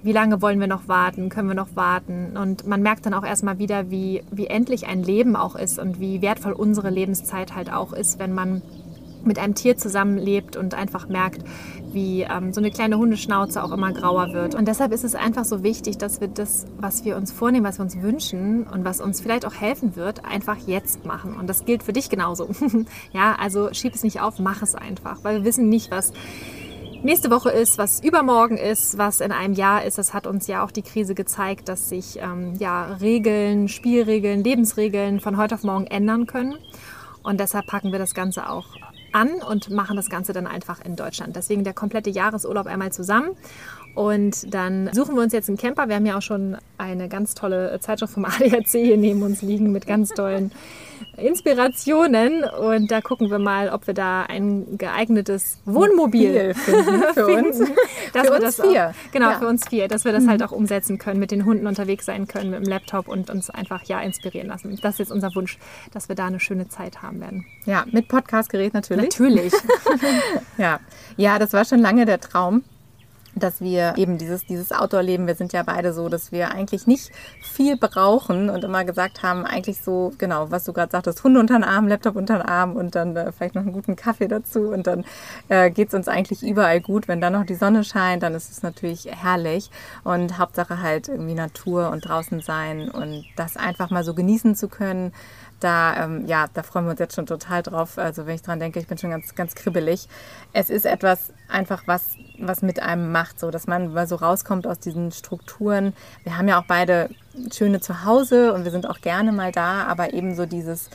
wie 0.02 0.12
lange 0.12 0.40
wollen 0.42 0.60
wir 0.60 0.66
noch 0.66 0.86
warten, 0.88 1.28
können 1.28 1.48
wir 1.48 1.54
noch 1.54 1.74
warten. 1.74 2.36
Und 2.36 2.66
man 2.66 2.82
merkt 2.82 3.06
dann 3.06 3.14
auch 3.14 3.24
erstmal 3.24 3.58
wieder, 3.58 3.90
wie, 3.90 4.22
wie 4.30 4.46
endlich 4.46 4.86
ein 4.86 5.02
Leben 5.02 5.34
auch 5.34 5.56
ist 5.56 5.78
und 5.78 5.98
wie 5.98 6.22
wertvoll 6.22 6.52
unsere 6.52 6.90
Lebenszeit 6.90 7.54
halt 7.54 7.72
auch 7.72 7.92
ist, 7.92 8.18
wenn 8.18 8.34
man 8.34 8.62
mit 9.24 9.38
einem 9.38 9.54
Tier 9.54 9.76
zusammenlebt 9.76 10.56
und 10.56 10.74
einfach 10.74 11.08
merkt, 11.08 11.44
wie 11.92 12.22
ähm, 12.22 12.52
so 12.52 12.60
eine 12.60 12.70
kleine 12.70 12.98
Hundeschnauze 12.98 13.62
auch 13.62 13.72
immer 13.72 13.92
grauer 13.92 14.32
wird. 14.32 14.54
Und 14.54 14.68
deshalb 14.68 14.92
ist 14.92 15.04
es 15.04 15.14
einfach 15.14 15.44
so 15.44 15.62
wichtig, 15.62 15.98
dass 15.98 16.20
wir 16.20 16.28
das, 16.28 16.66
was 16.78 17.04
wir 17.04 17.16
uns 17.16 17.32
vornehmen, 17.32 17.64
was 17.64 17.78
wir 17.78 17.84
uns 17.84 18.00
wünschen 18.00 18.64
und 18.64 18.84
was 18.84 19.00
uns 19.00 19.20
vielleicht 19.20 19.46
auch 19.46 19.54
helfen 19.54 19.96
wird, 19.96 20.24
einfach 20.24 20.56
jetzt 20.66 21.04
machen. 21.04 21.36
Und 21.36 21.48
das 21.48 21.64
gilt 21.64 21.82
für 21.82 21.92
dich 21.92 22.10
genauso. 22.10 22.48
ja, 23.12 23.36
also 23.38 23.72
schieb 23.72 23.94
es 23.94 24.02
nicht 24.02 24.20
auf, 24.20 24.38
mach 24.38 24.62
es 24.62 24.74
einfach, 24.74 25.24
weil 25.24 25.38
wir 25.38 25.44
wissen 25.44 25.68
nicht, 25.68 25.90
was 25.90 26.12
nächste 27.02 27.30
Woche 27.30 27.50
ist, 27.50 27.78
was 27.78 28.02
übermorgen 28.02 28.56
ist, 28.56 28.98
was 28.98 29.20
in 29.20 29.32
einem 29.32 29.54
Jahr 29.54 29.84
ist. 29.84 29.98
Das 29.98 30.14
hat 30.14 30.26
uns 30.26 30.46
ja 30.46 30.64
auch 30.64 30.70
die 30.70 30.82
Krise 30.82 31.14
gezeigt, 31.14 31.68
dass 31.68 31.88
sich 31.88 32.18
ähm, 32.20 32.54
ja, 32.58 32.94
Regeln, 32.94 33.68
Spielregeln, 33.68 34.42
Lebensregeln 34.42 35.20
von 35.20 35.36
heute 35.36 35.54
auf 35.54 35.62
morgen 35.62 35.86
ändern 35.86 36.26
können. 36.26 36.56
Und 37.22 37.40
deshalb 37.40 37.66
packen 37.66 37.92
wir 37.92 37.98
das 37.98 38.14
Ganze 38.14 38.48
auch 38.48 38.66
an 39.18 39.42
und 39.42 39.70
machen 39.70 39.96
das 39.96 40.08
Ganze 40.08 40.32
dann 40.32 40.46
einfach 40.46 40.80
in 40.84 40.94
Deutschland. 40.96 41.34
Deswegen 41.34 41.64
der 41.64 41.74
komplette 41.74 42.10
Jahresurlaub 42.10 42.66
einmal 42.66 42.92
zusammen. 42.92 43.30
Und 43.98 44.54
dann 44.54 44.90
suchen 44.92 45.16
wir 45.16 45.22
uns 45.24 45.32
jetzt 45.32 45.48
einen 45.48 45.58
Camper. 45.58 45.88
Wir 45.88 45.96
haben 45.96 46.06
ja 46.06 46.16
auch 46.16 46.22
schon 46.22 46.56
eine 46.78 47.08
ganz 47.08 47.34
tolle 47.34 47.80
Zeitschrift 47.80 48.14
vom 48.14 48.24
ADAC 48.26 48.68
hier 48.68 48.96
neben 48.96 49.24
uns 49.24 49.42
liegen 49.42 49.72
mit 49.72 49.88
ganz 49.88 50.10
tollen 50.10 50.52
Inspirationen. 51.16 52.44
Und 52.44 52.92
da 52.92 53.00
gucken 53.00 53.28
wir 53.28 53.40
mal, 53.40 53.70
ob 53.70 53.88
wir 53.88 53.94
da 53.94 54.22
ein 54.22 54.78
geeignetes 54.78 55.58
Wohnmobil 55.64 56.54
finden 56.54 57.02
für 57.12 57.26
uns. 57.26 57.58
Dass 58.12 58.28
für 58.28 58.34
uns 58.34 58.60
vier. 58.60 58.90
Auch, 58.90 59.12
genau, 59.12 59.30
ja. 59.30 59.38
für 59.40 59.48
uns 59.48 59.66
vier. 59.66 59.88
Dass 59.88 60.04
wir 60.04 60.12
das 60.12 60.28
halt 60.28 60.42
mhm. 60.42 60.46
auch 60.46 60.52
umsetzen 60.52 60.98
können, 60.98 61.18
mit 61.18 61.32
den 61.32 61.44
Hunden 61.44 61.66
unterwegs 61.66 62.06
sein 62.06 62.28
können, 62.28 62.50
mit 62.50 62.60
dem 62.60 62.68
Laptop 62.68 63.08
und 63.08 63.30
uns 63.30 63.50
einfach 63.50 63.82
ja 63.82 64.00
inspirieren 64.00 64.46
lassen. 64.46 64.78
Das 64.80 64.94
ist 64.94 64.98
jetzt 65.00 65.10
unser 65.10 65.34
Wunsch, 65.34 65.58
dass 65.92 66.08
wir 66.08 66.14
da 66.14 66.26
eine 66.26 66.38
schöne 66.38 66.68
Zeit 66.68 67.02
haben 67.02 67.20
werden. 67.20 67.46
Ja, 67.66 67.84
mit 67.90 68.06
Podcastgerät 68.06 68.74
natürlich. 68.74 69.18
Natürlich. 69.18 69.52
ja. 70.56 70.78
ja, 71.16 71.40
das 71.40 71.52
war 71.52 71.64
schon 71.64 71.80
lange 71.80 72.06
der 72.06 72.20
Traum 72.20 72.62
dass 73.38 73.60
wir 73.60 73.94
eben 73.96 74.18
dieses, 74.18 74.46
dieses 74.46 74.72
Outdoor-Leben, 74.72 75.26
wir 75.26 75.34
sind 75.34 75.52
ja 75.52 75.62
beide 75.62 75.92
so, 75.92 76.08
dass 76.08 76.32
wir 76.32 76.50
eigentlich 76.50 76.86
nicht 76.86 77.10
viel 77.40 77.76
brauchen 77.76 78.50
und 78.50 78.64
immer 78.64 78.84
gesagt 78.84 79.22
haben, 79.22 79.44
eigentlich 79.44 79.80
so, 79.80 80.12
genau, 80.18 80.50
was 80.50 80.64
du 80.64 80.72
gerade 80.72 80.90
sagtest, 80.92 81.22
Hunde 81.24 81.40
unter 81.40 81.54
den 81.54 81.64
Arm, 81.64 81.88
Laptop 81.88 82.16
unter 82.16 82.38
den 82.38 82.46
Arm 82.46 82.76
und 82.76 82.94
dann 82.94 83.16
äh, 83.16 83.32
vielleicht 83.32 83.54
noch 83.54 83.62
einen 83.62 83.72
guten 83.72 83.96
Kaffee 83.96 84.28
dazu 84.28 84.68
und 84.68 84.86
dann 84.86 85.04
äh, 85.48 85.70
geht 85.70 85.88
es 85.88 85.94
uns 85.94 86.08
eigentlich 86.08 86.42
überall 86.42 86.80
gut. 86.80 87.08
Wenn 87.08 87.20
dann 87.20 87.32
noch 87.32 87.44
die 87.44 87.54
Sonne 87.54 87.84
scheint, 87.84 88.22
dann 88.22 88.34
ist 88.34 88.50
es 88.50 88.62
natürlich 88.62 89.08
herrlich 89.10 89.70
und 90.04 90.38
Hauptsache 90.38 90.80
halt 90.80 91.08
irgendwie 91.08 91.34
Natur 91.34 91.90
und 91.90 92.00
draußen 92.06 92.40
sein 92.40 92.90
und 92.90 93.24
das 93.36 93.56
einfach 93.56 93.90
mal 93.90 94.04
so 94.04 94.14
genießen 94.14 94.54
zu 94.54 94.68
können 94.68 95.12
da, 95.60 96.04
ähm, 96.04 96.26
ja, 96.26 96.46
da 96.52 96.62
freuen 96.62 96.86
wir 96.86 96.92
uns 96.92 97.00
jetzt 97.00 97.14
schon 97.14 97.26
total 97.26 97.62
drauf. 97.62 97.98
Also 97.98 98.26
wenn 98.26 98.34
ich 98.34 98.42
dran 98.42 98.60
denke, 98.60 98.78
ich 98.78 98.86
bin 98.86 98.98
schon 98.98 99.10
ganz, 99.10 99.34
ganz 99.34 99.54
kribbelig. 99.54 100.08
Es 100.52 100.70
ist 100.70 100.86
etwas 100.86 101.32
einfach, 101.48 101.82
was, 101.86 102.14
was 102.38 102.62
mit 102.62 102.80
einem 102.80 103.12
macht, 103.12 103.40
so 103.40 103.50
dass 103.50 103.66
man 103.66 103.92
mal 103.92 104.06
so 104.06 104.16
rauskommt 104.16 104.66
aus 104.66 104.78
diesen 104.78 105.12
Strukturen. 105.12 105.94
Wir 106.24 106.38
haben 106.38 106.48
ja 106.48 106.60
auch 106.60 106.66
beide 106.66 107.10
schöne 107.52 107.80
Zuhause 107.80 108.52
und 108.52 108.64
wir 108.64 108.70
sind 108.70 108.88
auch 108.88 109.00
gerne 109.00 109.32
mal 109.32 109.52
da, 109.52 109.84
aber 109.84 110.12
eben 110.12 110.34
so 110.34 110.46
dieses 110.46 110.90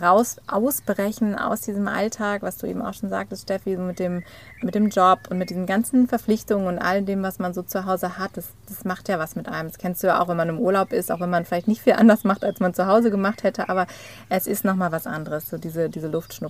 raus 0.00 0.36
ausbrechen 0.46 1.36
aus 1.36 1.62
diesem 1.62 1.88
Alltag, 1.88 2.42
was 2.42 2.58
du 2.58 2.66
eben 2.66 2.82
auch 2.82 2.94
schon 2.94 3.08
sagtest, 3.08 3.42
Steffi, 3.42 3.76
mit 3.76 3.98
dem, 3.98 4.22
mit 4.62 4.74
dem 4.74 4.88
Job 4.88 5.20
und 5.30 5.38
mit 5.38 5.50
diesen 5.50 5.66
ganzen 5.66 6.08
Verpflichtungen 6.08 6.66
und 6.66 6.78
all 6.78 7.02
dem, 7.02 7.22
was 7.22 7.38
man 7.38 7.54
so 7.54 7.62
zu 7.62 7.86
Hause 7.86 8.18
hat, 8.18 8.36
das, 8.36 8.48
das 8.68 8.84
macht 8.84 9.08
ja 9.08 9.18
was 9.18 9.36
mit 9.36 9.48
einem. 9.48 9.68
Das 9.68 9.78
kennst 9.78 10.02
du 10.02 10.08
ja 10.08 10.20
auch, 10.20 10.28
wenn 10.28 10.36
man 10.36 10.48
im 10.48 10.58
Urlaub 10.58 10.92
ist, 10.92 11.10
auch 11.10 11.20
wenn 11.20 11.30
man 11.30 11.44
vielleicht 11.44 11.68
nicht 11.68 11.82
viel 11.82 11.94
anders 11.94 12.24
macht, 12.24 12.44
als 12.44 12.60
man 12.60 12.74
zu 12.74 12.86
Hause 12.86 13.10
gemacht 13.10 13.42
hätte, 13.42 13.68
aber 13.68 13.86
es 14.28 14.46
ist 14.46 14.64
nochmal 14.64 14.92
was 14.92 15.06
anderes, 15.06 15.48
so 15.48 15.58
diese, 15.58 15.88
diese 15.88 16.08
Luft. 16.08 16.40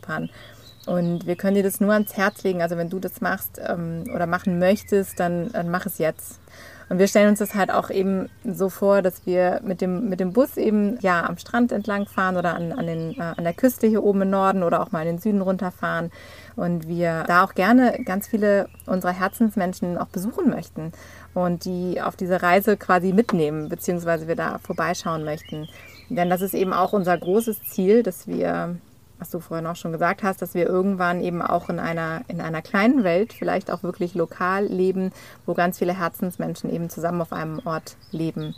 Und 0.87 1.27
wir 1.27 1.37
können 1.37 1.55
dir 1.55 1.63
das 1.63 1.81
nur 1.81 1.93
ans 1.93 2.17
Herz 2.17 2.43
legen. 2.43 2.63
Also 2.63 2.77
wenn 2.77 2.89
du 2.89 2.99
das 2.99 3.21
machst 3.21 3.61
ähm, 3.65 4.05
oder 4.15 4.27
machen 4.27 4.59
möchtest, 4.59 5.21
dann, 5.21 5.53
dann 5.53 5.71
mach 5.71 5.87
es 5.87 5.99
jetzt. 5.99 6.41
Und 6.89 6.99
wir 6.99 7.07
stellen 7.07 7.29
uns 7.29 7.39
das 7.39 7.55
halt 7.55 7.71
auch 7.71 7.91
eben 7.91 8.29
so 8.45 8.69
vor, 8.69 9.03
dass 9.03 9.27
wir 9.27 9.61
mit 9.63 9.81
dem, 9.81 10.09
mit 10.09 10.21
dem 10.21 10.33
Bus 10.33 10.57
eben 10.57 10.99
ja 11.01 11.25
am 11.25 11.37
Strand 11.37 11.71
entlang 11.71 12.07
fahren 12.07 12.37
oder 12.37 12.55
an, 12.55 12.73
an, 12.73 12.87
den, 12.87 13.19
äh, 13.19 13.35
an 13.37 13.45
der 13.45 13.53
Küste 13.53 13.87
hier 13.87 14.03
oben 14.03 14.23
im 14.23 14.31
Norden 14.31 14.63
oder 14.63 14.81
auch 14.81 14.91
mal 14.91 15.03
in 15.03 15.17
den 15.17 15.19
Süden 15.19 15.43
runterfahren. 15.43 16.11
Und 16.57 16.89
wir 16.89 17.25
da 17.27 17.45
auch 17.45 17.55
gerne 17.55 18.03
ganz 18.05 18.27
viele 18.27 18.69
unserer 18.87 19.13
Herzensmenschen 19.13 19.99
auch 19.99 20.09
besuchen 20.09 20.51
möchten 20.51 20.93
und 21.35 21.65
die 21.65 22.01
auf 22.01 22.17
diese 22.17 22.43
Reise 22.43 22.77
quasi 22.77 23.13
mitnehmen, 23.13 23.69
beziehungsweise 23.69 24.27
wir 24.27 24.37
da 24.37 24.59
vorbeischauen 24.59 25.25
möchten. 25.25 25.69
Denn 26.09 26.31
das 26.31 26.41
ist 26.41 26.55
eben 26.55 26.73
auch 26.73 26.95
unser 26.95 27.17
großes 27.17 27.63
Ziel, 27.65 28.03
dass 28.03 28.27
wir 28.27 28.77
was 29.19 29.31
du 29.31 29.41
vorhin 29.41 29.67
auch 29.67 29.77
schon 29.77 29.93
gesagt 29.93 30.23
hast, 30.23 30.41
dass 30.43 30.55
wir 30.55 30.67
irgendwann 30.67 31.21
eben 31.21 31.43
auch 31.43 31.69
in 31.69 31.79
einer, 31.79 32.23
in 32.29 32.41
einer 32.41 32.63
kleinen 32.63 33.05
Welt 33.05 33.33
vielleicht 33.33 33.71
auch 33.71 33.83
wirklich 33.83 34.15
lokal 34.15 34.67
leben, 34.67 35.13
wo 35.47 35.55
ganz 35.55 35.79
viele 35.79 35.99
Herzensmenschen 35.99 36.71
eben 36.71 36.89
zusammen 36.91 37.21
auf 37.21 37.33
einem 37.33 37.61
Ort 37.65 37.97
leben. 38.13 38.55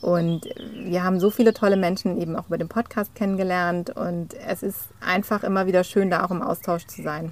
Und 0.00 0.48
wir 0.84 1.04
haben 1.04 1.20
so 1.20 1.30
viele 1.30 1.54
tolle 1.54 1.76
Menschen 1.76 2.20
eben 2.20 2.34
auch 2.34 2.48
über 2.48 2.58
den 2.58 2.68
Podcast 2.68 3.14
kennengelernt 3.14 3.90
und 3.90 4.34
es 4.34 4.64
ist 4.64 4.88
einfach 5.00 5.44
immer 5.44 5.66
wieder 5.66 5.84
schön, 5.84 6.10
da 6.10 6.24
auch 6.24 6.32
im 6.32 6.42
Austausch 6.42 6.86
zu 6.86 7.02
sein. 7.02 7.30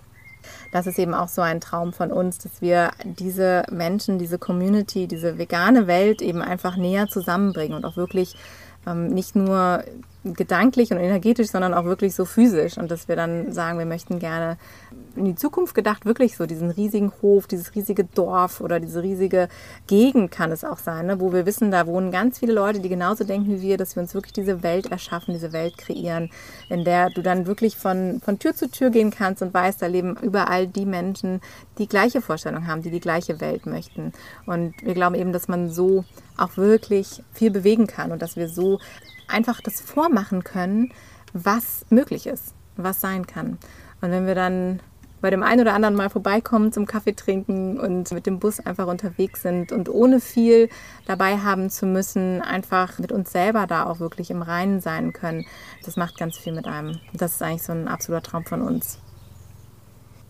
Das 0.72 0.86
ist 0.86 0.98
eben 0.98 1.12
auch 1.12 1.28
so 1.28 1.42
ein 1.42 1.60
Traum 1.60 1.92
von 1.92 2.12
uns, 2.12 2.38
dass 2.38 2.62
wir 2.62 2.92
diese 3.04 3.64
Menschen, 3.70 4.18
diese 4.18 4.38
Community, 4.38 5.08
diese 5.08 5.36
vegane 5.36 5.88
Welt 5.88 6.22
eben 6.22 6.42
einfach 6.42 6.76
näher 6.76 7.08
zusammenbringen 7.08 7.76
und 7.76 7.84
auch 7.84 7.96
wirklich 7.96 8.36
ähm, 8.86 9.08
nicht 9.08 9.34
nur 9.34 9.82
gedanklich 10.24 10.90
und 10.92 10.98
energetisch, 10.98 11.48
sondern 11.48 11.72
auch 11.72 11.84
wirklich 11.84 12.14
so 12.14 12.24
physisch. 12.24 12.76
Und 12.76 12.90
dass 12.90 13.08
wir 13.08 13.16
dann 13.16 13.52
sagen, 13.52 13.78
wir 13.78 13.86
möchten 13.86 14.18
gerne 14.18 14.58
in 15.16 15.24
die 15.24 15.34
Zukunft 15.34 15.74
gedacht, 15.74 16.04
wirklich 16.04 16.36
so 16.36 16.46
diesen 16.46 16.70
riesigen 16.70 17.12
Hof, 17.22 17.46
dieses 17.46 17.74
riesige 17.74 18.04
Dorf 18.04 18.60
oder 18.60 18.80
diese 18.80 19.02
riesige 19.02 19.48
Gegend 19.86 20.30
kann 20.30 20.52
es 20.52 20.62
auch 20.62 20.78
sein, 20.78 21.06
ne, 21.06 21.20
wo 21.20 21.32
wir 21.32 21.46
wissen, 21.46 21.70
da 21.70 21.86
wohnen 21.86 22.10
ganz 22.10 22.38
viele 22.38 22.52
Leute, 22.52 22.80
die 22.80 22.88
genauso 22.88 23.24
denken 23.24 23.48
wie 23.48 23.62
wir, 23.62 23.76
dass 23.78 23.96
wir 23.96 24.02
uns 24.02 24.14
wirklich 24.14 24.34
diese 24.34 24.62
Welt 24.62 24.90
erschaffen, 24.90 25.32
diese 25.32 25.52
Welt 25.52 25.78
kreieren, 25.78 26.30
in 26.68 26.84
der 26.84 27.10
du 27.10 27.22
dann 27.22 27.46
wirklich 27.46 27.76
von, 27.76 28.20
von 28.22 28.38
Tür 28.38 28.54
zu 28.54 28.70
Tür 28.70 28.90
gehen 28.90 29.10
kannst 29.10 29.42
und 29.42 29.54
weißt, 29.54 29.80
da 29.80 29.86
leben 29.86 30.16
überall 30.20 30.66
die 30.66 30.86
Menschen, 30.86 31.40
die 31.78 31.88
gleiche 31.88 32.20
Vorstellung 32.20 32.66
haben, 32.66 32.82
die 32.82 32.90
die 32.90 33.00
gleiche 33.00 33.40
Welt 33.40 33.64
möchten. 33.64 34.12
Und 34.44 34.74
wir 34.82 34.94
glauben 34.94 35.14
eben, 35.14 35.32
dass 35.32 35.48
man 35.48 35.70
so 35.70 36.04
auch 36.36 36.56
wirklich 36.56 37.22
viel 37.32 37.50
bewegen 37.50 37.86
kann 37.86 38.12
und 38.12 38.22
dass 38.22 38.36
wir 38.36 38.48
so 38.48 38.78
einfach 39.30 39.60
das 39.60 39.80
vormachen 39.80 40.44
können, 40.44 40.92
was 41.32 41.86
möglich 41.90 42.26
ist, 42.26 42.54
was 42.76 43.00
sein 43.00 43.26
kann. 43.26 43.58
Und 44.00 44.10
wenn 44.10 44.26
wir 44.26 44.34
dann 44.34 44.80
bei 45.20 45.30
dem 45.30 45.42
einen 45.42 45.60
oder 45.60 45.74
anderen 45.74 45.94
mal 45.94 46.08
vorbeikommen 46.08 46.72
zum 46.72 46.86
Kaffee 46.86 47.12
trinken 47.12 47.78
und 47.78 48.10
mit 48.12 48.26
dem 48.26 48.38
Bus 48.38 48.58
einfach 48.60 48.86
unterwegs 48.86 49.42
sind 49.42 49.70
und 49.70 49.88
ohne 49.88 50.20
viel 50.20 50.68
dabei 51.06 51.38
haben 51.38 51.68
zu 51.68 51.86
müssen, 51.86 52.40
einfach 52.40 52.98
mit 52.98 53.12
uns 53.12 53.30
selber 53.30 53.66
da 53.66 53.84
auch 53.84 54.00
wirklich 54.00 54.30
im 54.30 54.42
Reinen 54.42 54.80
sein 54.80 55.12
können, 55.12 55.44
das 55.84 55.96
macht 55.96 56.16
ganz 56.16 56.38
viel 56.38 56.54
mit 56.54 56.66
einem. 56.66 56.98
Das 57.12 57.32
ist 57.32 57.42
eigentlich 57.42 57.62
so 57.62 57.72
ein 57.72 57.88
absoluter 57.88 58.22
Traum 58.22 58.44
von 58.44 58.62
uns. 58.62 58.98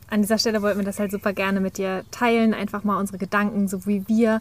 An 0.08 0.22
dieser 0.22 0.38
Stelle 0.38 0.60
wollten 0.60 0.80
wir 0.80 0.84
das 0.84 0.98
halt 0.98 1.12
super 1.12 1.32
gerne 1.32 1.60
mit 1.60 1.78
dir 1.78 2.04
teilen, 2.10 2.52
einfach 2.52 2.82
mal 2.82 2.98
unsere 2.98 3.18
Gedanken, 3.18 3.68
so 3.68 3.86
wie 3.86 4.08
wir 4.08 4.40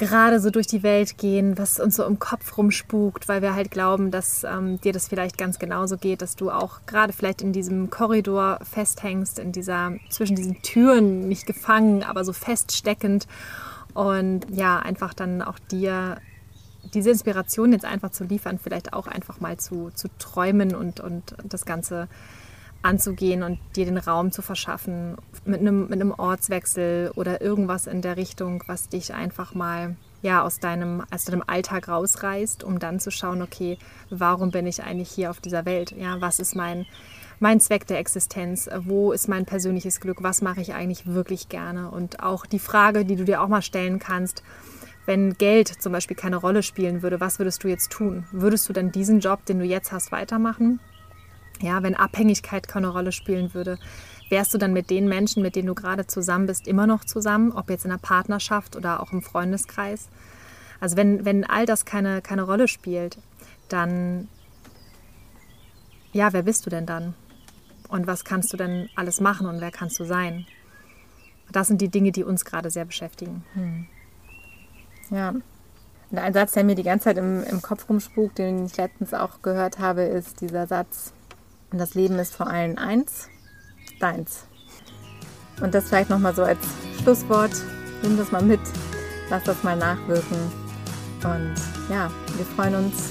gerade 0.00 0.40
so 0.40 0.48
durch 0.48 0.66
die 0.66 0.82
Welt 0.82 1.18
gehen, 1.18 1.58
was 1.58 1.78
uns 1.78 1.96
so 1.96 2.04
im 2.04 2.18
Kopf 2.18 2.56
rumspukt, 2.56 3.28
weil 3.28 3.42
wir 3.42 3.54
halt 3.54 3.70
glauben, 3.70 4.10
dass 4.10 4.44
ähm, 4.44 4.80
dir 4.80 4.94
das 4.94 5.08
vielleicht 5.08 5.36
ganz 5.36 5.58
genauso 5.58 5.98
geht, 5.98 6.22
dass 6.22 6.36
du 6.36 6.50
auch 6.50 6.80
gerade 6.86 7.12
vielleicht 7.12 7.42
in 7.42 7.52
diesem 7.52 7.90
Korridor 7.90 8.60
festhängst, 8.62 9.38
in 9.38 9.52
dieser, 9.52 9.92
zwischen 10.08 10.36
diesen 10.36 10.62
Türen 10.62 11.28
nicht 11.28 11.46
gefangen, 11.46 12.02
aber 12.02 12.24
so 12.24 12.32
feststeckend. 12.32 13.28
Und 13.92 14.46
ja, 14.50 14.78
einfach 14.78 15.12
dann 15.12 15.42
auch 15.42 15.58
dir 15.58 16.16
diese 16.94 17.10
Inspiration 17.10 17.72
jetzt 17.72 17.84
einfach 17.84 18.10
zu 18.10 18.24
liefern, 18.24 18.58
vielleicht 18.58 18.94
auch 18.94 19.06
einfach 19.06 19.38
mal 19.40 19.58
zu, 19.58 19.90
zu 19.94 20.08
träumen 20.18 20.74
und, 20.74 21.00
und 21.00 21.34
das 21.44 21.66
Ganze 21.66 22.08
anzugehen 22.82 23.42
und 23.42 23.58
dir 23.76 23.84
den 23.84 23.98
Raum 23.98 24.32
zu 24.32 24.42
verschaffen 24.42 25.16
mit 25.44 25.60
einem, 25.60 25.88
mit 25.88 26.00
einem 26.00 26.12
Ortswechsel 26.12 27.10
oder 27.14 27.40
irgendwas 27.40 27.86
in 27.86 28.02
der 28.02 28.16
Richtung, 28.16 28.62
was 28.66 28.88
dich 28.88 29.12
einfach 29.12 29.54
mal 29.54 29.96
ja, 30.22 30.42
aus, 30.42 30.60
deinem, 30.60 31.02
aus 31.10 31.24
deinem 31.24 31.42
Alltag 31.46 31.88
rausreißt, 31.88 32.64
um 32.64 32.78
dann 32.78 33.00
zu 33.00 33.10
schauen, 33.10 33.42
okay, 33.42 33.78
warum 34.10 34.50
bin 34.50 34.66
ich 34.66 34.82
eigentlich 34.82 35.10
hier 35.10 35.30
auf 35.30 35.40
dieser 35.40 35.64
Welt? 35.64 35.92
Ja, 35.92 36.20
was 36.20 36.40
ist 36.40 36.54
mein, 36.54 36.86
mein 37.38 37.60
Zweck 37.60 37.86
der 37.86 37.98
Existenz? 37.98 38.68
Wo 38.80 39.12
ist 39.12 39.28
mein 39.28 39.46
persönliches 39.46 40.00
Glück? 40.00 40.22
Was 40.22 40.42
mache 40.42 40.60
ich 40.60 40.74
eigentlich 40.74 41.06
wirklich 41.06 41.48
gerne? 41.48 41.90
Und 41.90 42.22
auch 42.22 42.44
die 42.44 42.58
Frage, 42.58 43.04
die 43.04 43.16
du 43.16 43.24
dir 43.24 43.40
auch 43.40 43.48
mal 43.48 43.62
stellen 43.62 43.98
kannst, 43.98 44.42
wenn 45.06 45.34
Geld 45.34 45.68
zum 45.68 45.92
Beispiel 45.92 46.16
keine 46.16 46.36
Rolle 46.36 46.62
spielen 46.62 47.02
würde, 47.02 47.20
was 47.20 47.38
würdest 47.38 47.64
du 47.64 47.68
jetzt 47.68 47.90
tun? 47.90 48.24
Würdest 48.30 48.68
du 48.68 48.72
dann 48.72 48.92
diesen 48.92 49.20
Job, 49.20 49.44
den 49.46 49.58
du 49.58 49.64
jetzt 49.64 49.92
hast, 49.92 50.12
weitermachen? 50.12 50.80
Ja, 51.60 51.82
wenn 51.82 51.94
Abhängigkeit 51.94 52.68
keine 52.68 52.88
Rolle 52.88 53.12
spielen 53.12 53.52
würde, 53.52 53.78
wärst 54.30 54.54
du 54.54 54.58
dann 54.58 54.72
mit 54.72 54.88
den 54.90 55.08
Menschen, 55.08 55.42
mit 55.42 55.56
denen 55.56 55.68
du 55.68 55.74
gerade 55.74 56.06
zusammen 56.06 56.46
bist, 56.46 56.66
immer 56.66 56.86
noch 56.86 57.04
zusammen, 57.04 57.52
ob 57.52 57.68
jetzt 57.68 57.84
in 57.84 57.90
einer 57.90 58.00
Partnerschaft 58.00 58.76
oder 58.76 59.00
auch 59.00 59.12
im 59.12 59.22
Freundeskreis? 59.22 60.08
Also 60.80 60.96
wenn, 60.96 61.24
wenn 61.24 61.44
all 61.44 61.66
das 61.66 61.84
keine, 61.84 62.22
keine 62.22 62.42
Rolle 62.42 62.66
spielt, 62.66 63.18
dann, 63.68 64.28
ja, 66.12 66.32
wer 66.32 66.42
bist 66.42 66.64
du 66.64 66.70
denn 66.70 66.86
dann? 66.86 67.14
Und 67.88 68.06
was 68.06 68.24
kannst 68.24 68.52
du 68.52 68.56
denn 68.56 68.88
alles 68.94 69.20
machen 69.20 69.46
und 69.46 69.60
wer 69.60 69.70
kannst 69.70 69.98
du 69.98 70.04
sein? 70.04 70.46
Das 71.52 71.66
sind 71.66 71.80
die 71.80 71.88
Dinge, 71.88 72.12
die 72.12 72.24
uns 72.24 72.44
gerade 72.44 72.70
sehr 72.70 72.84
beschäftigen. 72.84 73.44
Hm. 73.54 73.86
Ja. 75.10 75.34
Und 76.10 76.18
ein 76.18 76.32
Satz, 76.32 76.52
der 76.52 76.64
mir 76.64 76.76
die 76.76 76.84
ganze 76.84 77.04
Zeit 77.04 77.18
im, 77.18 77.42
im 77.44 77.60
Kopf 77.60 77.88
rumspukt, 77.88 78.38
den 78.38 78.66
ich 78.66 78.76
letztens 78.76 79.12
auch 79.12 79.42
gehört 79.42 79.78
habe, 79.78 80.02
ist 80.02 80.40
dieser 80.40 80.66
Satz, 80.66 81.12
und 81.72 81.78
das 81.78 81.94
Leben 81.94 82.18
ist 82.18 82.34
vor 82.34 82.48
allem 82.48 82.78
eins, 82.78 83.28
deins. 84.00 84.44
Und 85.60 85.74
das 85.74 85.88
vielleicht 85.88 86.10
nochmal 86.10 86.34
so 86.34 86.42
als 86.42 86.58
Schlusswort. 87.02 87.52
Nimm 88.02 88.16
das 88.16 88.32
mal 88.32 88.42
mit, 88.42 88.60
lass 89.28 89.44
das 89.44 89.62
mal 89.62 89.76
nachwirken. 89.76 90.38
Und 91.22 91.54
ja, 91.90 92.10
wir 92.36 92.46
freuen 92.56 92.74
uns, 92.76 93.10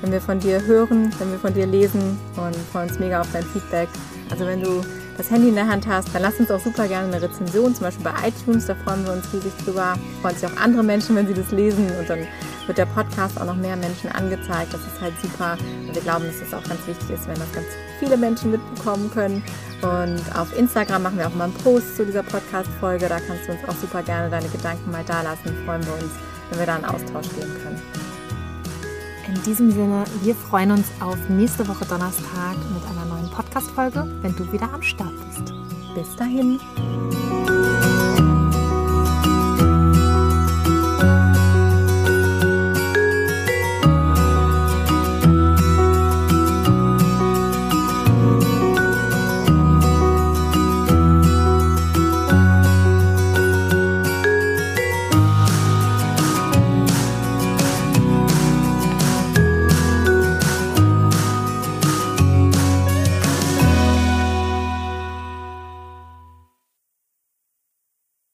wenn 0.00 0.10
wir 0.10 0.20
von 0.20 0.40
dir 0.40 0.60
hören, 0.62 1.14
wenn 1.18 1.30
wir 1.30 1.38
von 1.38 1.54
dir 1.54 1.66
lesen 1.66 2.18
und 2.36 2.56
freuen 2.72 2.88
uns 2.88 2.98
mega 2.98 3.20
auf 3.20 3.32
dein 3.32 3.44
Feedback. 3.44 3.88
Also 4.30 4.44
wenn 4.44 4.60
du 4.60 4.82
das 5.16 5.30
Handy 5.30 5.48
in 5.48 5.54
der 5.54 5.68
Hand 5.68 5.86
hast, 5.86 6.14
dann 6.14 6.22
lass 6.22 6.38
uns 6.40 6.50
auch 6.50 6.60
super 6.60 6.88
gerne 6.88 7.08
eine 7.14 7.22
Rezension, 7.22 7.74
zum 7.74 7.84
Beispiel 7.84 8.04
bei 8.04 8.28
iTunes, 8.28 8.66
da 8.66 8.74
freuen 8.74 9.04
wir 9.04 9.12
uns 9.12 9.32
riesig 9.32 9.52
drüber. 9.64 9.94
Freuen 10.20 10.36
sich 10.36 10.48
auch 10.48 10.56
andere 10.56 10.82
Menschen, 10.82 11.16
wenn 11.16 11.26
sie 11.26 11.34
das 11.34 11.50
lesen 11.50 11.90
und 11.98 12.08
dann 12.08 12.26
wird 12.66 12.78
der 12.78 12.86
Podcast 12.86 13.40
auch 13.40 13.44
noch 13.44 13.56
mehr 13.56 13.76
Menschen 13.76 14.10
angezeigt. 14.12 14.72
Das 14.72 14.80
ist 14.80 15.00
halt 15.00 15.14
super. 15.20 15.56
Und 15.86 15.94
wir 15.94 16.02
glauben, 16.02 16.24
dass 16.26 16.36
es 16.36 16.54
auch 16.54 16.62
ganz 16.62 16.86
wichtig 16.86 17.10
ist, 17.10 17.26
wenn 17.26 17.34
das 17.34 17.52
ganz 17.52 17.66
viele 17.98 18.16
Menschen 18.16 18.52
mitbekommen 18.52 19.10
können. 19.12 19.42
Und 19.82 20.22
auf 20.36 20.56
Instagram 20.56 21.02
machen 21.02 21.18
wir 21.18 21.26
auch 21.26 21.34
mal 21.34 21.44
einen 21.44 21.54
Post 21.54 21.96
zu 21.96 22.06
dieser 22.06 22.22
Podcast-Folge. 22.22 23.08
Da 23.08 23.18
kannst 23.18 23.48
du 23.48 23.52
uns 23.52 23.68
auch 23.68 23.76
super 23.76 24.02
gerne 24.02 24.30
deine 24.30 24.48
Gedanken 24.48 24.90
mal 24.90 25.04
da 25.06 25.22
lassen. 25.22 25.56
Freuen 25.66 25.84
wir 25.84 25.94
uns, 25.94 26.12
wenn 26.50 26.58
wir 26.60 26.66
da 26.66 26.76
in 26.76 26.84
Austausch 26.84 27.28
gehen 27.34 27.52
können. 27.62 28.01
In 29.34 29.42
diesem 29.44 29.70
Sinne, 29.70 30.04
wir 30.22 30.34
freuen 30.34 30.72
uns 30.72 30.88
auf 31.00 31.16
nächste 31.30 31.66
Woche 31.66 31.86
Donnerstag 31.86 32.54
mit 32.74 32.84
einer 32.84 33.06
neuen 33.06 33.30
Podcast-Folge, 33.30 34.06
wenn 34.20 34.36
du 34.36 34.52
wieder 34.52 34.70
am 34.70 34.82
Start 34.82 35.14
bist. 35.26 35.54
Bis 35.94 36.14
dahin. 36.16 36.60